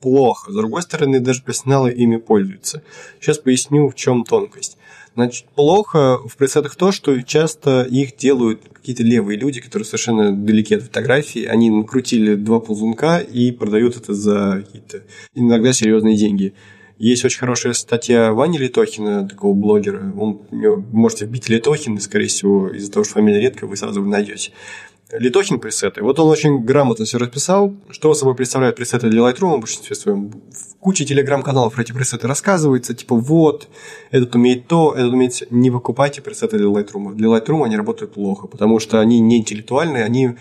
[0.00, 2.82] плохо, с другой стороны, даже профессионалы ими пользуются.
[3.20, 4.76] Сейчас поясню, в чем тонкость.
[5.14, 10.74] Значит, плохо в пресетах то, что часто их делают какие-то левые люди, которые совершенно далеки
[10.74, 11.44] от фотографии.
[11.44, 15.02] Они накрутили два ползунка и продают это за какие-то
[15.34, 16.54] иногда серьезные деньги.
[17.02, 20.12] Есть очень хорошая статья Вани Литохина, такого блогера.
[20.16, 20.42] Он,
[20.92, 24.52] можете вбить Литохин, скорее всего, из-за того, что фамилия редкая, вы сразу найдете.
[25.10, 26.00] Литохин пресеты.
[26.04, 30.30] Вот он очень грамотно все расписал, что собой представляют пресеты для Lightroom в большинстве своем.
[30.30, 33.66] В куче телеграм-каналов про эти пресеты рассказывается, типа вот,
[34.12, 35.50] этот умеет то, этот умеет...
[35.50, 37.14] Не покупайте пресеты для Lightroom.
[37.14, 40.36] Для Lightroom они работают плохо, потому что они не интеллектуальные, они,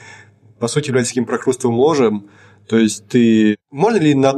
[0.59, 2.29] по сути, являются таким прокрустовым ложем,
[2.67, 3.57] то есть ты...
[3.69, 4.33] Можно ли на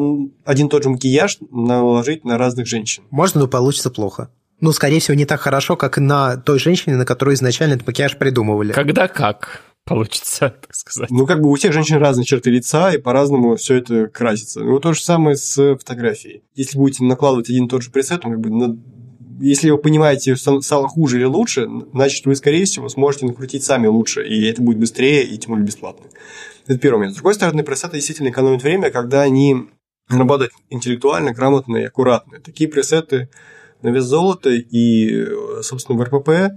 [0.45, 3.03] один тот же макияж наложить на разных женщин?
[3.11, 4.29] Можно, но получится плохо.
[4.59, 8.17] Ну, скорее всего, не так хорошо, как на той женщине, на которую изначально этот макияж
[8.17, 8.71] придумывали.
[8.71, 9.61] Когда как?
[9.85, 11.09] получится, так сказать.
[11.11, 14.61] Ну, как бы у всех женщин разные черты лица, и по-разному все это красится.
[14.61, 16.43] Ну, то же самое с фотографией.
[16.55, 18.77] Если будете накладывать один и тот же пресет, как бы на
[19.39, 24.25] если вы понимаете, стало хуже или лучше, значит, вы, скорее всего, сможете накрутить сами лучше,
[24.27, 26.05] и это будет быстрее и тем более бесплатно.
[26.67, 27.13] Это первый момент.
[27.13, 29.67] С другой стороны, пресеты действительно экономят время, когда они
[30.09, 32.39] работают интеллектуально, грамотно и аккуратно.
[32.39, 33.29] Такие пресеты
[33.81, 35.25] на вес золота и,
[35.61, 36.49] собственно, в РПП э,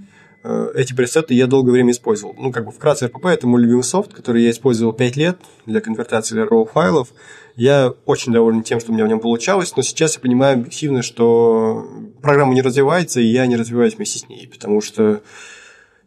[0.75, 2.35] эти пресеты я долгое время использовал.
[2.39, 5.81] Ну, как бы вкратце, РПП– это мой любимый софт, который я использовал 5 лет для
[5.81, 7.09] конвертации RAW файлов.
[7.57, 11.03] Я очень доволен тем, что у меня в нем получалось, но сейчас я понимаю объективно,
[11.03, 11.89] что
[12.23, 15.23] программа не развивается, и я не развиваюсь вместе с ней, потому что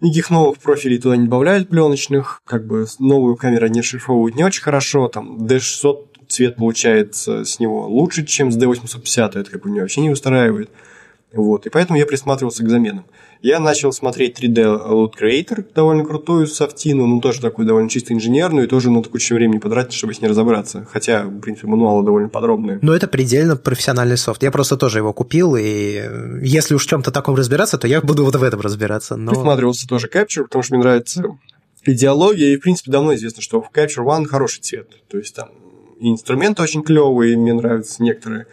[0.02, 4.62] Никаких новых профилей туда не добавляют пленочных, как бы новую камеру не расшифровывают не очень
[4.62, 9.82] хорошо, там D600 цвет получается с него лучше, чем с D850, это как бы меня
[9.82, 10.70] вообще не устраивает.
[11.32, 13.06] Вот, и поэтому я присматривался к заменам.
[13.42, 18.66] Я начал смотреть 3D Load Creator, довольно крутую софтину, ну тоже такую довольно чисто инженерную,
[18.66, 20.88] и тоже надо кучу времени потратить, чтобы с ней разобраться.
[20.92, 22.80] Хотя, в принципе, мануалы довольно подробные.
[22.82, 24.42] Но это предельно профессиональный софт.
[24.42, 26.02] Я просто тоже его купил, и
[26.42, 29.16] если уж в чем-то таком разбираться, то я буду вот в этом разбираться.
[29.16, 29.32] Но...
[29.32, 31.24] Присматривался тоже Capture, потому что мне нравится
[31.86, 34.90] идеология, и, в принципе, давно известно, что в Capture One хороший цвет.
[35.08, 35.50] То есть там
[36.00, 38.48] и инструменты очень клевые, мне нравятся некоторые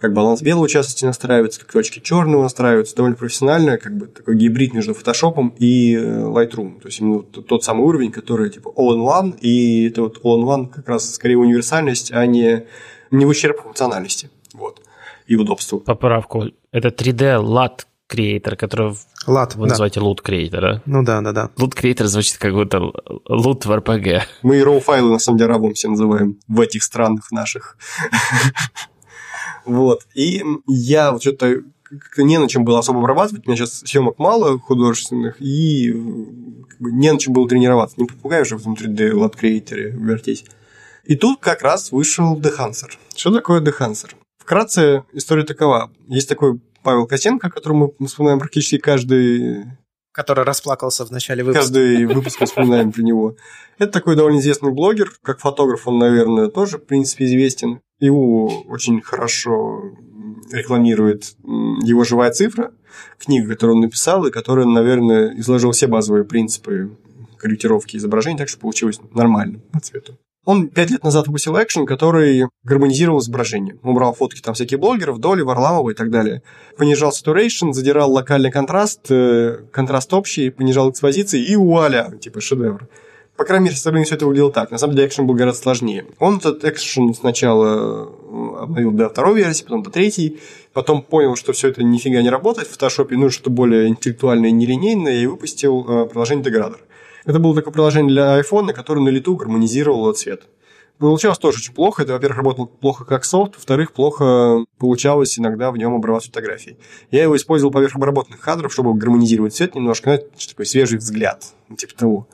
[0.00, 4.74] как баланс белого частности настраивается, как точки черного настраиваются, довольно профессионально, как бы такой гибрид
[4.74, 6.80] между Photoshop и э, Lightroom.
[6.80, 11.14] То есть именно тот самый уровень, который типа all-in-one, и это вот all-in-one как раз
[11.14, 12.64] скорее универсальность, а не,
[13.10, 14.30] не в ущерб функциональности.
[14.52, 14.82] Вот.
[15.26, 15.80] И удобству.
[15.80, 16.44] Поправку.
[16.72, 18.94] Это 3D LUT Creator, который
[19.26, 19.70] Лат, вы да.
[19.70, 20.82] называете Loot Creator, да?
[20.86, 21.50] Ну да, да, да.
[21.56, 22.80] Loot Creator звучит как будто
[23.28, 24.20] лут в RPG.
[24.42, 27.76] Мы RAW файлы на самом деле рабом все называем в этих странах наших.
[29.66, 30.06] Вот.
[30.14, 31.62] И я вот что-то
[32.16, 33.46] не на чем было особо обрабатывать.
[33.46, 35.92] У меня сейчас съемок мало художественных, и
[36.68, 38.00] как бы, не на чем было тренироваться.
[38.00, 40.44] Не попугай уже в этом 3D Lab Creator вертеть.
[41.04, 42.90] И тут как раз вышел Dehancer.
[43.14, 44.14] Что такое Dehancer?
[44.38, 45.92] Вкратце история такова.
[46.08, 49.64] Есть такой Павел Косенко, которого мы вспоминаем практически каждый
[50.16, 51.60] который расплакался в начале выпуска.
[51.60, 53.36] Каждый выпуск вспоминаем про него.
[53.76, 57.80] Это такой довольно известный блогер, как фотограф он, наверное, тоже, в принципе, известен.
[58.00, 59.82] Его очень хорошо
[60.50, 62.72] рекламирует его «Живая цифра»,
[63.18, 66.96] книга, которую он написал, и которая, наверное, изложила все базовые принципы
[67.36, 70.16] корректировки изображений, так что получилось нормально по цвету.
[70.46, 73.76] Он пять лет назад выпустил экшен, который гармонизировал изображение.
[73.82, 76.40] Он брал фотки там всяких блогеров, Доли, Варламова и так далее.
[76.78, 82.88] Понижал saturation, задирал локальный контраст, э, контраст общий, понижал экспозиции и вуаля, типа шедевр.
[83.36, 84.70] По крайней мере, со стороны все это выглядело так.
[84.70, 86.06] На самом деле, экшен был гораздо сложнее.
[86.20, 90.38] Он этот экшен сначала э, обновил до второй версии, потом до третьей,
[90.72, 94.52] потом понял, что все это нифига не работает в фотошопе, нужно что-то более интеллектуальное и
[94.52, 96.78] нелинейное, и выпустил э, приложение Degradar.
[97.26, 100.44] Это было такое приложение для iPhone, которое на лету гармонизировало цвет.
[100.98, 102.04] Получалось тоже очень плохо.
[102.04, 106.78] Это, во-первых, работало плохо как софт, во-вторых, плохо получалось иногда в нем обрабатывать фотографии.
[107.10, 111.44] Я его использовал поверх обработанных кадров, чтобы гармонизировать цвет немножко, что такой свежий взгляд,
[111.76, 112.28] типа того.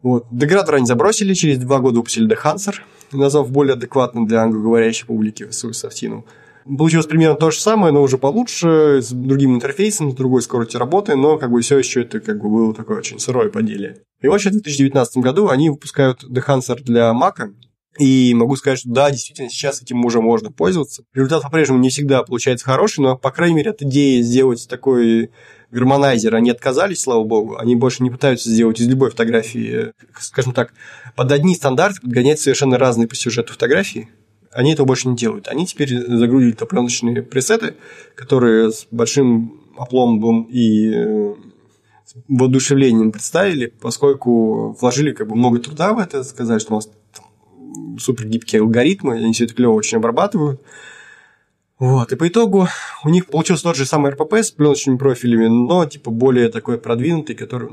[0.00, 0.26] Вот.
[0.30, 2.76] Деградер они забросили, через два года выпустили Dehancer,
[3.12, 6.24] назвав более адекватным для англоговорящей публики свою софтину.
[6.64, 11.14] Получилось примерно то же самое, но уже получше, с другим интерфейсом, с другой скоростью работы,
[11.14, 13.98] но как бы все еще это как бы было такое очень сырое поделие.
[14.20, 17.52] И сейчас в 2019 году они выпускают Dehancer для Mac,
[17.98, 21.04] И могу сказать, что да, действительно, сейчас этим уже можно пользоваться.
[21.12, 25.30] Результат по-прежнему не всегда получается хороший, но, по крайней мере, от идеи сделать такой
[25.70, 27.56] гармонайзер они отказались, слава богу.
[27.58, 30.72] Они больше не пытаются сделать из любой фотографии, скажем так,
[31.16, 34.08] под одни стандарты подгонять совершенно разные по сюжету фотографии.
[34.54, 35.48] Они этого больше не делают.
[35.48, 37.74] Они теперь загрузили топленочные пресеты,
[38.14, 41.34] которые с большим опломбом и э,
[42.28, 46.88] воодушевлением представили, поскольку вложили как бы много труда в это, сказать, что у нас
[47.98, 50.60] супер гибкие алгоритмы, они все это клево очень обрабатывают.
[51.84, 52.66] Вот, и по итогу
[53.04, 57.36] у них получился тот же самый РПП с пленочными профилями, но типа более такой продвинутый,
[57.36, 57.68] который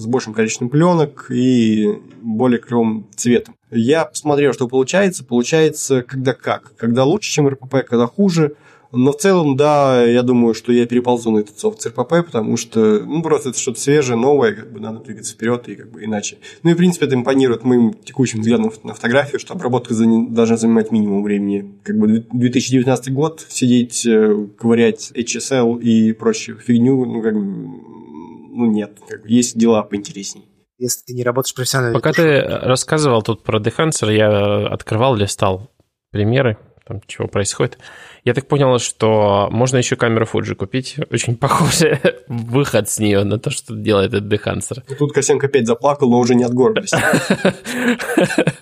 [0.00, 1.88] с большим количеством пленок и
[2.20, 3.54] более клевым цветом.
[3.70, 5.24] Я посмотрел, что получается.
[5.24, 6.74] Получается, когда как.
[6.76, 8.56] Когда лучше, чем РПП, когда хуже–
[8.92, 13.00] но в целом, да, я думаю, что я переползу на этот софт РПП, потому что,
[13.00, 16.38] ну, просто это что-то свежее, новое, как бы надо двигаться вперед и как бы иначе.
[16.62, 20.92] Ну и, в принципе, это импонирует моим текущим взглядом на фотографию, что обработка должна занимать
[20.92, 21.74] минимум времени.
[21.82, 28.66] Как бы 2019 год, сидеть, э, ковырять HSL и прочую фигню, ну, как бы, ну,
[28.66, 28.98] нет.
[29.08, 30.44] Как бы, есть дела поинтереснее
[30.78, 31.94] если ты не работаешь профессионально.
[31.94, 35.70] Пока ты рассказывал тут про Dehancer, я открывал, листал
[36.10, 37.78] примеры, там, чего происходит.
[38.24, 40.96] Я так понял, что можно еще камеру Fuji купить.
[41.10, 44.82] Очень похожий выход с нее на то, что делает этот Дехансер.
[44.98, 46.96] Тут Косенко опять заплакал, но уже не от гордости.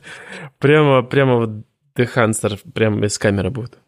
[0.58, 1.62] Прямо, прямо
[1.96, 3.78] Дехансер прямо без камеры будет.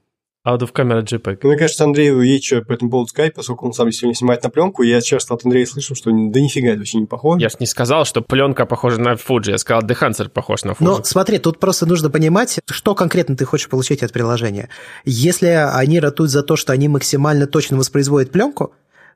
[0.44, 1.38] Out of camera JPEG.
[1.44, 4.42] Ну, мне кажется, Андрею есть что по этому поводу сказать, поскольку он сам сегодня снимает
[4.42, 4.82] на пленку.
[4.82, 7.40] Я часто от Андрея слышу, что да нифига это вообще не похоже.
[7.40, 9.50] Я же не сказал, что пленка похожа на Fuji.
[9.50, 10.76] Я сказал, Дехансер похож на Fuji.
[10.80, 14.68] Но смотри, тут просто нужно понимать, что конкретно ты хочешь получить от приложения.
[15.04, 18.74] Если они ратуют за то, что они максимально точно воспроизводят пленку,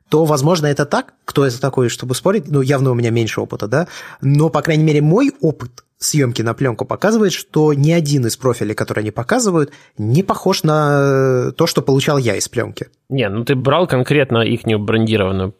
[0.09, 1.13] то, возможно, это так.
[1.25, 2.47] Кто это такой, чтобы спорить?
[2.47, 3.87] Ну, явно у меня меньше опыта, да?
[4.21, 8.75] Но, по крайней мере, мой опыт съемки на пленку показывает, что ни один из профилей,
[8.75, 12.87] которые они показывают, не похож на то, что получал я из пленки.
[13.09, 15.55] Не, ну ты брал конкретно их брендированную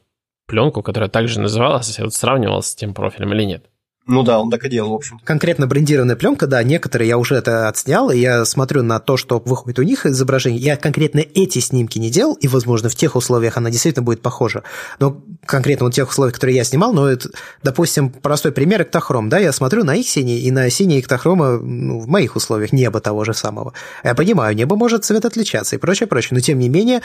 [0.46, 3.66] пленку, которая также называлась, и вот сравнивал с тем профилем или нет?
[4.08, 5.20] Ну да, он так и делал, в общем.
[5.26, 9.44] Конкретно брендированная пленка, да, некоторые я уже это отснял, и я смотрю на то, что
[9.46, 10.62] выходит у них изображение.
[10.62, 14.64] Я конкретно эти снимки не делал, и, возможно, в тех условиях она действительно будет похожа.
[15.00, 17.30] Но конкретно вот тех условиях, которые я снимал, но это,
[17.64, 22.00] допустим, простой пример эктохром, да, я смотрю на их синий, и на синий эктохрома ну,
[22.00, 23.74] в моих условиях небо того же самого.
[24.06, 27.02] Я понимаю, небо может цвет отличаться и прочее, прочее, но тем не менее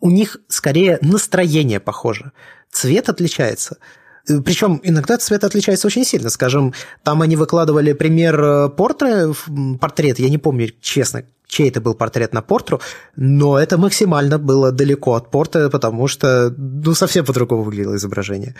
[0.00, 2.32] у них скорее настроение похоже.
[2.70, 3.78] Цвет отличается.
[4.26, 6.30] Причем иногда цвет отличается очень сильно.
[6.30, 9.34] Скажем, там они выкладывали пример э, портрета,
[9.80, 12.80] портрет, я не помню, честно, чей это был портрет на портру,
[13.14, 18.54] но это максимально было далеко от порта, потому что ну, совсем по-другому выглядело изображение.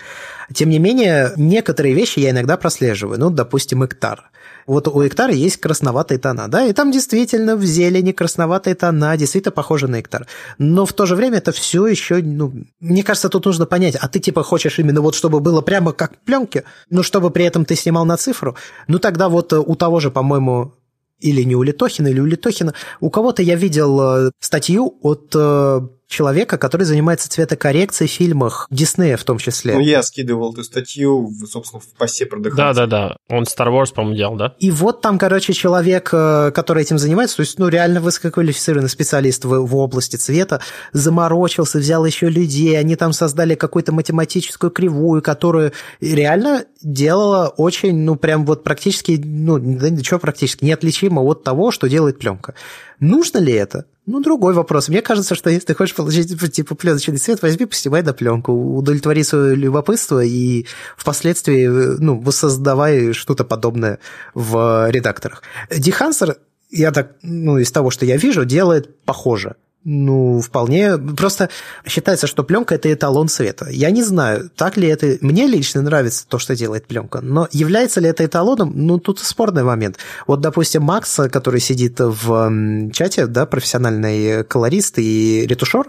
[0.55, 3.18] Тем не менее, некоторые вещи я иногда прослеживаю.
[3.18, 4.30] Ну, допустим, Эктар.
[4.66, 9.52] Вот у Эктара есть красноватые тона, да, и там действительно в зелени красноватые тона, действительно
[9.52, 10.26] похожи на Эктар.
[10.59, 14.09] Но в то же время это все еще, ну, мне кажется, тут нужно понять, а
[14.09, 17.76] ты типа хочешь именно вот, чтобы было прямо как пленки, но чтобы при этом ты
[17.76, 18.56] снимал на цифру,
[18.88, 20.74] ну тогда вот у того же, по-моему,
[21.20, 22.74] или не у Литохина, или у Литохина.
[23.01, 29.16] У кого-то я видел э, статью от э, человека, который занимается цветокоррекцией в фильмах Диснея
[29.16, 29.74] в том числе.
[29.74, 34.36] Ну, я скидывал эту статью, собственно, в посте про Да-да-да, он Star Wars, по-моему, делал,
[34.36, 34.54] да?
[34.58, 39.44] И вот там, короче, человек, э, который этим занимается, то есть, ну, реально высококвалифицированный специалист
[39.44, 40.60] в, в области цвета,
[40.92, 48.16] заморочился, взял еще людей, они там создали какую-то математическую кривую, которую реально делала очень, ну,
[48.16, 49.58] прям вот практически, ну,
[50.02, 52.54] что практически, неотличимо от того, что делает пленка.
[53.00, 53.86] Нужно ли это?
[54.06, 54.88] Ну, другой вопрос.
[54.88, 59.24] Мне кажется, что если ты хочешь получить типа пленочный цвет, возьми, поснимай на пленку, удовлетвори
[59.24, 60.66] свое любопытство и
[60.96, 63.98] впоследствии ну, воссоздавай что-то подобное
[64.32, 65.42] в редакторах.
[65.76, 66.36] Дехансер,
[66.70, 69.56] я так, ну, из того, что я вижу, делает похоже.
[69.88, 70.98] Ну, вполне.
[70.98, 71.48] Просто
[71.86, 73.68] считается, что пленка это эталон света.
[73.70, 75.16] Я не знаю, так ли это.
[75.20, 78.72] Мне лично нравится то, что делает пленка, но является ли это эталоном?
[78.74, 79.98] Ну, тут спорный момент.
[80.26, 85.88] Вот, допустим, Макс, который сидит в чате, да, профессиональный колорист и ретушер,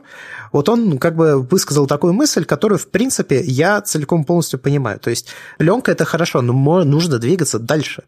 [0.52, 5.00] вот он как бы высказал такую мысль, которую, в принципе, я целиком полностью понимаю.
[5.00, 8.04] То есть пленка это хорошо, но нужно двигаться дальше.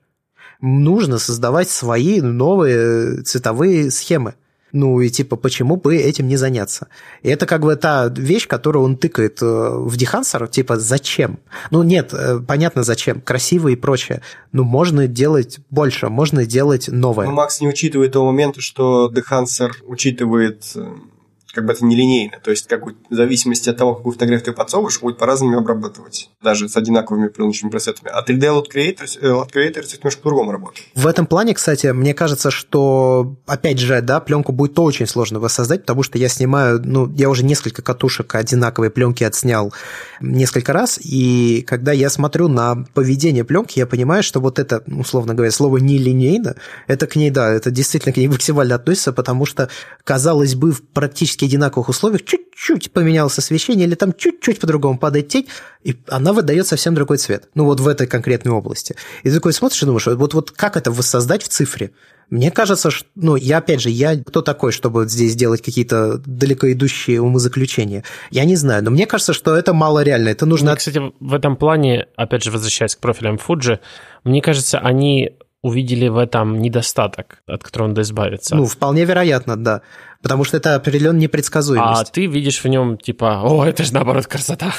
[0.61, 4.35] Нужно создавать свои новые цветовые схемы.
[4.71, 6.87] Ну и типа, почему бы этим не заняться?
[7.23, 11.39] И это как бы та вещь, которую он тыкает э, в Дехансер, типа, зачем?
[11.71, 14.21] Ну нет, э, понятно зачем, красиво и прочее.
[14.51, 17.25] Но можно делать больше, можно делать новое.
[17.25, 20.87] Но Макс не учитывает того момента, что Дехансер учитывает э,
[21.51, 22.39] как бы это нелинейно.
[22.43, 26.29] То есть, как бы, в зависимости от того, какую фотографию ты подсовываешь, будет по-разному обрабатывать,
[26.41, 28.11] даже с одинаковыми пленочными пресетами.
[28.13, 30.87] А 3D Load Creator, Load Creator немножко по-другому работает.
[30.95, 35.81] В этом плане, кстати, мне кажется, что, опять же, да, пленку будет очень сложно воссоздать,
[35.81, 39.73] потому что я снимаю, ну, я уже несколько катушек одинаковой пленки отснял
[40.21, 45.33] несколько раз, и когда я смотрю на поведение пленки, я понимаю, что вот это, условно
[45.33, 46.55] говоря, слово нелинейно,
[46.87, 49.69] это к ней, да, это действительно к ней максимально относится, потому что,
[50.03, 50.83] казалось бы, в
[51.39, 55.47] практически одинаковых условиях чуть-чуть поменялось освещение или там чуть-чуть по-другому падает тень,
[55.83, 57.49] и она выдает совсем другой цвет.
[57.55, 58.95] Ну, вот в этой конкретной области.
[59.23, 61.91] И ты такой смотришь и думаешь, вот, вот как это воссоздать в цифре?
[62.29, 66.67] Мне кажется, что, ну, я, опять же, я кто такой, чтобы здесь делать какие-то далеко
[66.71, 68.03] идущие умозаключения?
[68.31, 70.29] Я не знаю, но мне кажется, что это мало реально.
[70.29, 70.71] Это нужно...
[70.71, 73.79] Мне, кстати, в этом плане, опять же, возвращаясь к профилям Fuji,
[74.23, 78.55] мне кажется, они увидели в этом недостаток, от которого надо избавиться.
[78.55, 79.81] Ну, вполне вероятно, да.
[80.21, 82.09] Потому что это определенно непредсказуемость.
[82.09, 84.73] А ты видишь в нем типа, о, это же наоборот красота.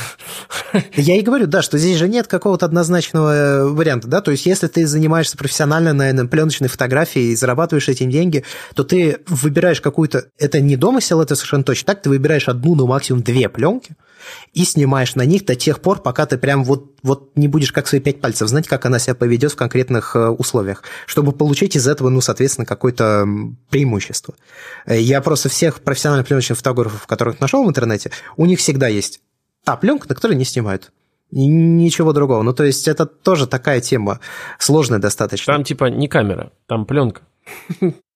[0.95, 4.45] Я и говорю, да, что здесь же нет какого-то однозначного э, варианта, да, то есть
[4.45, 8.45] если ты занимаешься профессионально, на пленочной фотографией и зарабатываешь этим деньги,
[8.75, 12.87] то ты выбираешь какую-то, это не домысел, это совершенно точно так, ты выбираешь одну, ну
[12.87, 13.97] максимум две пленки,
[14.53, 17.87] и снимаешь на них до тех пор, пока ты прям вот, вот не будешь как
[17.87, 21.87] свои пять пальцев знать, как она себя поведет в конкретных э, условиях, чтобы получить из
[21.87, 23.27] этого, ну, соответственно, какое-то
[23.71, 24.35] преимущество.
[24.87, 29.21] Э, я просто всех профессиональных пленочных фотографов, которых нашел в интернете, у них всегда есть
[29.65, 30.93] та пленка, на которой не снимают.
[31.31, 32.43] И ничего другого.
[32.43, 34.19] Ну, то есть, это тоже такая тема
[34.59, 35.55] сложная достаточно.
[35.55, 37.23] Там типа не камера, там пленка.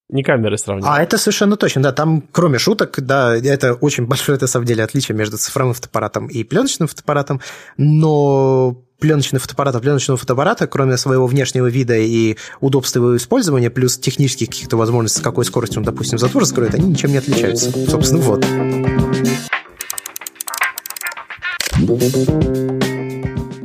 [0.09, 0.89] Не камеры сравнивать.
[0.91, 1.91] А это совершенно точно, да.
[1.91, 6.43] Там, кроме шуток, да, это очень большое, на самом деле, отличие между цифровым фотоаппаратом и
[6.43, 7.41] пленочным фотоаппаратом,
[7.77, 14.49] но пленочный фотоаппарат, пленочного фотоаппарата, кроме своего внешнего вида и удобства его использования, плюс технических
[14.49, 17.71] каких-то возможностей, с какой скоростью он, допустим, затвор раскроет, они ничем не отличаются.
[17.89, 18.45] Собственно, вот.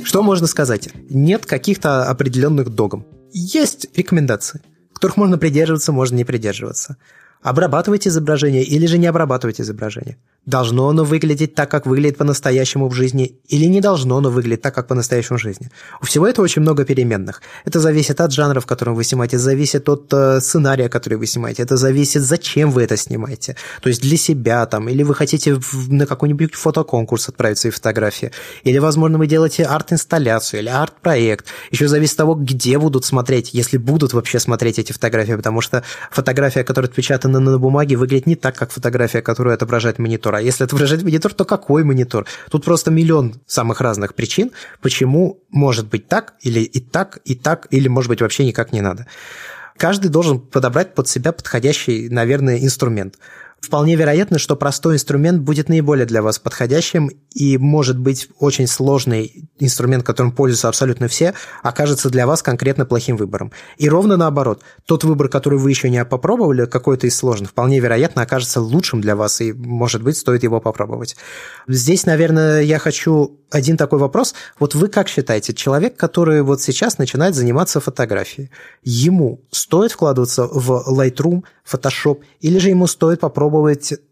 [0.03, 0.89] Что можно сказать?
[1.09, 3.05] Нет каких-то определенных догм.
[3.31, 4.61] Есть рекомендации
[5.01, 6.95] которых можно придерживаться, можно не придерживаться.
[7.41, 10.17] Обрабатывать изображение или же не обрабатывать изображение.
[10.47, 14.73] Должно оно выглядеть так, как выглядит по-настоящему в жизни, или не должно оно выглядеть так,
[14.73, 15.69] как по-настоящему в жизни.
[16.01, 17.43] У всего этого очень много переменных.
[17.63, 21.61] Это зависит от жанра, в котором вы снимаете, зависит от э, сценария, который вы снимаете,
[21.61, 23.55] это зависит, зачем вы это снимаете.
[23.83, 28.31] То есть для себя там, или вы хотите в, на какой-нибудь фотоконкурс отправить свои фотографии,
[28.63, 31.45] или, возможно, вы делаете арт-инсталляцию или арт-проект.
[31.69, 35.83] Еще зависит от того, где будут смотреть, если будут вообще смотреть эти фотографии, потому что
[36.09, 40.35] фотография, которая отпечатана на бумаге, выглядит не так, как фотография, которую отображает монитор монитор.
[40.35, 42.25] А если отображать монитор, то какой монитор?
[42.49, 44.51] Тут просто миллион самых разных причин,
[44.81, 48.81] почему может быть так, или и так, и так, или, может быть, вообще никак не
[48.81, 49.05] надо.
[49.77, 53.15] Каждый должен подобрать под себя подходящий, наверное, инструмент.
[53.61, 59.49] Вполне вероятно, что простой инструмент будет наиболее для вас подходящим, и, может быть, очень сложный
[59.59, 63.51] инструмент, которым пользуются абсолютно все, окажется для вас конкретно плохим выбором.
[63.77, 68.23] И ровно наоборот, тот выбор, который вы еще не попробовали, какой-то из сложных, вполне вероятно,
[68.23, 71.15] окажется лучшим для вас, и, может быть, стоит его попробовать.
[71.67, 74.33] Здесь, наверное, я хочу один такой вопрос.
[74.59, 78.49] Вот вы как считаете, человек, который вот сейчас начинает заниматься фотографией,
[78.81, 83.50] ему стоит вкладываться в Lightroom, Photoshop, или же ему стоит попробовать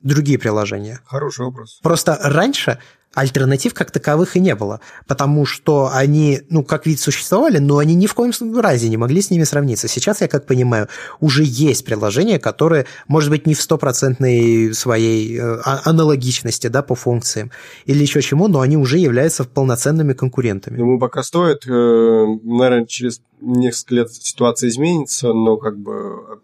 [0.01, 0.99] другие приложения?
[1.05, 1.79] Хороший вопрос.
[1.81, 2.79] Просто раньше
[3.13, 7.95] альтернатив как таковых и не было, потому что они, ну, как вид существовали, но они
[7.95, 9.87] ни в коем разе не могли с ними сравниться.
[9.87, 10.87] Сейчас, я как понимаю,
[11.19, 16.95] уже есть приложения, которые, может быть, не в стопроцентной своей э, а, аналогичности, да, по
[16.95, 17.51] функциям
[17.85, 20.77] или еще чему, но они уже являются полноценными конкурентами.
[20.77, 21.65] Думаю, пока стоит.
[21.67, 26.39] Э, наверное, через несколько лет ситуация изменится, но как бы,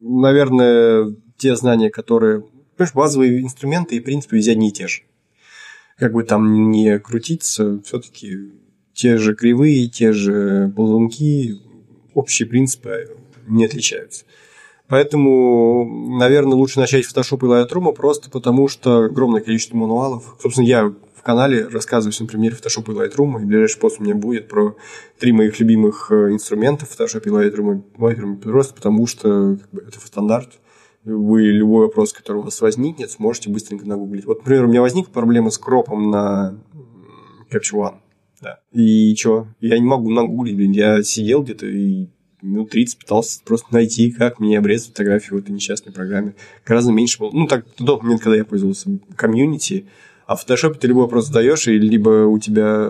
[0.00, 2.44] наверное, те знания, которые...
[2.76, 5.02] Понимаешь, базовые инструменты и, в принципе, везде одни и те же
[6.00, 8.52] как бы там не крутиться, все-таки
[8.94, 11.60] те же кривые, те же ползунки,
[12.14, 14.24] общие принципы не отличаются.
[14.88, 20.36] Поэтому, наверное, лучше начать Photoshop и Lightroom просто потому, что огромное количество мануалов.
[20.42, 24.14] Собственно, я в канале рассказываю всем примере Photoshop и Lightroom, и ближайший пост у меня
[24.14, 24.76] будет про
[25.18, 30.00] три моих любимых э, инструмента Photoshop и Lightroom, Lightroom просто потому, что как бы, это
[30.00, 30.54] стандарт–
[31.04, 34.26] вы любой вопрос, который у вас возникнет, сможете быстренько нагуглить.
[34.26, 36.58] Вот, например, у меня возникла проблема с кропом на
[37.50, 37.94] Capture One.
[38.40, 38.60] Да.
[38.72, 39.48] И что?
[39.60, 40.72] Я не могу нагуглить, блин.
[40.72, 42.08] Я сидел где-то и
[42.42, 46.34] минут 30 пытался просто найти, как мне обрезать фотографию в этой несчастной программе.
[46.64, 47.30] Гораздо меньше было.
[47.32, 49.86] Ну, так, тот момент, когда я пользовался комьюнити,
[50.26, 52.88] а в Photoshop ты любой вопрос задаешь, и либо у тебя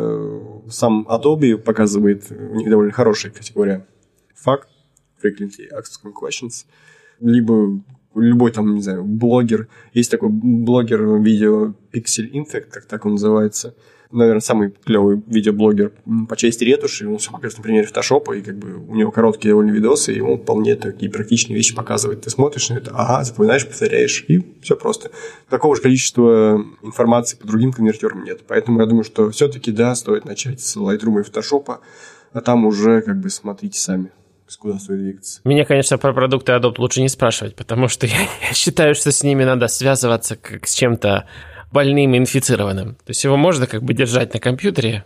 [0.68, 3.86] сам Adobe показывает, у них довольно хорошая категория
[4.34, 4.68] факт,
[5.22, 6.66] frequently asked questions,
[7.18, 7.82] либо
[8.14, 13.74] любой там, не знаю, блогер, есть такой блогер видео Pixel Infect, как так он называется,
[14.10, 15.92] наверное, самый клевый видеоблогер
[16.28, 17.06] по части ретуши.
[17.06, 20.20] Он все показывает на примере фотошопа, и как бы у него короткие довольно видосы, и
[20.20, 22.22] он вполне такие практичные вещи показывает.
[22.22, 25.10] Ты смотришь на это, ага, запоминаешь, повторяешь, и все просто.
[25.48, 28.40] Такого же количества информации по другим конвертерам нет.
[28.46, 31.80] Поэтому я думаю, что все-таки, да, стоит начать с Lightroom и фотошопа,
[32.32, 34.10] а там уже как бы смотрите сами
[34.58, 35.40] куда стоит двигаться.
[35.44, 39.22] Меня, конечно, про продукты Adobe лучше не спрашивать, потому что я, я считаю, что с
[39.22, 41.26] ними надо связываться как с чем-то
[41.72, 42.94] больным и инфицированным.
[42.96, 45.04] То есть его можно как бы держать на компьютере,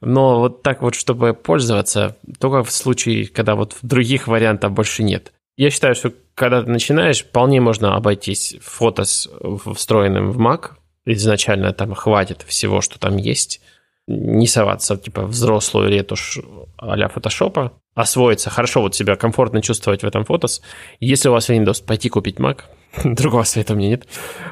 [0.00, 5.32] но вот так вот, чтобы пользоваться, только в случае, когда вот других вариантов больше нет.
[5.56, 9.28] Я считаю, что когда ты начинаешь, вполне можно обойтись фото с
[9.74, 10.72] встроенным в Mac.
[11.06, 13.60] Изначально там хватит всего, что там есть.
[14.06, 16.38] Не соваться, типа, взрослую ретушь
[16.76, 17.72] а-ля фотошопа.
[17.94, 20.62] Освоиться, хорошо вот себя комфортно чувствовать в этом фотос.
[21.00, 22.62] Если у вас Windows, пойти купить Mac–
[23.04, 24.06] Другого совета у меня нет.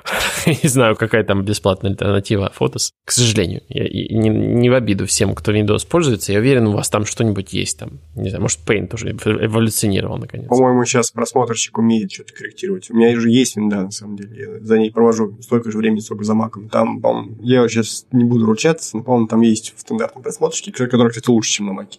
[0.46, 2.90] не знаю, какая там бесплатная альтернатива Photos.
[3.04, 6.32] К сожалению, я не, не в обиду всем, кто Windows пользуется.
[6.32, 7.78] Я уверен, у вас там что-нибудь есть.
[7.78, 10.48] Там, не знаю, может, Paint тоже эволюционировал наконец.
[10.48, 12.90] По-моему, сейчас просмотрщик умеет что-то корректировать.
[12.90, 14.36] У меня же есть винда, на самом деле.
[14.36, 16.68] Я за ней провожу столько же времени, сколько за маком.
[16.68, 21.10] Там, по-моему, я сейчас не буду ручаться, но, по-моему, там есть в стандартном просмотрщике, который,
[21.10, 21.98] кстати, лучше, чем на маке.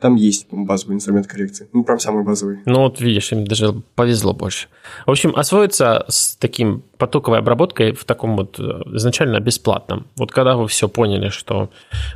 [0.00, 1.68] Там есть базовый инструмент коррекции.
[1.72, 2.60] Ну, прям самый базовый.
[2.64, 4.68] Ну, вот видишь, им даже повезло больше.
[5.06, 8.62] В общем, освоиться с таким потоковой обработкой в таком вот э,
[8.94, 10.06] изначально бесплатном.
[10.16, 11.70] Вот когда вы все поняли, что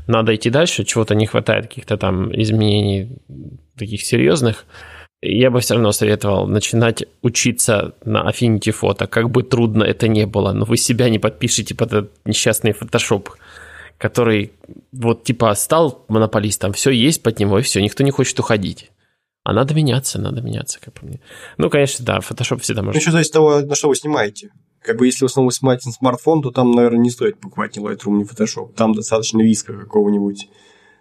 [0.06, 3.08] надо идти дальше, чего-то не хватает, каких-то там изменений
[3.76, 4.64] таких серьезных,
[5.26, 10.26] я бы все равно советовал начинать учиться на Affinity Photo, как бы трудно это не
[10.26, 13.28] было, но вы себя не подпишите под этот несчастный Photoshop
[14.04, 14.52] который
[14.92, 18.90] вот типа стал монополистом, все есть под него, и все, никто не хочет уходить.
[19.44, 21.20] А надо меняться, надо меняться, как по мне.
[21.56, 22.96] Ну, конечно, да, Photoshop всегда может...
[22.96, 24.50] Ну, еще зависит от того, на что вы снимаете.
[24.82, 27.78] Как бы если в основном вы снимаете на смартфон, то там, наверное, не стоит покупать
[27.78, 28.74] ни Lightroom, ни Photoshop.
[28.74, 30.48] Там достаточно виска какого-нибудь.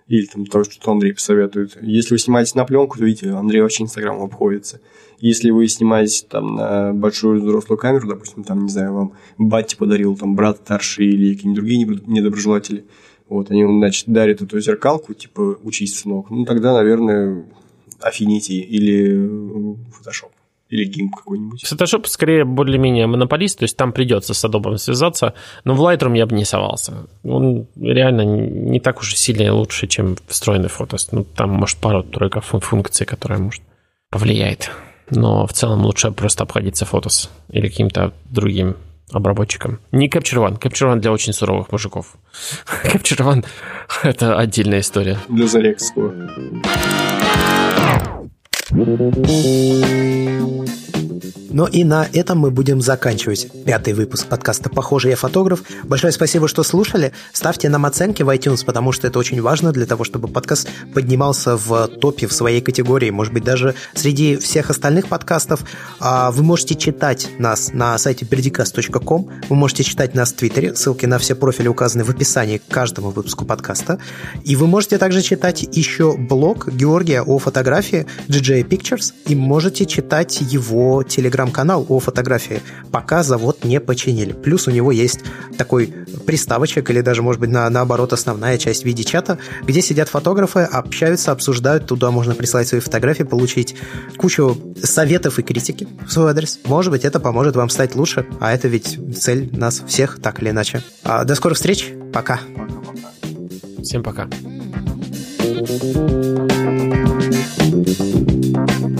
[0.07, 1.77] Или там то, что Андрей посоветует.
[1.81, 4.81] Если вы снимаете на пленку, то видите, Андрей вообще Инстаграм обходится.
[5.19, 10.17] Если вы снимаете там на большую взрослую камеру, допустим, там, не знаю, вам батя подарил,
[10.17, 12.85] там, брат старший или какие-нибудь другие недоброжелатели,
[13.29, 17.45] вот, они значит, дарят эту зеркалку, типа, учись, сынок, ну, тогда, наверное,
[18.01, 20.31] Affinity или Photoshop
[20.73, 21.63] или GIMP какой-нибудь.
[21.63, 25.33] Photoshop скорее более-менее монополист, то есть там придется с Adobe связаться,
[25.63, 27.07] но в Lightroom я бы не совался.
[27.23, 31.11] Он реально не так уж и сильно лучше, чем встроенный фотос.
[31.11, 33.61] Ну, там, может, пару-тройка функций, которые, может,
[34.09, 34.71] повлияет
[35.09, 38.75] но в целом лучше просто обходиться Photos или каким-то другим
[39.11, 39.79] обработчиком.
[39.91, 40.59] Не Capture One.
[40.59, 42.15] Capture One для очень суровых мужиков.
[42.83, 43.45] Capture One—
[44.03, 45.19] это отдельная история.
[45.29, 46.13] Для Зарекского.
[48.75, 48.87] Thank
[51.25, 51.42] you.
[51.53, 55.61] Ну и на этом мы будем заканчивать пятый выпуск подкаста «Похоже, я фотограф».
[55.83, 57.13] Большое спасибо, что слушали.
[57.31, 61.55] Ставьте нам оценки в iTunes, потому что это очень важно для того, чтобы подкаст поднимался
[61.55, 65.61] в топе в своей категории, может быть, даже среди всех остальных подкастов.
[65.99, 71.05] А вы можете читать нас на сайте predicast.com, вы можете читать нас в Твиттере, ссылки
[71.05, 73.99] на все профили указаны в описании к каждому выпуску подкаста.
[74.43, 80.41] И вы можете также читать еще блог Георгия о фотографии DJ Pictures, и можете читать
[80.41, 82.61] его телеграм телеграм-канал о фотографии,
[82.91, 84.33] пока завод не починили.
[84.33, 85.19] Плюс у него есть
[85.57, 85.87] такой
[86.25, 90.59] приставочек или даже, может быть, на, наоборот, основная часть в виде чата, где сидят фотографы,
[90.61, 93.75] общаются, обсуждают, туда можно прислать свои фотографии, получить
[94.17, 96.59] кучу советов и критики в свой адрес.
[96.65, 100.49] Может быть, это поможет вам стать лучше, а это ведь цель нас всех, так или
[100.49, 100.81] иначе.
[101.03, 102.39] А, до скорых встреч, пока.
[103.81, 104.27] Всем пока.
[107.75, 108.92] Thank you.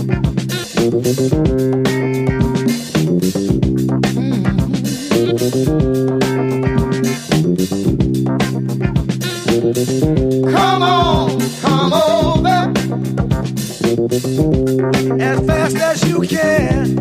[16.02, 16.98] You can.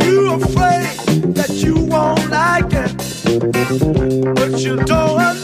[0.00, 0.88] You're afraid
[1.34, 5.43] that you won't like it, but you don't